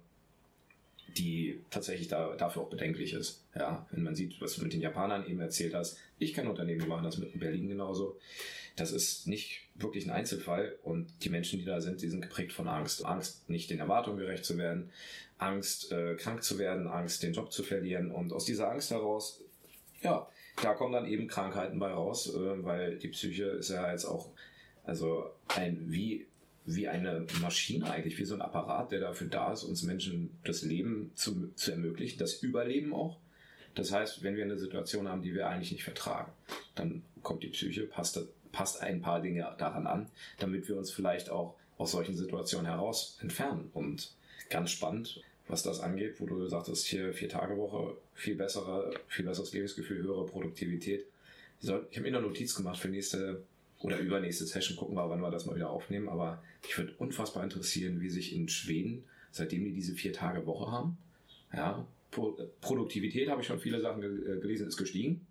die 1.16 1.60
tatsächlich 1.70 2.08
da, 2.08 2.36
dafür 2.36 2.62
auch 2.62 2.70
bedenklich 2.70 3.12
ist. 3.14 3.42
Ja, 3.54 3.86
wenn 3.90 4.02
man 4.02 4.14
sieht, 4.14 4.40
was 4.40 4.54
du 4.54 4.62
mit 4.62 4.72
den 4.72 4.80
Japanern 4.80 5.26
eben 5.26 5.40
erzählt 5.40 5.74
hast. 5.74 5.98
Ich 6.18 6.34
kenne 6.34 6.50
Unternehmen, 6.50 6.80
die 6.80 6.86
machen 6.86 7.04
das 7.04 7.18
mit 7.18 7.38
Berlin 7.38 7.68
genauso. 7.68 8.18
Das 8.76 8.92
ist 8.92 9.26
nicht 9.26 9.62
wirklich 9.82 10.06
ein 10.06 10.10
Einzelfall 10.10 10.78
und 10.82 11.12
die 11.24 11.30
Menschen, 11.30 11.58
die 11.58 11.64
da 11.64 11.80
sind, 11.80 12.02
die 12.02 12.08
sind 12.08 12.22
geprägt 12.22 12.52
von 12.52 12.68
Angst. 12.68 13.04
Angst, 13.04 13.48
nicht 13.48 13.70
den 13.70 13.78
Erwartungen 13.78 14.18
gerecht 14.18 14.44
zu 14.44 14.58
werden, 14.58 14.90
Angst, 15.38 15.92
äh, 15.92 16.16
krank 16.16 16.42
zu 16.42 16.58
werden, 16.58 16.86
Angst, 16.86 17.22
den 17.22 17.32
Job 17.32 17.52
zu 17.52 17.62
verlieren 17.62 18.10
und 18.10 18.32
aus 18.32 18.44
dieser 18.44 18.70
Angst 18.70 18.90
heraus, 18.90 19.42
ja, 20.02 20.28
da 20.62 20.74
kommen 20.74 20.92
dann 20.92 21.06
eben 21.06 21.28
Krankheiten 21.28 21.78
bei 21.78 21.90
raus, 21.90 22.34
äh, 22.34 22.64
weil 22.64 22.98
die 22.98 23.08
Psyche 23.08 23.44
ist 23.44 23.70
ja 23.70 23.90
jetzt 23.90 24.04
auch, 24.04 24.30
also 24.84 25.30
ein 25.48 25.90
wie 25.90 26.26
wie 26.66 26.88
eine 26.88 27.26
Maschine 27.40 27.90
eigentlich, 27.90 28.18
wie 28.18 28.24
so 28.24 28.34
ein 28.34 28.42
Apparat, 28.42 28.92
der 28.92 29.00
dafür 29.00 29.28
da 29.28 29.52
ist, 29.52 29.64
uns 29.64 29.82
Menschen 29.82 30.38
das 30.44 30.62
Leben 30.62 31.10
zu, 31.14 31.50
zu 31.54 31.72
ermöglichen, 31.72 32.18
das 32.18 32.42
Überleben 32.42 32.92
auch. 32.92 33.18
Das 33.74 33.92
heißt, 33.92 34.22
wenn 34.22 34.36
wir 34.36 34.44
eine 34.44 34.58
Situation 34.58 35.08
haben, 35.08 35.22
die 35.22 35.34
wir 35.34 35.48
eigentlich 35.48 35.72
nicht 35.72 35.84
vertragen, 35.84 36.32
dann 36.74 37.02
kommt 37.22 37.42
die 37.42 37.48
Psyche, 37.48 37.86
passt, 37.86 38.20
passt 38.52 38.82
ein 38.82 39.00
paar 39.00 39.20
Dinge 39.20 39.54
daran 39.58 39.86
an, 39.86 40.10
damit 40.38 40.68
wir 40.68 40.76
uns 40.76 40.90
vielleicht 40.90 41.30
auch 41.30 41.54
aus 41.78 41.92
solchen 41.92 42.16
Situationen 42.16 42.66
heraus 42.66 43.18
entfernen. 43.20 43.70
Und 43.72 44.12
ganz 44.50 44.70
spannend, 44.70 45.22
was 45.48 45.62
das 45.62 45.80
angeht, 45.80 46.20
wo 46.20 46.26
du 46.26 46.46
sagtest, 46.46 46.86
hier 46.86 47.12
vier 47.12 47.28
Tage 47.28 47.56
Woche, 47.56 47.96
viel 48.14 48.36
bessere, 48.36 48.92
viel 49.08 49.24
besseres 49.24 49.52
Lebensgefühl, 49.52 50.02
höhere 50.02 50.26
Produktivität. 50.26 51.06
Ich 51.60 51.70
habe 51.70 52.00
mir 52.00 52.08
eine 52.08 52.20
Notiz 52.20 52.54
gemacht 52.54 52.78
für 52.78 52.88
nächste 52.88 53.42
oder 53.80 53.98
übernächste 53.98 54.44
Session 54.44 54.76
gucken 54.76 54.96
wir, 54.96 55.08
wann 55.08 55.20
wir 55.20 55.30
das 55.30 55.46
mal 55.46 55.56
wieder 55.56 55.70
aufnehmen. 55.70 56.08
Aber 56.08 56.42
mich 56.62 56.76
würde 56.76 56.94
unfassbar 56.98 57.44
interessieren, 57.44 58.00
wie 58.00 58.10
sich 58.10 58.34
in 58.34 58.48
Schweden, 58.48 59.04
seitdem 59.30 59.64
die 59.64 59.72
diese 59.72 59.94
vier 59.94 60.12
Tage 60.12 60.46
Woche 60.46 60.70
haben, 60.70 60.98
ja, 61.52 61.86
Pro 62.10 62.36
Produktivität 62.60 63.28
habe 63.28 63.40
ich 63.40 63.46
schon 63.46 63.60
viele 63.60 63.80
Sachen 63.80 64.00
ge 64.00 64.40
gelesen, 64.40 64.66
ist 64.66 64.76
gestiegen. 64.76 65.26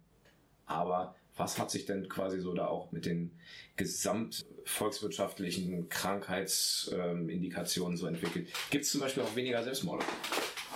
Aber 0.66 1.16
was 1.40 1.58
hat 1.58 1.72
sich 1.72 1.86
denn 1.86 2.10
quasi 2.10 2.40
so 2.40 2.54
da 2.54 2.68
auch 2.68 2.92
mit 2.92 3.06
den 3.06 3.32
gesamtvolkswirtschaftlichen 3.78 5.88
Krankheitsindikationen 5.88 7.94
ähm, 7.94 7.98
so 7.98 8.08
entwickelt? 8.08 8.50
Gibt 8.70 8.84
es 8.84 8.92
zum 8.92 9.00
Beispiel 9.02 9.24
auch 9.24 9.36
weniger 9.36 9.64
Selbstmorde? 9.64 10.04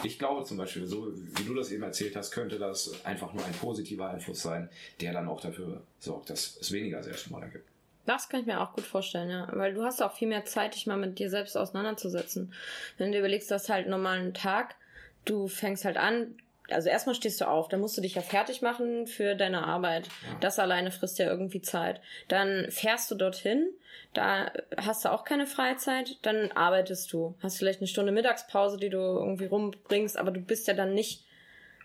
Ich 0.04 0.17
glaube 0.17 0.45
zum 0.45 0.58
Beispiel, 0.58 0.86
so 0.86 1.12
wie 1.13 1.43
du 1.43 1.54
das 1.54 1.69
eben 1.71 1.84
erzählt 1.84 2.15
hast, 2.15 2.32
könnte 2.32 2.58
das 2.60 3.06
einfach 3.06 3.34
nur 3.34 3.43
ein 3.45 3.52
positiver 3.54 4.10
Einfluss 4.10 4.41
sein, 4.41 4.69
der 5.02 5.12
dann 5.13 5.28
auch 5.28 5.41
dafür 5.41 5.84
sorgt, 5.99 6.30
dass 6.30 6.58
es 6.60 6.71
weniger 6.71 7.04
Selbstmorde 7.04 7.49
gibt. 7.49 7.67
Das 8.06 8.30
kann 8.30 8.41
ich 8.41 8.45
mir 8.45 8.62
auch 8.62 8.73
gut 8.73 8.86
vorstellen, 8.86 9.30
ja. 9.30 9.49
Weil 9.54 9.73
du 9.73 9.84
hast 9.84 10.02
auch 10.02 10.13
viel 10.13 10.30
mehr 10.30 10.45
Zeit, 10.45 10.76
dich 10.76 10.88
mal 10.88 10.97
mit 10.97 11.19
dir 11.19 11.30
selbst 11.30 11.58
auseinanderzusetzen. 11.58 12.54
Wenn 12.97 13.12
du 13.12 13.19
überlegst, 13.19 13.52
dass 13.52 13.69
halt 13.69 13.88
normalen 13.88 14.34
Tag, 14.34 14.76
du 15.26 15.47
fängst 15.47 15.86
halt 15.86 15.97
an, 15.97 16.36
also 16.69 16.89
erstmal 16.89 17.15
stehst 17.15 17.41
du 17.41 17.47
auf, 17.47 17.67
dann 17.67 17.82
musst 17.82 17.97
du 17.97 18.02
dich 18.02 18.15
ja 18.15 18.21
fertig 18.21 18.62
machen 18.62 19.08
für 19.08 19.36
deine 19.36 19.65
Arbeit. 19.65 20.08
Ja. 20.08 20.38
Das 20.39 20.60
alleine 20.60 20.91
frisst 20.91 21.19
ja 21.19 21.28
irgendwie 21.28 21.62
Zeit. 21.62 22.02
Dann 22.28 22.67
fährst 22.69 23.12
du 23.12 23.15
dorthin, 23.15 23.67
da 24.13 24.52
hast 24.78 25.04
du 25.04 25.12
auch 25.12 25.26
keine 25.26 25.45
Freizeit, 25.45 26.17
dann 26.21 26.52
arbeitest 26.52 27.12
du. 27.12 27.36
Hast 27.41 27.58
vielleicht 27.58 27.82
eine 27.82 27.88
Stunde 27.88 28.12
Mittagspause, 28.12 28.78
die 28.78 28.89
du 28.89 28.97
irgendwie 28.97 29.45
rumbringst, 29.45 30.17
aber 30.17 30.32
du 30.32 30.39
bist 30.39 30.67
ja 30.67 30.73
dann 30.73 30.93
nicht 30.93 31.26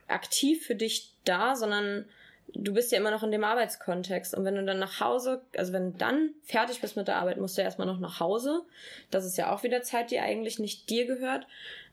aktiv 0.06 0.64
für 0.64 0.74
dich 0.74 1.12
da, 1.24 1.56
sondern 1.56 2.06
du 2.54 2.72
bist 2.72 2.92
ja 2.92 2.98
immer 2.98 3.10
noch 3.10 3.22
in 3.22 3.30
dem 3.30 3.44
Arbeitskontext. 3.44 4.34
Und 4.34 4.44
wenn 4.44 4.54
du 4.54 4.64
dann 4.64 4.78
nach 4.78 5.00
Hause, 5.00 5.42
also 5.56 5.72
wenn 5.72 5.92
du 5.92 5.98
dann 5.98 6.30
fertig 6.44 6.80
bist 6.80 6.96
mit 6.96 7.08
der 7.08 7.16
Arbeit, 7.16 7.38
musst 7.38 7.58
du 7.58 7.62
erstmal 7.62 7.86
noch 7.86 7.98
nach 7.98 8.20
Hause. 8.20 8.62
Das 9.10 9.24
ist 9.24 9.36
ja 9.36 9.52
auch 9.52 9.62
wieder 9.62 9.82
Zeit, 9.82 10.10
die 10.10 10.20
eigentlich 10.20 10.58
nicht 10.58 10.88
dir 10.88 11.06
gehört. 11.06 11.46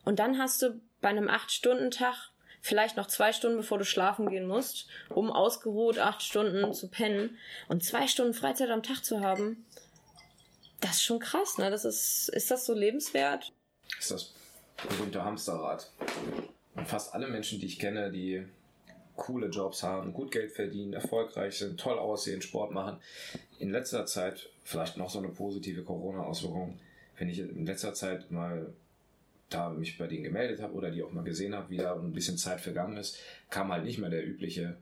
Und 0.05 0.19
dann 0.19 0.37
hast 0.37 0.61
du 0.61 0.79
bei 1.01 1.09
einem 1.09 1.29
Acht-Stunden-Tag 1.29 2.31
vielleicht 2.65 2.97
noch 2.97 3.05
zwei 3.05 3.31
Stunden, 3.31 3.57
bevor 3.57 3.77
du 3.77 3.85
schlafen 3.85 4.27
gehen 4.27 4.47
musst, 4.47 4.87
um 5.09 5.31
ausgeruht 5.31 5.99
acht 5.99 6.23
Stunden 6.23 6.73
zu 6.73 6.87
pennen 6.87 7.37
und 7.67 7.83
zwei 7.83 8.07
Stunden 8.07 8.33
Freizeit 8.33 8.71
am 8.71 8.81
Tag 8.81 9.05
zu 9.05 9.19
haben. 9.19 9.63
Das 10.81 10.93
ist 10.93 11.03
schon 11.03 11.19
krass, 11.19 11.59
ne? 11.59 11.69
Das 11.69 11.85
ist, 11.85 12.27
ist 12.29 12.49
das 12.49 12.65
so 12.65 12.73
lebenswert? 12.73 13.53
Ist 13.99 14.09
das 14.09 14.33
berühmte 14.77 15.23
Hamsterrad. 15.23 15.91
Und 16.73 16.87
fast 16.87 17.13
alle 17.13 17.27
Menschen, 17.27 17.59
die 17.59 17.67
ich 17.67 17.77
kenne, 17.77 18.11
die 18.11 18.43
coole 19.15 19.47
Jobs 19.47 19.83
haben, 19.83 20.11
gut 20.11 20.31
Geld 20.31 20.51
verdienen, 20.51 20.93
erfolgreich 20.93 21.59
sind, 21.59 21.79
toll 21.79 21.99
aussehen, 21.99 22.41
Sport 22.41 22.71
machen, 22.71 22.97
in 23.59 23.69
letzter 23.69 24.07
Zeit 24.07 24.49
vielleicht 24.63 24.97
noch 24.97 25.11
so 25.11 25.19
eine 25.19 25.29
positive 25.29 25.83
Corona-Auswirkung, 25.83 26.79
wenn 27.17 27.29
ich 27.29 27.37
in 27.37 27.67
letzter 27.67 27.93
Zeit 27.93 28.31
mal 28.31 28.73
da 29.55 29.69
mich 29.69 29.97
bei 29.97 30.07
denen 30.07 30.23
gemeldet 30.23 30.61
habe 30.61 30.73
oder 30.73 30.91
die 30.91 31.03
auch 31.03 31.11
mal 31.11 31.23
gesehen 31.23 31.55
habe, 31.55 31.69
wie 31.69 31.77
da 31.77 31.95
ein 31.95 32.13
bisschen 32.13 32.37
Zeit 32.37 32.61
vergangen 32.61 32.97
ist, 32.97 33.19
kam 33.49 33.71
halt 33.71 33.85
nicht 33.85 33.97
mehr 33.97 34.09
der 34.09 34.27
übliche 34.27 34.77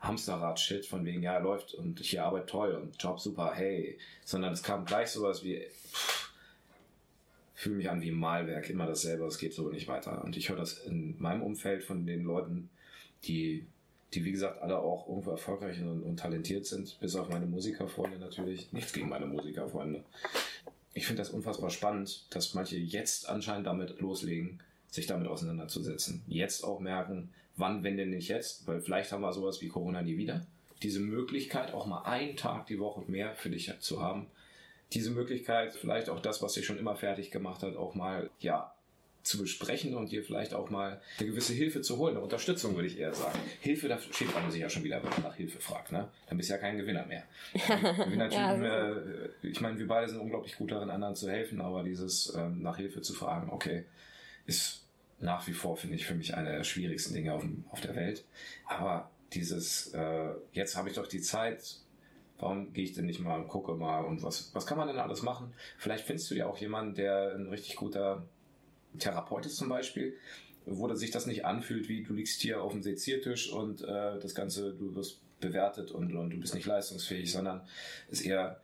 Hamsterrad-Shit 0.00 0.86
von 0.86 1.04
wegen, 1.04 1.22
ja, 1.22 1.38
läuft 1.38 1.74
und 1.74 2.00
hier 2.00 2.24
Arbeit 2.24 2.48
toll 2.48 2.72
und 2.72 3.02
Job 3.02 3.18
super, 3.18 3.52
hey, 3.54 3.98
sondern 4.24 4.52
es 4.52 4.62
kam 4.62 4.84
gleich 4.84 5.08
sowas 5.08 5.42
wie, 5.42 5.62
fühle 7.54 7.76
mich 7.76 7.90
an 7.90 8.00
wie 8.00 8.10
ein 8.10 8.14
Malwerk, 8.14 8.70
immer 8.70 8.86
dasselbe, 8.86 9.24
es 9.26 9.38
geht 9.38 9.54
so 9.54 9.68
nicht 9.70 9.88
weiter. 9.88 10.22
Und 10.22 10.36
ich 10.36 10.48
höre 10.48 10.56
das 10.56 10.78
in 10.78 11.16
meinem 11.18 11.42
Umfeld 11.42 11.82
von 11.82 12.06
den 12.06 12.22
Leuten, 12.22 12.70
die, 13.24 13.66
die 14.14 14.24
wie 14.24 14.30
gesagt 14.30 14.62
alle 14.62 14.78
auch 14.78 15.08
irgendwo 15.08 15.32
erfolgreich 15.32 15.80
und, 15.80 16.02
und 16.02 16.16
talentiert 16.18 16.66
sind, 16.66 16.98
bis 17.00 17.16
auf 17.16 17.28
meine 17.28 17.46
Musikerfreunde 17.46 18.18
natürlich, 18.18 18.72
nichts 18.72 18.92
gegen 18.92 19.08
meine 19.08 19.26
Musikerfreunde, 19.26 20.04
ich 20.94 21.06
finde 21.06 21.22
das 21.22 21.30
unfassbar 21.30 21.70
spannend, 21.70 22.26
dass 22.30 22.54
manche 22.54 22.76
jetzt 22.76 23.28
anscheinend 23.28 23.66
damit 23.66 24.00
loslegen, 24.00 24.60
sich 24.90 25.06
damit 25.06 25.28
auseinanderzusetzen. 25.28 26.22
Jetzt 26.26 26.64
auch 26.64 26.80
merken, 26.80 27.30
wann, 27.56 27.84
wenn 27.84 27.96
denn 27.96 28.10
nicht 28.10 28.28
jetzt, 28.28 28.66
weil 28.66 28.80
vielleicht 28.80 29.12
haben 29.12 29.20
wir 29.20 29.32
sowas 29.32 29.60
wie 29.60 29.68
Corona 29.68 30.02
nie 30.02 30.16
wieder. 30.16 30.46
Diese 30.82 31.00
Möglichkeit, 31.00 31.74
auch 31.74 31.86
mal 31.86 32.02
einen 32.02 32.36
Tag 32.36 32.66
die 32.66 32.78
Woche 32.78 33.02
mehr 33.10 33.34
für 33.34 33.50
dich 33.50 33.72
zu 33.80 34.00
haben. 34.00 34.26
Diese 34.92 35.10
Möglichkeit, 35.10 35.74
vielleicht 35.74 36.08
auch 36.08 36.20
das, 36.20 36.40
was 36.40 36.54
dich 36.54 36.64
schon 36.64 36.78
immer 36.78 36.96
fertig 36.96 37.30
gemacht 37.30 37.62
hat, 37.62 37.76
auch 37.76 37.94
mal, 37.94 38.30
ja, 38.40 38.72
zu 39.22 39.38
besprechen 39.38 39.94
und 39.94 40.10
dir 40.10 40.24
vielleicht 40.24 40.54
auch 40.54 40.70
mal 40.70 41.00
eine 41.18 41.28
gewisse 41.28 41.52
Hilfe 41.52 41.82
zu 41.82 41.98
holen, 41.98 42.16
eine 42.16 42.24
Unterstützung 42.24 42.74
würde 42.74 42.88
ich 42.88 42.98
eher 42.98 43.12
sagen. 43.12 43.38
Hilfe, 43.60 43.88
da 43.88 43.98
schämt 43.98 44.34
man 44.34 44.50
sich 44.50 44.60
ja 44.60 44.70
schon 44.70 44.84
wieder, 44.84 45.02
wenn 45.02 45.10
man 45.10 45.22
nach 45.22 45.34
Hilfe 45.34 45.60
fragt, 45.60 45.92
ne? 45.92 46.08
Dann 46.28 46.38
bist 46.38 46.48
du 46.48 46.54
ja 46.54 46.58
kein 46.58 46.78
Gewinner 46.78 47.04
mehr. 47.04 47.24
Gewinnertypen, 47.52 48.62
ja, 48.64 48.92
äh, 48.92 49.30
ich 49.42 49.60
meine, 49.60 49.78
wir 49.78 49.86
beide 49.86 50.08
sind 50.08 50.18
unglaublich 50.18 50.56
gut 50.56 50.70
darin, 50.70 50.90
anderen 50.90 51.14
zu 51.14 51.30
helfen, 51.30 51.60
aber 51.60 51.82
dieses 51.82 52.34
ähm, 52.34 52.62
nach 52.62 52.78
Hilfe 52.78 53.02
zu 53.02 53.12
fragen, 53.12 53.50
okay, 53.50 53.84
ist 54.46 54.84
nach 55.20 55.46
wie 55.46 55.52
vor, 55.52 55.76
finde 55.76 55.96
ich, 55.96 56.06
für 56.06 56.14
mich 56.14 56.34
eine 56.34 56.52
der 56.52 56.64
schwierigsten 56.64 57.14
Dinge 57.14 57.34
auf, 57.34 57.44
auf 57.70 57.80
der 57.80 57.96
Welt. 57.96 58.24
Aber 58.66 59.10
dieses, 59.32 59.92
äh, 59.94 60.30
jetzt 60.52 60.76
habe 60.76 60.88
ich 60.88 60.94
doch 60.94 61.06
die 61.06 61.20
Zeit, 61.20 61.80
warum 62.38 62.72
gehe 62.72 62.84
ich 62.84 62.94
denn 62.94 63.06
nicht 63.06 63.20
mal 63.20 63.40
und 63.40 63.48
gucke 63.48 63.74
mal 63.74 64.04
und 64.04 64.22
was, 64.22 64.54
was 64.54 64.66
kann 64.66 64.78
man 64.78 64.88
denn 64.88 64.98
alles 64.98 65.22
machen? 65.22 65.52
Vielleicht 65.76 66.06
findest 66.06 66.30
du 66.30 66.34
ja 66.34 66.46
auch 66.46 66.58
jemanden, 66.58 66.94
der 66.94 67.34
ein 67.34 67.48
richtig 67.48 67.76
guter 67.76 68.24
Therapeut 68.98 69.46
ist 69.46 69.56
zum 69.56 69.68
Beispiel, 69.68 70.16
wo 70.66 70.92
sich 70.94 71.10
das 71.10 71.26
nicht 71.26 71.44
anfühlt, 71.44 71.88
wie 71.88 72.02
du 72.02 72.12
liegst 72.12 72.40
hier 72.40 72.62
auf 72.62 72.72
dem 72.72 72.82
Seziertisch 72.82 73.52
und 73.52 73.82
äh, 73.82 74.18
das 74.20 74.34
Ganze, 74.34 74.74
du 74.74 74.94
wirst 74.94 75.20
bewertet 75.40 75.90
und, 75.90 76.14
und 76.14 76.30
du 76.30 76.40
bist 76.40 76.54
nicht 76.54 76.66
leistungsfähig, 76.66 77.30
sondern 77.30 77.62
ist 78.10 78.22
eher 78.22 78.60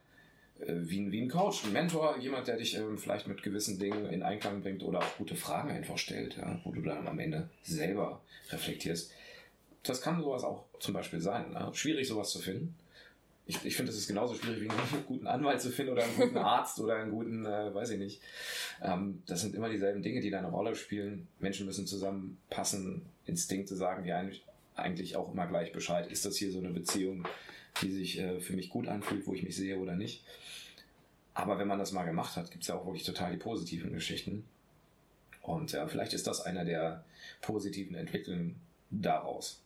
äh, 0.60 0.74
wie, 0.76 1.10
wie 1.10 1.22
ein 1.22 1.28
Coach, 1.28 1.64
ein 1.64 1.72
Mentor, 1.72 2.18
jemand, 2.18 2.48
der 2.48 2.56
dich 2.56 2.76
ähm, 2.76 2.98
vielleicht 2.98 3.26
mit 3.26 3.42
gewissen 3.42 3.78
Dingen 3.78 4.06
in 4.06 4.22
Einklang 4.22 4.62
bringt 4.62 4.82
oder 4.82 5.00
auch 5.00 5.16
gute 5.16 5.36
Fragen 5.36 5.70
einfach 5.70 5.98
stellt, 5.98 6.36
ja, 6.36 6.60
wo 6.64 6.72
du 6.72 6.82
dann 6.82 7.06
am 7.06 7.18
Ende 7.18 7.48
selber 7.62 8.22
reflektierst. 8.50 9.12
Das 9.82 10.00
kann 10.00 10.20
sowas 10.20 10.44
auch 10.44 10.64
zum 10.80 10.94
Beispiel 10.94 11.20
sein. 11.20 11.52
Ne? 11.52 11.70
Schwierig, 11.74 12.08
sowas 12.08 12.30
zu 12.30 12.38
finden. 12.38 12.74
Ich, 13.46 13.62
ich 13.64 13.76
finde, 13.76 13.92
es 13.92 13.98
ist 13.98 14.08
genauso 14.08 14.34
schwierig, 14.34 14.62
wie 14.62 14.70
einen 14.70 15.04
guten 15.06 15.26
Anwalt 15.26 15.60
zu 15.60 15.70
finden 15.70 15.92
oder 15.92 16.04
einen 16.04 16.16
guten 16.16 16.36
Arzt 16.38 16.80
oder 16.80 16.96
einen 16.96 17.10
guten, 17.10 17.44
äh, 17.44 17.74
weiß 17.74 17.90
ich 17.90 17.98
nicht. 17.98 18.22
Ähm, 18.82 19.22
das 19.26 19.42
sind 19.42 19.54
immer 19.54 19.68
dieselben 19.68 20.02
Dinge, 20.02 20.20
die 20.20 20.30
da 20.30 20.38
eine 20.38 20.50
Rolle 20.50 20.74
spielen. 20.74 21.28
Menschen 21.40 21.66
müssen 21.66 21.86
zusammenpassen, 21.86 23.02
Instinkte 23.26 23.76
sagen 23.76 24.04
die 24.04 24.12
eigentlich, 24.12 24.44
eigentlich 24.76 25.16
auch 25.16 25.32
immer 25.32 25.46
gleich 25.46 25.72
Bescheid. 25.72 26.10
Ist 26.10 26.24
das 26.24 26.36
hier 26.36 26.50
so 26.50 26.58
eine 26.58 26.70
Beziehung, 26.70 27.26
die 27.82 27.92
sich 27.92 28.18
äh, 28.18 28.40
für 28.40 28.54
mich 28.54 28.70
gut 28.70 28.88
anfühlt, 28.88 29.26
wo 29.26 29.34
ich 29.34 29.42
mich 29.42 29.56
sehe 29.56 29.78
oder 29.78 29.94
nicht? 29.94 30.24
Aber 31.34 31.58
wenn 31.58 31.68
man 31.68 31.78
das 31.78 31.92
mal 31.92 32.04
gemacht 32.04 32.36
hat, 32.36 32.50
gibt 32.50 32.62
es 32.62 32.68
ja 32.68 32.76
auch 32.76 32.86
wirklich 32.86 33.04
total 33.04 33.32
die 33.32 33.38
positiven 33.38 33.92
Geschichten. 33.92 34.44
Und 35.42 35.72
ja, 35.72 35.86
vielleicht 35.86 36.14
ist 36.14 36.26
das 36.26 36.40
einer 36.40 36.64
der 36.64 37.04
positiven 37.42 37.96
Entwicklungen 37.96 38.56
daraus. 38.90 39.60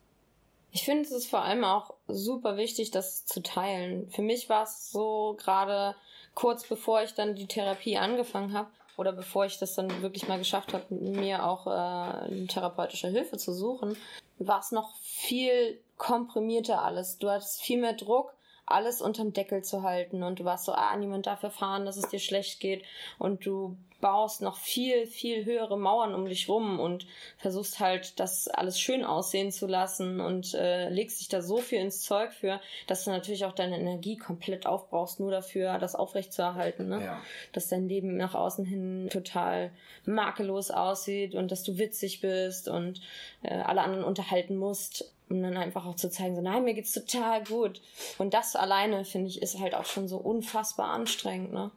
Ich 0.71 0.85
finde 0.85 1.03
es 1.03 1.11
ist 1.11 1.31
vor 1.31 1.43
allem 1.43 1.65
auch 1.65 1.95
super 2.09 2.57
wichtig, 2.57 2.91
das 2.91 3.25
zu 3.25 3.43
teilen. 3.43 4.11
Für 4.11 4.23
mich 4.23 4.49
war 4.49 4.65
es 4.65 4.91
so 4.91 5.37
gerade 5.39 5.95
kurz 6.35 6.67
bevor 6.67 7.03
ich 7.03 7.15
dann 7.15 7.35
die 7.35 7.47
Therapie 7.47 7.99
angefangen 7.99 8.53
habe 8.53 8.71
oder 8.97 9.13
bevor 9.13 9.47
ich 9.47 9.59
das 9.59 9.75
dann 9.75 10.03
wirklich 10.03 10.29
mal 10.29 10.39
geschafft 10.39 10.75
habe, 10.75 10.95
mir 10.95 11.45
auch 11.45 11.67
äh, 11.67 12.47
therapeutische 12.47 13.09
Hilfe 13.09 13.39
zu 13.39 13.53
suchen, 13.53 13.97
war 14.39 14.61
es 14.61 14.71
noch 14.71 14.97
viel 15.01 15.81
komprimierter 15.97 16.83
alles. 16.83 17.19
Du 17.19 17.29
hattest 17.31 17.61
viel 17.61 17.81
mehr 17.81 17.95
Druck 17.95 18.33
alles 18.71 19.01
unterm 19.01 19.33
Deckel 19.33 19.63
zu 19.63 19.83
halten 19.83 20.23
und 20.23 20.41
du 20.41 20.45
warst 20.45 20.65
so, 20.65 20.73
ah, 20.73 20.97
niemand 20.97 21.27
darf 21.27 21.43
erfahren, 21.43 21.87
dass 21.87 21.97
es 21.97 22.09
dir 22.09 22.21
schlecht 22.21 22.61
geht 22.61 22.85
und 23.19 23.45
du 23.45 23.77
baust 24.01 24.43
noch 24.43 24.57
viel, 24.57 25.07
viel 25.07 25.45
höhere 25.45 25.77
Mauern 25.77 26.15
um 26.15 26.27
dich 26.27 26.49
rum 26.49 26.79
und 26.79 27.07
versuchst 27.37 27.81
halt, 27.81 28.21
das 28.21 28.49
alles 28.49 28.79
schön 28.79 29.05
aussehen 29.05 29.51
zu 29.51 29.67
lassen 29.67 30.21
und 30.21 30.55
äh, 30.55 30.89
legst 30.89 31.21
dich 31.21 31.29
da 31.29 31.43
so 31.43 31.59
viel 31.59 31.81
ins 31.81 32.03
Zeug 32.03 32.33
für, 32.33 32.61
dass 32.87 33.05
du 33.05 33.11
natürlich 33.11 33.45
auch 33.45 33.53
deine 33.53 33.79
Energie 33.79 34.17
komplett 34.17 34.67
aufbrauchst, 34.67 35.19
nur 35.19 35.31
dafür, 35.31 35.79
das 35.79 35.97
aufrechtzuerhalten. 35.97 36.89
Ne? 36.89 37.05
Ja. 37.05 37.23
Dass 37.53 37.69
dein 37.69 37.89
Leben 37.89 38.17
nach 38.17 38.35
außen 38.35 38.65
hin 38.65 39.09
total 39.11 39.73
makellos 40.05 40.71
aussieht 40.71 41.35
und 41.35 41.51
dass 41.51 41.65
du 41.65 41.79
witzig 41.79 42.21
bist 42.21 42.69
und 42.69 43.01
äh, 43.43 43.55
alle 43.55 43.83
anderen 43.83 44.05
unterhalten 44.05 44.57
musst 44.57 45.13
um 45.31 45.43
dann 45.43 45.57
einfach 45.57 45.85
auch 45.87 45.97
zu 45.97 46.11
zeigen, 46.11 46.35
so 46.37 46.43
nein, 46.43 46.65
mir 46.65 46.75
geht's 46.75 46.93
total 46.93 47.45
gut. 47.45 47.81
Und 48.19 48.35
das 48.35 48.57
alleine, 48.57 49.05
finde 49.05 49.29
ich, 49.29 49.43
ist 49.43 49.59
halt 49.59 49.75
auch 49.75 49.85
schon 49.85 50.09
so 50.09 50.17
unfassbar 50.17 50.91
anstrengend, 50.91 51.53
ne? 51.53 51.71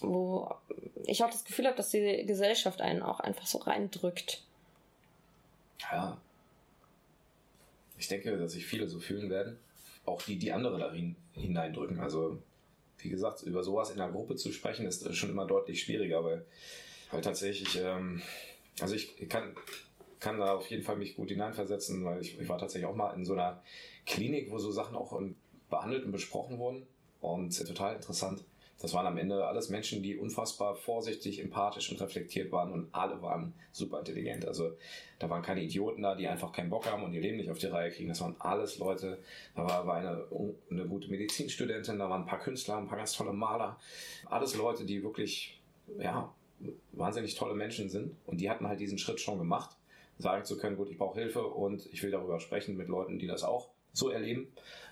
Wo 0.00 0.54
ich 1.06 1.22
auch 1.24 1.30
das 1.30 1.44
Gefühl 1.44 1.66
habe, 1.66 1.76
dass 1.76 1.90
die 1.90 2.24
Gesellschaft 2.26 2.80
einen 2.80 3.02
auch 3.02 3.20
einfach 3.20 3.46
so 3.46 3.58
reindrückt. 3.58 4.42
Ja. 5.92 6.18
Ich 7.98 8.08
denke, 8.08 8.36
dass 8.36 8.52
sich 8.52 8.66
viele 8.66 8.88
so 8.88 9.00
fühlen 9.00 9.30
werden. 9.30 9.58
Auch 10.04 10.20
die, 10.22 10.36
die 10.36 10.52
andere 10.52 10.78
darin 10.78 11.16
hineindrücken. 11.32 12.00
Also, 12.00 12.38
wie 12.98 13.08
gesagt, 13.08 13.42
über 13.42 13.62
sowas 13.62 13.90
in 13.90 13.98
der 13.98 14.10
Gruppe 14.10 14.36
zu 14.36 14.52
sprechen, 14.52 14.86
ist 14.86 15.14
schon 15.16 15.30
immer 15.30 15.46
deutlich 15.46 15.82
schwieriger, 15.82 16.24
weil, 16.24 16.44
weil 17.10 17.20
tatsächlich, 17.22 17.78
ähm, 17.80 18.20
also 18.80 18.94
ich 18.94 19.28
kann 19.28 19.54
kann 20.24 20.38
da 20.38 20.54
auf 20.54 20.66
jeden 20.68 20.82
Fall 20.82 20.96
mich 20.96 21.16
gut 21.16 21.28
hineinversetzen, 21.28 22.02
weil 22.02 22.22
ich, 22.22 22.40
ich 22.40 22.48
war 22.48 22.56
tatsächlich 22.56 22.88
auch 22.88 22.96
mal 22.96 23.12
in 23.12 23.26
so 23.26 23.34
einer 23.34 23.62
Klinik, 24.06 24.50
wo 24.50 24.56
so 24.56 24.70
Sachen 24.70 24.96
auch 24.96 25.20
behandelt 25.68 26.06
und 26.06 26.12
besprochen 26.12 26.58
wurden. 26.58 26.86
Und 27.20 27.54
total 27.66 27.94
interessant. 27.94 28.42
Das 28.80 28.94
waren 28.94 29.06
am 29.06 29.18
Ende 29.18 29.46
alles 29.46 29.68
Menschen, 29.68 30.02
die 30.02 30.16
unfassbar 30.16 30.76
vorsichtig, 30.76 31.40
empathisch 31.40 31.90
und 31.92 32.00
reflektiert 32.00 32.52
waren 32.52 32.72
und 32.72 32.88
alle 32.92 33.20
waren 33.20 33.52
super 33.70 33.98
intelligent. 33.98 34.46
Also 34.46 34.72
da 35.18 35.28
waren 35.28 35.42
keine 35.42 35.62
Idioten 35.62 36.02
da, 36.02 36.14
die 36.14 36.26
einfach 36.26 36.52
keinen 36.52 36.70
Bock 36.70 36.90
haben 36.90 37.04
und 37.04 37.12
ihr 37.12 37.20
Leben 37.20 37.36
nicht 37.36 37.50
auf 37.50 37.58
die 37.58 37.66
Reihe 37.66 37.90
kriegen. 37.90 38.08
Das 38.08 38.22
waren 38.22 38.36
alles 38.38 38.78
Leute. 38.78 39.18
Da 39.54 39.64
war, 39.64 39.86
war 39.86 39.96
eine, 39.96 40.24
eine 40.70 40.86
gute 40.86 41.08
Medizinstudentin, 41.08 41.98
da 41.98 42.08
waren 42.08 42.22
ein 42.22 42.26
paar 42.26 42.40
Künstler, 42.40 42.78
ein 42.78 42.88
paar 42.88 42.98
ganz 42.98 43.12
tolle 43.12 43.32
Maler. 43.34 43.78
Alles 44.24 44.56
Leute, 44.56 44.86
die 44.86 45.02
wirklich, 45.02 45.60
ja, 45.98 46.32
wahnsinnig 46.92 47.34
tolle 47.34 47.54
Menschen 47.54 47.90
sind. 47.90 48.16
Und 48.26 48.40
die 48.40 48.48
hatten 48.48 48.66
halt 48.66 48.80
diesen 48.80 48.98
Schritt 48.98 49.20
schon 49.20 49.38
gemacht 49.38 49.76
sagen 50.18 50.44
zu 50.44 50.56
können, 50.56 50.76
gut, 50.76 50.90
ich 50.90 50.98
brauche 50.98 51.18
Hilfe 51.18 51.44
und 51.44 51.86
ich 51.92 52.02
will 52.02 52.10
darüber 52.10 52.40
sprechen 52.40 52.76
mit 52.76 52.88
Leuten, 52.88 53.18
die 53.18 53.26
das 53.26 53.42
auch 53.42 53.68
so 53.92 54.10
erleben. 54.10 54.48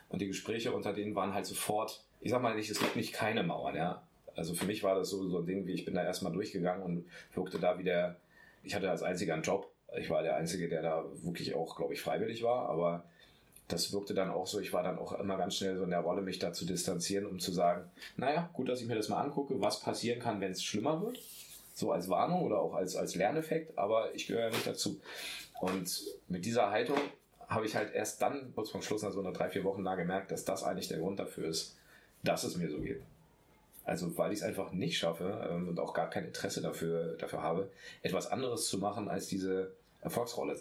Und 0.09 0.21
die 0.21 0.27
Gespräche 0.27 0.73
unter 0.73 0.93
denen 0.93 1.15
waren 1.15 1.35
halt 1.35 1.47
sofort, 1.47 2.05
ich 2.21 2.31
sag 2.31 2.43
mal 2.43 2.55
nicht, 2.55 2.71
es 2.71 2.79
gibt 2.79 2.97
nicht 2.97 3.13
keine 3.13 3.43
Mauern, 3.43 3.75
ja. 3.75 4.03
Also 4.35 4.55
für 4.55 4.65
mich 4.65 4.83
war 4.83 4.95
das 4.95 5.11
so, 5.11 5.29
so 5.29 5.39
ein 5.39 5.47
Ding, 5.47 5.67
wie 5.67 5.73
ich 5.73 5.85
bin 5.85 5.95
da 5.95 6.03
erstmal 6.03 6.33
durchgegangen 6.33 6.83
und 6.83 7.05
wirkte 7.35 7.59
da 7.59 7.79
wie 7.79 7.85
der, 7.85 8.17
ich 8.63 8.75
hatte 8.75 8.91
als 8.91 9.03
einziger 9.03 9.35
einen 9.35 9.43
Job. 9.43 9.71
Ich 9.99 10.09
war 10.09 10.23
der 10.23 10.37
Einzige, 10.37 10.69
der 10.69 10.83
da 10.83 11.05
wirklich 11.23 11.55
auch, 11.55 11.77
glaube 11.77 11.93
ich, 11.93 12.01
freiwillig 12.01 12.43
war, 12.43 12.69
aber 12.69 13.05
das 13.69 13.93
wirkte 13.93 14.15
dann 14.15 14.31
auch 14.31 14.47
so, 14.47 14.59
ich 14.59 14.73
war 14.73 14.83
dann 14.83 14.99
auch 14.99 15.19
immer 15.19 15.37
ganz 15.37 15.57
schnell 15.57 15.77
so 15.77 15.85
in 15.85 15.91
der 15.91 16.01
Rolle, 16.01 16.23
mich 16.23 16.39
da 16.39 16.53
zu 16.53 16.65
distanzieren, 16.65 17.27
um 17.27 17.39
zu 17.39 17.53
sagen, 17.53 17.91
naja, 18.17 18.51
gut, 18.55 18.69
dass 18.69 18.81
ich 18.81 18.87
mir 18.87 18.95
das 18.95 19.09
mal 19.09 19.21
angucke, 19.21 19.61
was 19.61 19.81
passieren 19.81 20.19
kann, 20.19 20.41
wenn 20.41 20.53
es 20.53 20.63
schlimmer 20.63 21.03
wird 21.03 21.19
so 21.73 21.93
als 21.93 22.09
Warnung 22.09 22.43
oder 22.43 22.61
auch 22.61 22.75
als, 22.75 22.97
als 22.97 23.15
Lerneffekt, 23.15 23.79
aber 23.79 24.15
ich 24.15 24.27
gehöre 24.27 24.45
ja 24.45 24.51
nicht 24.51 24.67
dazu. 24.67 25.01
Und 25.61 26.03
mit 26.29 26.45
dieser 26.45 26.71
Haltung 26.71 26.99
habe 27.49 27.67
ich 27.67 27.77
halt 27.77 27.95
erst 27.95 28.21
dann, 28.23 28.53
kurz 28.55 28.71
vor 28.71 28.83
Schluss, 28.83 29.03
nach 29.03 29.13
so 29.13 29.21
einer 29.21 29.33
drei, 29.33 29.49
vier 29.49 29.65
Wochen 29.65 29.85
da 29.85 29.95
gemerkt, 29.95 30.31
dass 30.31 30.45
das 30.45 30.63
eigentlich 30.65 30.89
der 30.89 30.99
Grund 30.99 31.19
dafür 31.19 31.49
ist, 31.49 31.77
dass 32.23 32.45
es 32.45 32.57
mir 32.57 32.71
so 32.71 32.79
geht. 32.79 33.03
Also 33.85 34.17
weil 34.17 34.33
ich 34.33 34.39
es 34.39 34.45
einfach 34.45 34.73
nicht 34.73 34.99
schaffe 34.99 35.49
ähm, 35.51 35.69
und 35.69 35.81
auch 35.81 35.93
gar 35.93 36.09
kein 36.09 36.25
Interesse 36.25 36.63
dafür, 36.63 37.17
dafür 37.19 37.43
habe, 37.43 37.71
etwas 38.03 38.31
anderes 38.31 38.69
zu 38.69 38.79
machen 38.79 39.09
als 39.09 39.27
diese 39.27 39.73
Erfolgsrolle. 40.01 40.61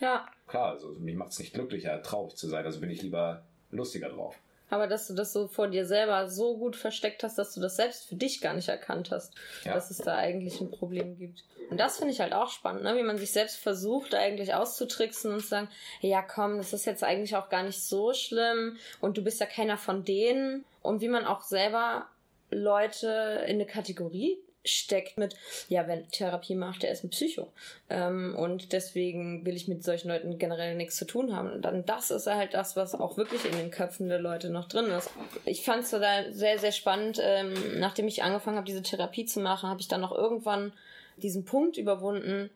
Ja. 0.00 0.26
Klar, 0.46 0.72
also 0.72 0.90
mich 0.98 1.14
macht 1.14 1.30
es 1.30 1.38
nicht 1.38 1.54
glücklicher, 1.54 2.02
traurig 2.02 2.36
zu 2.36 2.48
sein, 2.48 2.64
also 2.64 2.80
bin 2.80 2.90
ich 2.90 3.02
lieber 3.02 3.42
lustiger 3.70 4.08
drauf. 4.08 4.36
Aber 4.68 4.86
dass 4.86 5.06
du 5.06 5.14
das 5.14 5.32
so 5.32 5.46
vor 5.46 5.68
dir 5.68 5.86
selber 5.86 6.28
so 6.28 6.56
gut 6.56 6.76
versteckt 6.76 7.22
hast, 7.22 7.38
dass 7.38 7.54
du 7.54 7.60
das 7.60 7.76
selbst 7.76 8.06
für 8.08 8.16
dich 8.16 8.40
gar 8.40 8.54
nicht 8.54 8.68
erkannt 8.68 9.10
hast, 9.10 9.34
ja. 9.64 9.74
dass 9.74 9.90
es 9.90 9.98
da 9.98 10.16
eigentlich 10.16 10.60
ein 10.60 10.70
Problem 10.70 11.16
gibt. 11.18 11.44
Und 11.70 11.78
das 11.78 11.98
finde 11.98 12.12
ich 12.12 12.20
halt 12.20 12.32
auch 12.32 12.50
spannend, 12.50 12.84
ne? 12.84 12.96
wie 12.96 13.02
man 13.02 13.18
sich 13.18 13.32
selbst 13.32 13.56
versucht, 13.56 14.14
eigentlich 14.14 14.54
auszutricksen 14.54 15.32
und 15.32 15.40
zu 15.40 15.48
sagen, 15.48 15.68
ja 16.00 16.22
komm, 16.22 16.58
das 16.58 16.72
ist 16.72 16.84
jetzt 16.84 17.02
eigentlich 17.02 17.36
auch 17.36 17.48
gar 17.48 17.62
nicht 17.62 17.82
so 17.82 18.12
schlimm 18.12 18.76
und 19.00 19.16
du 19.16 19.22
bist 19.22 19.40
ja 19.40 19.46
keiner 19.46 19.76
von 19.76 20.04
denen. 20.04 20.64
Und 20.82 21.00
wie 21.00 21.08
man 21.08 21.24
auch 21.24 21.42
selber 21.42 22.06
Leute 22.50 23.44
in 23.46 23.56
eine 23.56 23.66
Kategorie 23.66 24.38
steckt 24.66 25.18
mit, 25.18 25.34
ja, 25.68 25.86
wer 25.86 26.06
Therapie 26.08 26.54
macht, 26.54 26.82
der 26.82 26.90
ist 26.90 27.04
ein 27.04 27.10
Psycho. 27.10 27.48
Ähm, 27.88 28.34
und 28.36 28.72
deswegen 28.72 29.44
will 29.44 29.56
ich 29.56 29.68
mit 29.68 29.84
solchen 29.84 30.08
Leuten 30.08 30.38
generell 30.38 30.74
nichts 30.74 30.96
zu 30.96 31.04
tun 31.04 31.34
haben. 31.34 31.50
Und 31.52 31.62
dann 31.62 31.84
das 31.84 32.10
ist 32.10 32.26
halt 32.26 32.54
das, 32.54 32.76
was 32.76 32.94
auch 32.94 33.16
wirklich 33.16 33.44
in 33.44 33.56
den 33.56 33.70
Köpfen 33.70 34.08
der 34.08 34.20
Leute 34.20 34.50
noch 34.50 34.68
drin 34.68 34.86
ist. 34.86 35.10
Ich 35.44 35.64
fand 35.64 35.84
es 35.84 35.90
sehr, 35.90 36.58
sehr 36.58 36.72
spannend. 36.72 37.18
Ähm, 37.22 37.54
nachdem 37.78 38.08
ich 38.08 38.22
angefangen 38.22 38.56
habe, 38.56 38.66
diese 38.66 38.82
Therapie 38.82 39.24
zu 39.24 39.40
machen, 39.40 39.68
habe 39.68 39.80
ich 39.80 39.88
dann 39.88 40.00
noch 40.00 40.12
irgendwann 40.12 40.72
diesen 41.16 41.44
Punkt 41.44 41.76
überwunden, 41.76 42.50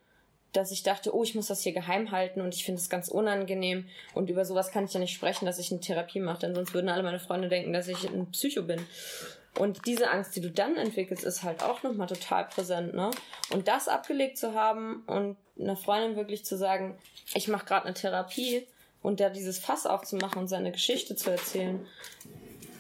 dass 0.53 0.73
ich 0.73 0.83
dachte, 0.83 1.15
oh, 1.15 1.23
ich 1.23 1.35
muss 1.35 1.47
das 1.47 1.63
hier 1.63 1.73
geheim 1.73 2.11
halten 2.11 2.41
und 2.41 2.55
ich 2.55 2.65
finde 2.65 2.81
es 2.81 2.91
ganz 2.91 3.09
unangenehm 3.09 3.87
und 4.15 4.31
über 4.31 4.45
sowas 4.45 4.73
kann 4.73 4.85
ich 4.85 4.93
ja 4.93 5.01
nicht 5.01 5.15
sprechen, 5.15 5.47
dass 5.47 5.59
ich 5.59 5.71
eine 5.71 5.81
Therapie 5.81 6.21
mache, 6.21 6.41
denn 6.41 6.55
sonst 6.55 6.75
würden 6.75 6.89
alle 6.89 7.03
meine 7.03 7.21
Freunde 7.21 7.49
denken, 7.49 7.73
dass 7.73 7.89
ich 7.89 8.09
ein 8.09 8.31
Psycho 8.33 8.63
bin. 8.63 8.81
Und 9.59 9.86
diese 9.86 10.11
Angst, 10.11 10.36
die 10.36 10.40
du 10.40 10.51
dann 10.51 10.76
entwickelst, 10.76 11.24
ist 11.24 11.42
halt 11.42 11.62
auch 11.62 11.82
nochmal 11.82 12.07
total 12.07 12.44
präsent, 12.44 12.94
ne? 12.94 13.11
Und 13.51 13.68
das 13.68 13.88
abgelegt 13.88 14.38
zu 14.38 14.55
haben 14.55 15.03
und 15.07 15.36
einer 15.59 15.76
Freundin 15.76 16.16
wirklich 16.16 16.44
zu 16.44 16.57
sagen, 16.57 16.96
ich 17.34 17.48
mache 17.48 17.66
gerade 17.66 17.86
eine 17.86 17.94
Therapie 17.94 18.66
und 19.03 19.20
da 19.20 19.28
dieses 19.28 19.59
Fass 19.59 19.86
aufzumachen 19.86 20.40
und 20.40 20.48
seine 20.48 20.72
Geschichte 20.72 21.16
zu 21.16 21.30
erzählen, 21.30 21.84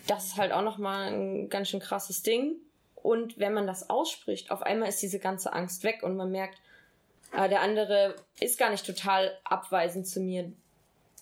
das 0.06 0.26
ist 0.26 0.36
halt 0.36 0.52
auch 0.52 0.62
nochmal 0.62 1.12
ein 1.12 1.48
ganz 1.48 1.68
schön 1.68 1.80
krasses 1.80 2.22
Ding. 2.22 2.56
Und 2.94 3.38
wenn 3.38 3.54
man 3.54 3.66
das 3.66 3.90
ausspricht, 3.90 4.50
auf 4.50 4.62
einmal 4.62 4.88
ist 4.88 5.02
diese 5.02 5.18
ganze 5.18 5.52
Angst 5.52 5.82
weg 5.84 6.02
und 6.02 6.16
man 6.16 6.30
merkt, 6.30 6.58
äh, 7.36 7.48
der 7.48 7.62
andere 7.62 8.14
ist 8.38 8.58
gar 8.58 8.70
nicht 8.70 8.86
total 8.86 9.36
abweisend 9.44 10.06
zu 10.06 10.20
mir, 10.20 10.52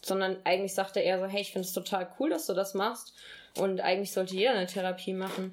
sondern 0.02 0.36
eigentlich 0.44 0.74
sagt 0.74 0.96
er 0.96 1.04
eher 1.04 1.18
so, 1.18 1.26
hey, 1.26 1.40
ich 1.40 1.52
finde 1.52 1.66
es 1.66 1.72
total 1.72 2.08
cool, 2.18 2.30
dass 2.30 2.46
du 2.46 2.54
das 2.54 2.74
machst 2.74 3.14
und 3.58 3.80
eigentlich 3.80 4.12
sollte 4.12 4.34
jeder 4.34 4.52
eine 4.52 4.66
Therapie 4.66 5.12
machen. 5.12 5.52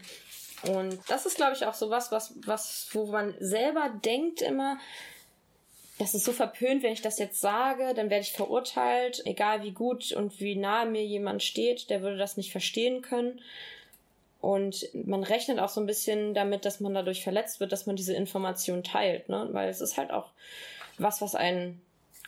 Und 0.63 0.99
das 1.09 1.25
ist, 1.25 1.35
glaube 1.35 1.53
ich, 1.53 1.65
auch 1.65 1.73
so 1.73 1.89
was, 1.89 2.11
was, 2.11 2.33
was, 2.45 2.87
wo 2.93 3.05
man 3.05 3.35
selber 3.39 3.91
denkt 4.03 4.41
immer, 4.41 4.77
das 5.97 6.13
ist 6.13 6.25
so 6.25 6.33
verpönt, 6.33 6.83
wenn 6.83 6.91
ich 6.91 7.01
das 7.01 7.19
jetzt 7.19 7.39
sage, 7.39 7.93
dann 7.95 8.09
werde 8.09 8.23
ich 8.23 8.33
verurteilt, 8.33 9.21
egal 9.25 9.63
wie 9.63 9.71
gut 9.71 10.11
und 10.11 10.39
wie 10.39 10.55
nahe 10.55 10.85
mir 10.85 11.05
jemand 11.05 11.41
steht, 11.41 11.89
der 11.89 12.01
würde 12.01 12.17
das 12.17 12.35
nicht 12.35 12.51
verstehen 12.51 13.01
können. 13.01 13.41
Und 14.41 14.89
man 14.93 15.23
rechnet 15.23 15.59
auch 15.59 15.69
so 15.69 15.79
ein 15.79 15.87
bisschen 15.87 16.33
damit, 16.33 16.65
dass 16.65 16.79
man 16.79 16.93
dadurch 16.93 17.23
verletzt 17.23 17.59
wird, 17.59 17.71
dass 17.71 17.85
man 17.85 17.95
diese 17.95 18.13
Information 18.13 18.83
teilt, 18.83 19.29
ne? 19.29 19.47
Weil 19.51 19.69
es 19.69 19.81
ist 19.81 19.97
halt 19.97 20.11
auch 20.11 20.31
was, 20.97 21.21
was 21.21 21.33
einen 21.33 21.81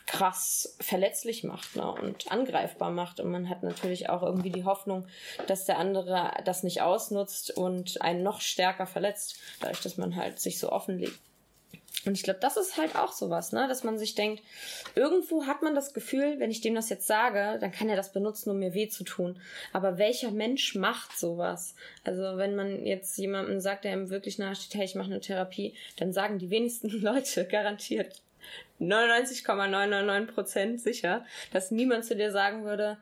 krass 0.08 0.74
verletzlich 0.80 1.44
macht 1.44 1.76
ne, 1.76 1.92
und 1.92 2.32
angreifbar 2.32 2.90
macht. 2.90 3.20
Und 3.20 3.30
man 3.30 3.48
hat 3.48 3.62
natürlich 3.62 4.08
auch 4.08 4.22
irgendwie 4.22 4.50
die 4.50 4.64
Hoffnung, 4.64 5.06
dass 5.46 5.66
der 5.66 5.78
andere 5.78 6.32
das 6.44 6.62
nicht 6.62 6.80
ausnutzt 6.80 7.56
und 7.56 8.00
einen 8.00 8.22
noch 8.22 8.40
stärker 8.40 8.86
verletzt, 8.86 9.38
dadurch, 9.60 9.82
dass 9.82 9.98
man 9.98 10.16
halt 10.16 10.40
sich 10.40 10.58
so 10.58 10.72
offenlegt. 10.72 11.18
Und 12.06 12.14
ich 12.14 12.22
glaube, 12.22 12.40
das 12.40 12.56
ist 12.56 12.78
halt 12.78 12.96
auch 12.96 13.12
sowas, 13.12 13.52
ne? 13.52 13.66
dass 13.68 13.84
man 13.84 13.98
sich 13.98 14.14
denkt, 14.14 14.42
irgendwo 14.94 15.46
hat 15.46 15.62
man 15.62 15.74
das 15.74 15.92
Gefühl, 15.92 16.38
wenn 16.38 16.50
ich 16.50 16.60
dem 16.60 16.74
das 16.74 16.88
jetzt 16.88 17.06
sage, 17.06 17.58
dann 17.60 17.72
kann 17.72 17.88
er 17.90 17.96
das 17.96 18.12
benutzen, 18.12 18.50
um 18.50 18.58
mir 18.58 18.72
weh 18.72 18.88
zu 18.88 19.04
tun. 19.04 19.38
Aber 19.72 19.98
welcher 19.98 20.30
Mensch 20.30 20.74
macht 20.74 21.18
sowas? 21.18 21.74
Also 22.04 22.38
wenn 22.38 22.54
man 22.54 22.86
jetzt 22.86 23.18
jemandem 23.18 23.60
sagt, 23.60 23.84
der 23.84 23.92
ihm 23.92 24.10
wirklich 24.10 24.38
nahesteht, 24.38 24.78
hey, 24.78 24.84
ich 24.84 24.94
mache 24.94 25.10
eine 25.10 25.20
Therapie, 25.20 25.74
dann 25.96 26.12
sagen 26.12 26.38
die 26.38 26.50
wenigsten 26.50 26.88
Leute 27.02 27.46
garantiert 27.46 28.22
99,999 28.78 30.34
Prozent 30.34 30.80
sicher, 30.80 31.24
dass 31.52 31.70
niemand 31.70 32.04
zu 32.04 32.16
dir 32.16 32.30
sagen 32.30 32.64
würde, 32.64 32.98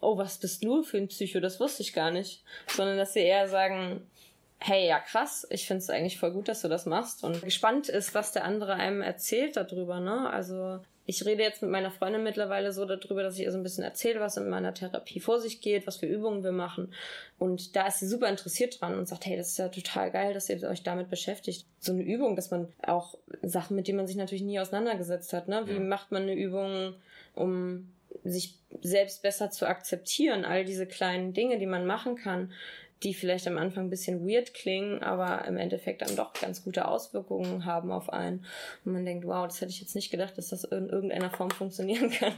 oh, 0.00 0.16
was 0.16 0.38
bist 0.38 0.64
du 0.64 0.82
für 0.82 0.98
ein 0.98 1.08
Psycho, 1.08 1.40
das 1.40 1.60
wusste 1.60 1.82
ich 1.82 1.92
gar 1.92 2.10
nicht. 2.10 2.42
Sondern 2.68 2.96
dass 2.96 3.12
sie 3.12 3.20
eher 3.20 3.48
sagen, 3.48 4.06
hey, 4.58 4.86
ja 4.86 5.00
krass, 5.00 5.46
ich 5.50 5.66
finde 5.66 5.82
es 5.82 5.90
eigentlich 5.90 6.18
voll 6.18 6.32
gut, 6.32 6.48
dass 6.48 6.62
du 6.62 6.68
das 6.68 6.86
machst 6.86 7.24
und 7.24 7.42
gespannt 7.42 7.88
ist, 7.88 8.14
was 8.14 8.32
der 8.32 8.44
andere 8.44 8.74
einem 8.74 9.00
erzählt 9.00 9.56
darüber, 9.56 10.00
ne? 10.00 10.28
Also 10.30 10.80
ich 11.06 11.24
rede 11.26 11.42
jetzt 11.42 11.62
mit 11.62 11.70
meiner 11.70 11.90
Freundin 11.90 12.22
mittlerweile 12.22 12.72
so 12.72 12.84
darüber, 12.84 13.22
dass 13.22 13.36
ich 13.36 13.44
ihr 13.44 13.52
so 13.52 13.58
ein 13.58 13.62
bisschen 13.62 13.82
erzähle, 13.82 14.20
was 14.20 14.36
in 14.36 14.48
meiner 14.48 14.74
Therapie 14.74 15.20
vor 15.20 15.40
sich 15.40 15.60
geht, 15.60 15.86
was 15.86 15.96
für 15.96 16.06
Übungen 16.06 16.44
wir 16.44 16.52
machen. 16.52 16.92
Und 17.38 17.74
da 17.74 17.86
ist 17.86 18.00
sie 18.00 18.06
super 18.06 18.28
interessiert 18.28 18.80
dran 18.80 18.96
und 18.96 19.08
sagt, 19.08 19.26
hey, 19.26 19.36
das 19.36 19.48
ist 19.48 19.58
ja 19.58 19.68
total 19.68 20.10
geil, 20.10 20.34
dass 20.34 20.48
ihr 20.48 20.62
euch 20.68 20.82
damit 20.82 21.10
beschäftigt. 21.10 21.66
So 21.78 21.92
eine 21.92 22.02
Übung, 22.02 22.36
dass 22.36 22.50
man 22.50 22.68
auch 22.82 23.16
Sachen, 23.42 23.76
mit 23.76 23.88
denen 23.88 23.96
man 23.96 24.06
sich 24.06 24.16
natürlich 24.16 24.44
nie 24.44 24.60
auseinandergesetzt 24.60 25.32
hat, 25.32 25.48
ne? 25.48 25.62
Wie 25.66 25.74
ja. 25.74 25.80
macht 25.80 26.12
man 26.12 26.22
eine 26.22 26.34
Übung, 26.34 26.94
um 27.34 27.90
sich 28.22 28.54
selbst 28.82 29.22
besser 29.22 29.50
zu 29.50 29.66
akzeptieren, 29.66 30.44
all 30.44 30.64
diese 30.64 30.86
kleinen 30.86 31.32
Dinge, 31.32 31.58
die 31.58 31.66
man 31.66 31.86
machen 31.86 32.16
kann 32.16 32.52
die 33.02 33.14
vielleicht 33.14 33.46
am 33.46 33.56
Anfang 33.56 33.84
ein 33.84 33.90
bisschen 33.90 34.28
weird 34.28 34.52
klingen, 34.52 35.02
aber 35.02 35.46
im 35.46 35.56
Endeffekt 35.56 36.02
dann 36.02 36.16
doch 36.16 36.34
ganz 36.34 36.62
gute 36.62 36.86
Auswirkungen 36.86 37.64
haben 37.64 37.90
auf 37.92 38.12
einen. 38.12 38.44
Und 38.84 38.92
man 38.92 39.04
denkt, 39.04 39.26
wow, 39.26 39.46
das 39.46 39.60
hätte 39.60 39.70
ich 39.70 39.80
jetzt 39.80 39.94
nicht 39.94 40.10
gedacht, 40.10 40.36
dass 40.36 40.48
das 40.48 40.64
in 40.64 40.88
irgendeiner 40.88 41.30
Form 41.30 41.50
funktionieren 41.50 42.10
kann. 42.18 42.34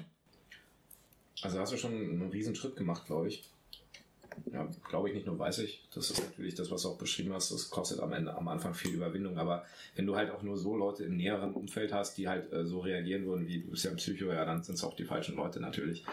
Also 1.43 1.59
hast 1.59 1.73
du 1.73 1.77
schon 1.77 1.93
einen 1.93 2.31
riesen 2.31 2.55
Schritt 2.55 2.77
gemacht, 2.77 3.07
glaube 3.07 3.29
ich. 3.29 3.45
Ja, 4.51 4.67
glaube 4.89 5.09
ich 5.09 5.15
nicht 5.15 5.27
nur 5.27 5.39
weiß 5.39 5.59
ich. 5.59 5.83
Das 5.95 6.11
ist 6.11 6.23
natürlich 6.23 6.55
das, 6.55 6.71
was 6.71 6.83
du 6.83 6.91
auch 6.91 6.99
beschrieben 6.99 7.33
hast. 7.33 7.51
Das 7.51 7.69
kostet 7.69 8.01
am 8.01 8.13
Ende, 8.13 8.35
am 8.35 8.49
Anfang 8.49 8.73
viel 8.73 8.95
Überwindung. 8.95 9.39
Aber 9.39 9.67
wenn 9.97 10.07
du 10.07 10.17
halt 10.17 10.31
auch 10.31 10.43
nur 10.43 10.57
so 10.57 10.77
Leute 10.77 11.05
im 11.05 11.17
näheren 11.17 11.53
Umfeld 11.53 11.93
hast, 11.93 12.17
die 12.17 12.29
halt 12.29 12.53
äh, 12.53 12.65
so 12.65 12.81
reagieren 12.81 13.27
würden, 13.27 13.47
wie 13.47 13.61
du 13.61 13.71
bist 13.71 13.85
ja 13.85 13.91
ein 13.91 13.97
Psycho, 13.97 14.27
ja, 14.27 14.45
dann 14.45 14.63
sind 14.63 14.77
es 14.77 14.85
auch 14.85 14.95
die 14.95 15.05
falschen 15.05 15.37
Leute 15.37 15.61
natürlich. 15.61 16.05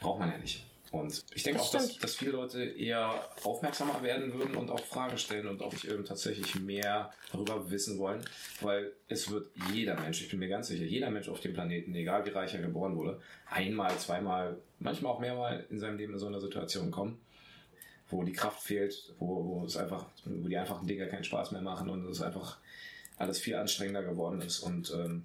Braucht 0.00 0.20
man 0.20 0.30
ja 0.30 0.38
nicht. 0.38 0.64
Und 0.92 1.24
ich 1.34 1.42
denke 1.42 1.58
das 1.58 1.68
auch, 1.68 1.72
dass, 1.72 1.96
dass, 1.96 2.16
viele 2.16 2.32
Leute 2.32 2.62
eher 2.62 3.14
aufmerksamer 3.44 4.02
werden 4.02 4.34
würden 4.34 4.56
und 4.56 4.70
auch 4.70 4.84
Fragen 4.84 5.16
stellen 5.16 5.48
und 5.48 5.62
auch 5.62 5.72
ähm, 5.88 6.04
tatsächlich 6.04 6.54
mehr 6.56 7.10
darüber 7.32 7.70
wissen 7.70 7.98
wollen, 7.98 8.22
weil 8.60 8.92
es 9.08 9.30
wird 9.30 9.48
jeder 9.72 9.98
Mensch, 9.98 10.20
ich 10.20 10.28
bin 10.28 10.38
mir 10.38 10.50
ganz 10.50 10.68
sicher, 10.68 10.84
jeder 10.84 11.10
Mensch 11.10 11.30
auf 11.30 11.40
dem 11.40 11.54
Planeten, 11.54 11.94
egal 11.94 12.26
wie 12.26 12.30
reich 12.30 12.52
er 12.52 12.60
geboren 12.60 12.94
wurde, 12.94 13.22
einmal, 13.46 13.96
zweimal, 13.96 14.58
manchmal 14.80 15.12
auch 15.12 15.18
mehrmal 15.18 15.64
in 15.70 15.80
seinem 15.80 15.96
Leben 15.96 16.12
in 16.12 16.18
so 16.18 16.26
eine 16.26 16.42
Situation 16.42 16.90
kommen, 16.90 17.18
wo 18.10 18.22
die 18.22 18.32
Kraft 18.32 18.62
fehlt, 18.62 19.14
wo, 19.18 19.46
wo 19.46 19.64
es 19.64 19.78
einfach, 19.78 20.04
wo 20.26 20.46
die 20.46 20.58
einfachen 20.58 20.86
Dinge 20.86 21.08
keinen 21.08 21.24
Spaß 21.24 21.52
mehr 21.52 21.62
machen 21.62 21.88
und 21.88 22.06
es 22.06 22.20
einfach 22.20 22.58
alles 23.16 23.40
viel 23.40 23.54
anstrengender 23.54 24.02
geworden 24.02 24.42
ist 24.42 24.60
und 24.60 24.92
ähm, 24.94 25.24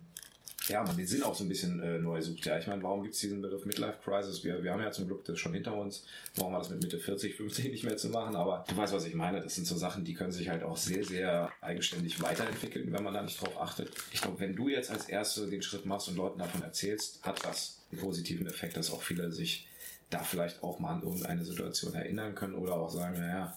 ja, 0.67 0.83
man 0.83 0.97
den 0.97 1.07
Sinn 1.07 1.23
auch 1.23 1.35
so 1.35 1.43
ein 1.43 1.49
bisschen 1.49 1.81
äh, 1.81 1.97
neu 1.97 2.21
sucht. 2.21 2.45
Ja, 2.45 2.57
ich 2.57 2.67
meine, 2.67 2.83
warum 2.83 3.01
gibt 3.01 3.15
es 3.15 3.21
diesen 3.21 3.41
Begriff 3.41 3.65
Midlife 3.65 3.97
Crisis? 4.03 4.43
Wir, 4.43 4.63
wir 4.63 4.73
haben 4.73 4.81
ja 4.81 4.91
zum 4.91 5.07
Glück 5.07 5.23
das 5.25 5.39
schon 5.39 5.53
hinter 5.53 5.75
uns. 5.75 6.05
Warum 6.35 6.53
war 6.53 6.59
das 6.59 6.69
mit 6.69 6.81
Mitte 6.81 6.99
40, 6.99 7.35
50 7.35 7.71
nicht 7.71 7.83
mehr 7.83 7.97
zu 7.97 8.09
machen? 8.09 8.35
Aber 8.35 8.65
du 8.67 8.75
weißt, 8.75 8.93
was 8.93 9.05
ich 9.05 9.13
meine. 9.13 9.41
Das 9.41 9.55
sind 9.55 9.65
so 9.65 9.77
Sachen, 9.77 10.03
die 10.03 10.13
können 10.13 10.31
sich 10.31 10.49
halt 10.49 10.63
auch 10.63 10.77
sehr, 10.77 11.03
sehr 11.03 11.51
eigenständig 11.61 12.21
weiterentwickeln, 12.21 12.91
wenn 12.91 13.03
man 13.03 13.13
da 13.13 13.21
nicht 13.21 13.41
drauf 13.41 13.59
achtet. 13.59 13.91
Ich 14.11 14.21
glaube, 14.21 14.39
wenn 14.39 14.55
du 14.55 14.67
jetzt 14.67 14.91
als 14.91 15.07
Erste 15.07 15.47
den 15.47 15.61
Schritt 15.61 15.85
machst 15.85 16.09
und 16.09 16.17
Leuten 16.17 16.39
davon 16.39 16.61
erzählst, 16.61 17.23
hat 17.23 17.43
das 17.45 17.81
einen 17.91 18.01
positiven 18.01 18.47
Effekt, 18.47 18.75
dass 18.77 18.91
auch 18.91 19.01
viele 19.01 19.31
sich 19.31 19.67
da 20.09 20.19
vielleicht 20.19 20.63
auch 20.63 20.79
mal 20.79 20.95
an 20.95 21.03
irgendeine 21.03 21.43
Situation 21.43 21.93
erinnern 21.93 22.35
können 22.35 22.55
oder 22.55 22.75
auch 22.75 22.89
sagen, 22.89 23.19
naja, 23.19 23.55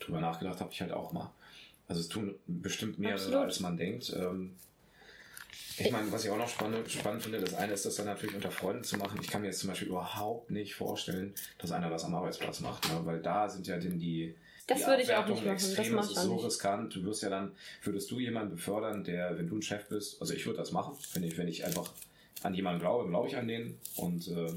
drüber 0.00 0.20
nachgedacht 0.20 0.60
habe 0.60 0.72
ich 0.72 0.80
halt 0.80 0.92
auch 0.92 1.12
mal. 1.12 1.32
Also 1.88 2.00
es 2.00 2.08
tun 2.08 2.34
bestimmt 2.46 2.98
mehrere, 2.98 3.16
Absolut. 3.16 3.44
als 3.44 3.60
man 3.60 3.76
denkt. 3.76 4.12
Ähm, 4.16 4.54
ich 5.76 5.90
meine, 5.90 6.10
was 6.12 6.24
ich 6.24 6.30
auch 6.30 6.38
noch 6.38 6.48
spannend, 6.48 6.90
spannend 6.90 7.22
finde, 7.22 7.40
das 7.40 7.54
eine 7.54 7.72
ist, 7.72 7.84
das 7.84 7.96
dann 7.96 8.06
natürlich 8.06 8.34
unter 8.34 8.50
Freunden 8.50 8.84
zu 8.84 8.96
machen. 8.96 9.18
Ich 9.20 9.28
kann 9.28 9.40
mir 9.40 9.48
jetzt 9.48 9.60
zum 9.60 9.68
Beispiel 9.68 9.88
überhaupt 9.88 10.50
nicht 10.50 10.74
vorstellen, 10.74 11.34
dass 11.58 11.72
einer 11.72 11.90
das 11.90 12.04
am 12.04 12.14
Arbeitsplatz 12.14 12.60
macht, 12.60 12.88
ne? 12.88 13.00
weil 13.04 13.20
da 13.20 13.48
sind 13.48 13.66
ja 13.66 13.76
denn 13.76 13.98
die, 13.98 14.34
das 14.66 14.78
die 14.78 14.86
würde 14.86 15.02
ich 15.02 15.12
auch 15.12 15.26
nicht 15.26 15.44
machen. 15.44 15.54
Extrem, 15.54 15.96
das, 15.96 16.08
das 16.08 16.16
ist 16.16 16.22
so 16.22 16.34
nicht. 16.34 16.44
riskant. 16.44 16.94
Du 16.94 17.04
wirst 17.04 17.22
ja 17.22 17.28
dann, 17.28 17.52
würdest 17.82 18.10
du 18.10 18.20
jemanden 18.20 18.56
befördern, 18.56 19.04
der, 19.04 19.36
wenn 19.36 19.48
du 19.48 19.56
ein 19.56 19.62
Chef 19.62 19.86
bist, 19.88 20.20
also 20.20 20.32
ich 20.32 20.46
würde 20.46 20.58
das 20.58 20.72
machen, 20.72 20.96
wenn 21.12 21.24
ich, 21.24 21.36
wenn 21.36 21.48
ich 21.48 21.64
einfach 21.64 21.92
an 22.42 22.54
jemanden 22.54 22.80
glaube, 22.80 23.08
glaube 23.08 23.28
ich 23.28 23.36
an 23.36 23.48
den 23.48 23.76
und 23.96 24.28
äh, 24.28 24.52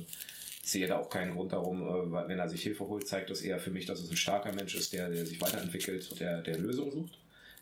sehe 0.64 0.88
da 0.88 1.00
auch 1.00 1.10
keinen 1.10 1.34
Grund 1.34 1.54
darum, 1.54 1.82
äh, 1.82 2.28
wenn 2.28 2.40
er 2.40 2.50
sich 2.50 2.62
Hilfe 2.62 2.88
holt, 2.88 3.08
zeigt 3.08 3.30
das 3.30 3.42
eher 3.42 3.60
für 3.60 3.72
mich, 3.72 3.86
dass 3.86 4.00
es 4.02 4.10
ein 4.10 4.18
starker 4.18 4.52
Mensch 4.54 4.76
ist, 4.76 4.94
der, 4.94 5.10
der 5.10 5.26
sich 5.26 5.42
weiterentwickelt 5.42 6.10
und 6.12 6.20
der, 6.20 6.42
der 6.42 6.58
Lösungen 6.58 6.92
sucht. 6.92 7.18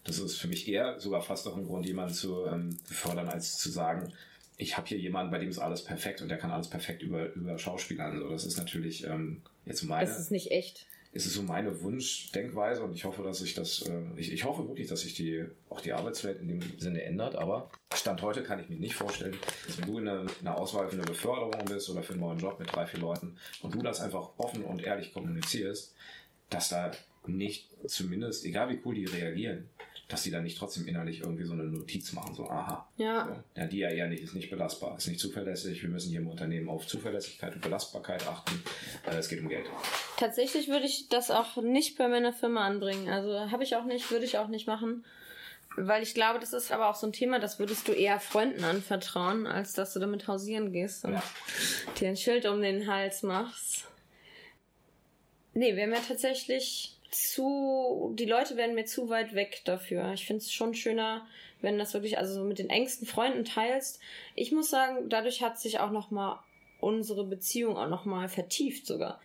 Das 0.05 0.19
ist 0.19 0.37
für 0.37 0.47
mich 0.47 0.67
eher 0.67 0.99
sogar 0.99 1.21
fast 1.21 1.47
auch 1.47 1.57
ein 1.57 1.65
Grund, 1.65 1.85
jemanden 1.85 2.13
zu 2.13 2.45
ähm, 2.45 2.77
fördern, 2.85 3.27
als 3.27 3.57
zu 3.57 3.69
sagen, 3.69 4.13
ich 4.57 4.77
habe 4.77 4.87
hier 4.87 4.97
jemanden, 4.97 5.31
bei 5.31 5.39
dem 5.39 5.49
ist 5.49 5.59
alles 5.59 5.83
perfekt 5.83 6.21
und 6.21 6.29
der 6.29 6.37
kann 6.37 6.51
alles 6.51 6.69
perfekt 6.69 7.01
über, 7.01 7.33
über 7.33 7.57
Schauspielern. 7.57 8.19
So, 8.19 8.29
das 8.29 8.45
ist 8.45 8.57
natürlich 8.57 9.03
ähm, 9.05 9.41
jetzt 9.65 9.83
meine. 9.83 10.07
Das 10.07 10.19
ist 10.19 10.31
nicht 10.31 10.51
echt. 10.51 10.87
Es 11.11 11.25
ist 11.25 11.33
so 11.33 11.43
meine 11.43 11.81
Wunschdenkweise 11.81 12.83
und 12.83 12.93
ich 12.93 13.05
hoffe, 13.05 13.23
dass 13.23 13.39
sich 13.39 13.53
das, 13.53 13.83
äh, 13.83 14.01
ich, 14.17 14.31
ich 14.31 14.43
hoffe 14.43 14.67
wirklich, 14.67 14.87
dass 14.87 15.01
sich 15.01 15.13
die, 15.13 15.45
auch 15.69 15.81
die 15.81 15.93
Arbeitswelt 15.93 16.41
in 16.41 16.49
dem 16.49 16.61
Sinne 16.77 17.03
ändert, 17.03 17.35
aber 17.35 17.71
Stand 17.93 18.21
heute 18.21 18.43
kann 18.43 18.59
ich 18.59 18.69
mir 18.69 18.77
nicht 18.77 18.95
vorstellen, 18.95 19.35
dass 19.65 19.77
wenn 19.77 19.87
du 19.87 19.99
in 19.99 20.07
einer, 20.09 20.29
eine 20.41 20.57
Auswahl 20.57 20.89
für 20.89 20.97
eine 20.97 21.05
Beförderung 21.05 21.65
bist 21.65 21.89
oder 21.89 22.03
für 22.03 22.13
einen 22.13 22.21
neuen 22.21 22.39
Job 22.39 22.59
mit 22.59 22.73
drei, 22.73 22.85
vier 22.85 22.99
Leuten 22.99 23.37
und 23.61 23.73
du 23.73 23.81
das 23.81 24.01
einfach 24.01 24.31
offen 24.37 24.63
und 24.63 24.83
ehrlich 24.83 25.13
kommunizierst, 25.13 25.95
dass 26.49 26.69
da 26.69 26.91
nicht 27.27 27.69
zumindest, 27.87 28.45
egal 28.45 28.69
wie 28.69 28.79
cool 28.83 28.95
die 28.95 29.05
reagieren, 29.05 29.69
dass 30.07 30.21
sie 30.21 30.29
dann 30.29 30.43
nicht 30.43 30.57
trotzdem 30.57 30.87
innerlich 30.87 31.21
irgendwie 31.21 31.45
so 31.45 31.53
eine 31.53 31.63
Notiz 31.63 32.13
machen, 32.13 32.35
so 32.35 32.47
aha. 32.47 32.87
Ja. 32.97 33.25
So, 33.25 33.59
ja, 33.59 33.67
die 33.67 33.79
ja 33.79 33.89
eher 33.89 34.07
nicht, 34.07 34.21
ist 34.21 34.35
nicht 34.35 34.51
belastbar, 34.51 34.97
ist 34.97 35.07
nicht 35.07 35.19
zuverlässig. 35.19 35.81
Wir 35.81 35.89
müssen 35.89 36.11
hier 36.11 36.19
im 36.19 36.27
Unternehmen 36.27 36.69
auf 36.69 36.85
Zuverlässigkeit 36.85 37.55
und 37.55 37.61
Belastbarkeit 37.61 38.27
achten. 38.27 38.61
Äh, 39.07 39.17
es 39.17 39.29
geht 39.29 39.41
um 39.41 39.49
Geld. 39.49 39.65
Tatsächlich 40.17 40.67
würde 40.67 40.85
ich 40.85 41.09
das 41.09 41.31
auch 41.31 41.57
nicht 41.57 41.97
bei 41.97 42.07
meiner 42.07 42.33
Firma 42.33 42.65
anbringen. 42.65 43.09
Also 43.09 43.51
habe 43.51 43.63
ich 43.63 43.75
auch 43.75 43.85
nicht, 43.85 44.11
würde 44.11 44.25
ich 44.25 44.37
auch 44.37 44.47
nicht 44.47 44.67
machen. 44.67 45.03
Weil 45.77 46.03
ich 46.03 46.13
glaube, 46.13 46.39
das 46.39 46.53
ist 46.53 46.71
aber 46.71 46.89
auch 46.89 46.95
so 46.95 47.07
ein 47.07 47.11
Thema, 47.13 47.39
das 47.39 47.59
würdest 47.59 47.87
du 47.87 47.91
eher 47.91 48.19
Freunden 48.19 48.63
anvertrauen, 48.63 49.45
als 49.45 49.73
dass 49.73 49.93
du 49.93 49.99
damit 49.99 50.27
hausieren 50.27 50.71
gehst 50.71 51.03
und 51.03 51.13
ja. 51.13 51.23
dir 51.99 52.09
ein 52.09 52.15
Schild 52.15 52.45
um 52.45 52.61
den 52.61 52.87
Hals 52.87 53.23
machst. 53.23 53.87
Nee, 55.53 55.75
wir 55.75 55.83
haben 55.83 55.93
ja 55.93 55.99
tatsächlich 56.07 56.94
zu, 57.15 58.13
die 58.17 58.25
Leute 58.25 58.57
werden 58.57 58.75
mir 58.75 58.85
zu 58.85 59.09
weit 59.09 59.33
weg 59.33 59.61
dafür. 59.65 60.13
Ich 60.13 60.25
finde 60.25 60.41
es 60.41 60.51
schon 60.51 60.73
schöner, 60.73 61.25
wenn 61.61 61.77
das 61.77 61.93
wirklich, 61.93 62.17
also 62.17 62.43
mit 62.43 62.59
den 62.59 62.69
engsten 62.69 63.07
Freunden 63.07 63.45
teilst. 63.45 63.99
Ich 64.35 64.51
muss 64.51 64.69
sagen, 64.69 65.09
dadurch 65.09 65.41
hat 65.41 65.59
sich 65.59 65.79
auch 65.79 65.91
nochmal 65.91 66.39
unsere 66.79 67.25
Beziehung 67.25 67.77
auch 67.77 67.89
nochmal 67.89 68.29
vertieft 68.29 68.85
sogar. 68.85 69.19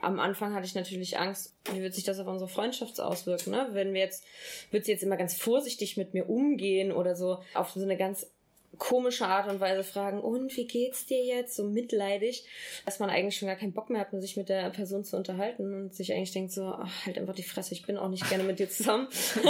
Am 0.00 0.18
Anfang 0.18 0.54
hatte 0.54 0.66
ich 0.66 0.74
natürlich 0.74 1.18
Angst, 1.18 1.54
wie 1.72 1.80
wird 1.80 1.94
sich 1.94 2.04
das 2.04 2.18
auf 2.18 2.26
unsere 2.26 2.48
Freundschaft 2.50 3.00
auswirken, 3.00 3.52
ne? 3.52 3.68
Wenn 3.70 3.94
wir 3.94 4.00
jetzt, 4.00 4.24
wird 4.72 4.84
sie 4.84 4.90
jetzt 4.90 5.04
immer 5.04 5.16
ganz 5.16 5.36
vorsichtig 5.36 5.96
mit 5.96 6.12
mir 6.12 6.28
umgehen 6.28 6.90
oder 6.90 7.14
so 7.14 7.38
auf 7.54 7.70
so 7.70 7.82
eine 7.82 7.96
ganz 7.96 8.31
komische 8.78 9.26
Art 9.26 9.50
und 9.50 9.60
Weise 9.60 9.84
fragen, 9.84 10.20
und 10.20 10.56
wie 10.56 10.66
geht's 10.66 11.06
dir 11.06 11.24
jetzt? 11.24 11.54
So 11.54 11.64
mitleidig, 11.64 12.44
dass 12.84 12.98
man 12.98 13.10
eigentlich 13.10 13.36
schon 13.36 13.48
gar 13.48 13.56
keinen 13.56 13.72
Bock 13.72 13.90
mehr 13.90 14.00
hat, 14.00 14.10
sich 14.12 14.36
mit 14.36 14.48
der 14.48 14.70
Person 14.70 15.04
zu 15.04 15.16
unterhalten 15.16 15.74
und 15.74 15.94
sich 15.94 16.12
eigentlich 16.12 16.32
denkt 16.32 16.52
so, 16.52 16.66
ach, 16.66 17.06
halt 17.06 17.18
einfach 17.18 17.34
die 17.34 17.42
Fresse, 17.42 17.74
ich 17.74 17.86
bin 17.86 17.96
auch 17.96 18.08
nicht 18.08 18.28
gerne 18.28 18.44
mit 18.44 18.58
dir 18.58 18.70
zusammen. 18.70 19.08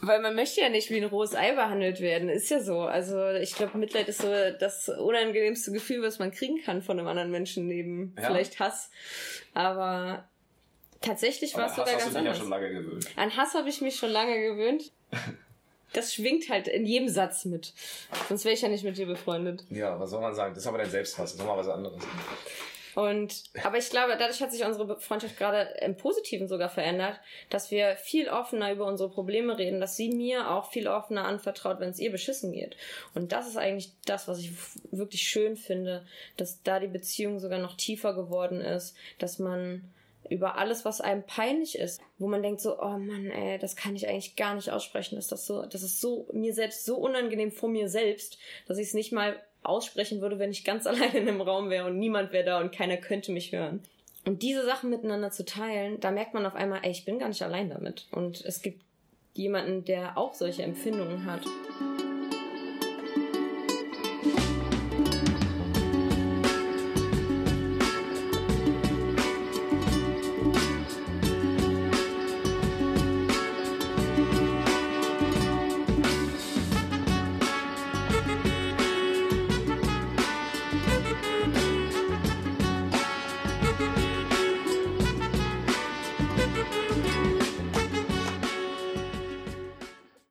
Weil 0.00 0.20
man 0.20 0.34
möchte 0.34 0.60
ja 0.60 0.68
nicht 0.68 0.90
wie 0.90 0.98
ein 0.98 1.04
rohes 1.04 1.34
Ei 1.34 1.52
behandelt 1.52 2.00
werden, 2.00 2.28
ist 2.28 2.50
ja 2.50 2.60
so. 2.60 2.80
Also 2.80 3.30
ich 3.30 3.54
glaube, 3.54 3.78
Mitleid 3.78 4.08
ist 4.08 4.22
so 4.22 4.28
das 4.58 4.88
unangenehmste 4.88 5.72
Gefühl, 5.72 6.02
was 6.02 6.18
man 6.18 6.30
kriegen 6.30 6.62
kann 6.62 6.82
von 6.82 6.98
einem 6.98 7.08
anderen 7.08 7.30
Menschen 7.30 7.66
neben 7.66 8.14
ja. 8.16 8.26
vielleicht 8.26 8.58
Hass. 8.60 8.90
Aber 9.54 10.28
tatsächlich 11.00 11.56
war 11.56 11.66
es 11.66 11.76
sogar 11.76 11.96
ganz 11.96 12.16
anders. 12.16 12.38
Ja 12.38 12.42
schon 12.42 12.50
lange 12.50 12.70
gewöhnt. 12.70 13.06
An 13.16 13.36
Hass 13.36 13.54
habe 13.54 13.68
ich 13.68 13.80
mich 13.80 13.96
schon 13.96 14.10
lange 14.10 14.40
gewöhnt. 14.40 14.92
das 15.92 16.14
schwingt 16.14 16.48
halt 16.48 16.68
in 16.68 16.86
jedem 16.86 17.08
Satz 17.08 17.44
mit. 17.44 17.72
Sonst 18.28 18.44
wäre 18.44 18.54
ich 18.54 18.62
ja 18.62 18.68
nicht 18.68 18.84
mit 18.84 18.96
dir 18.96 19.06
befreundet. 19.06 19.64
Ja, 19.70 19.98
was 19.98 20.10
soll 20.10 20.20
man 20.20 20.34
sagen? 20.34 20.54
Das 20.54 20.62
ist 20.62 20.68
aber 20.68 20.78
dein 20.78 20.90
Selbsthass. 20.90 21.30
Das 21.30 21.32
ist 21.32 21.38
nochmal 21.38 21.58
was 21.58 21.68
anderes. 21.68 22.02
Und, 22.94 23.44
aber 23.62 23.78
ich 23.78 23.88
glaube, 23.90 24.16
dadurch 24.18 24.40
hat 24.42 24.50
sich 24.50 24.64
unsere 24.64 24.98
Freundschaft 24.98 25.36
gerade 25.38 25.74
im 25.80 25.96
Positiven 25.96 26.48
sogar 26.48 26.68
verändert, 26.68 27.20
dass 27.48 27.70
wir 27.70 27.96
viel 27.96 28.28
offener 28.28 28.72
über 28.72 28.86
unsere 28.86 29.08
Probleme 29.08 29.56
reden, 29.58 29.80
dass 29.80 29.96
sie 29.96 30.10
mir 30.10 30.50
auch 30.50 30.70
viel 30.70 30.88
offener 30.88 31.24
anvertraut, 31.24 31.80
wenn 31.80 31.90
es 31.90 32.00
ihr 32.00 32.10
beschissen 32.10 32.52
geht. 32.52 32.76
Und 33.14 33.32
das 33.32 33.46
ist 33.46 33.56
eigentlich 33.56 33.92
das, 34.06 34.28
was 34.28 34.40
ich 34.40 34.52
wirklich 34.90 35.22
schön 35.22 35.56
finde, 35.56 36.04
dass 36.36 36.62
da 36.62 36.80
die 36.80 36.88
Beziehung 36.88 37.38
sogar 37.38 37.58
noch 37.58 37.76
tiefer 37.76 38.14
geworden 38.14 38.60
ist, 38.60 38.96
dass 39.18 39.38
man 39.38 39.84
über 40.28 40.58
alles, 40.58 40.84
was 40.84 41.00
einem 41.00 41.24
peinlich 41.24 41.78
ist, 41.78 42.00
wo 42.18 42.28
man 42.28 42.42
denkt 42.42 42.60
so, 42.60 42.80
oh 42.80 42.98
Mann, 42.98 43.30
ey, 43.30 43.58
das 43.58 43.76
kann 43.76 43.96
ich 43.96 44.08
eigentlich 44.08 44.36
gar 44.36 44.54
nicht 44.54 44.70
aussprechen, 44.70 45.16
das 45.16 45.26
ist 45.26 45.32
das 45.32 45.46
so, 45.46 45.64
das 45.66 45.82
ist 45.82 46.00
so 46.00 46.28
mir 46.32 46.54
selbst 46.54 46.84
so 46.84 46.96
unangenehm 46.96 47.50
vor 47.50 47.68
mir 47.68 47.88
selbst, 47.88 48.38
dass 48.66 48.78
ich 48.78 48.88
es 48.88 48.94
nicht 48.94 49.12
mal 49.12 49.40
aussprechen 49.62 50.20
würde, 50.20 50.38
wenn 50.38 50.50
ich 50.50 50.64
ganz 50.64 50.86
allein 50.88 51.12
in 51.12 51.28
einem 51.28 51.40
Raum 51.40 51.70
wäre 51.70 51.86
und 51.86 51.98
niemand 51.98 52.32
wäre 52.32 52.44
da 52.44 52.60
und 52.60 52.72
keiner 52.72 52.96
könnte 52.96 53.32
mich 53.32 53.52
hören. 53.52 53.82
Und 54.26 54.42
diese 54.42 54.64
Sachen 54.66 54.90
miteinander 54.90 55.30
zu 55.30 55.44
teilen, 55.44 55.98
da 56.00 56.10
merkt 56.10 56.34
man 56.34 56.44
auf 56.44 56.54
einmal, 56.54 56.80
ey, 56.82 56.90
ich 56.90 57.06
bin 57.06 57.18
gar 57.18 57.28
nicht 57.28 57.42
allein 57.42 57.70
damit. 57.70 58.06
Und 58.10 58.44
es 58.44 58.60
gibt 58.60 58.82
jemanden, 59.34 59.84
der 59.84 60.18
auch 60.18 60.34
solche 60.34 60.62
Empfindungen 60.62 61.24
hat. 61.24 61.42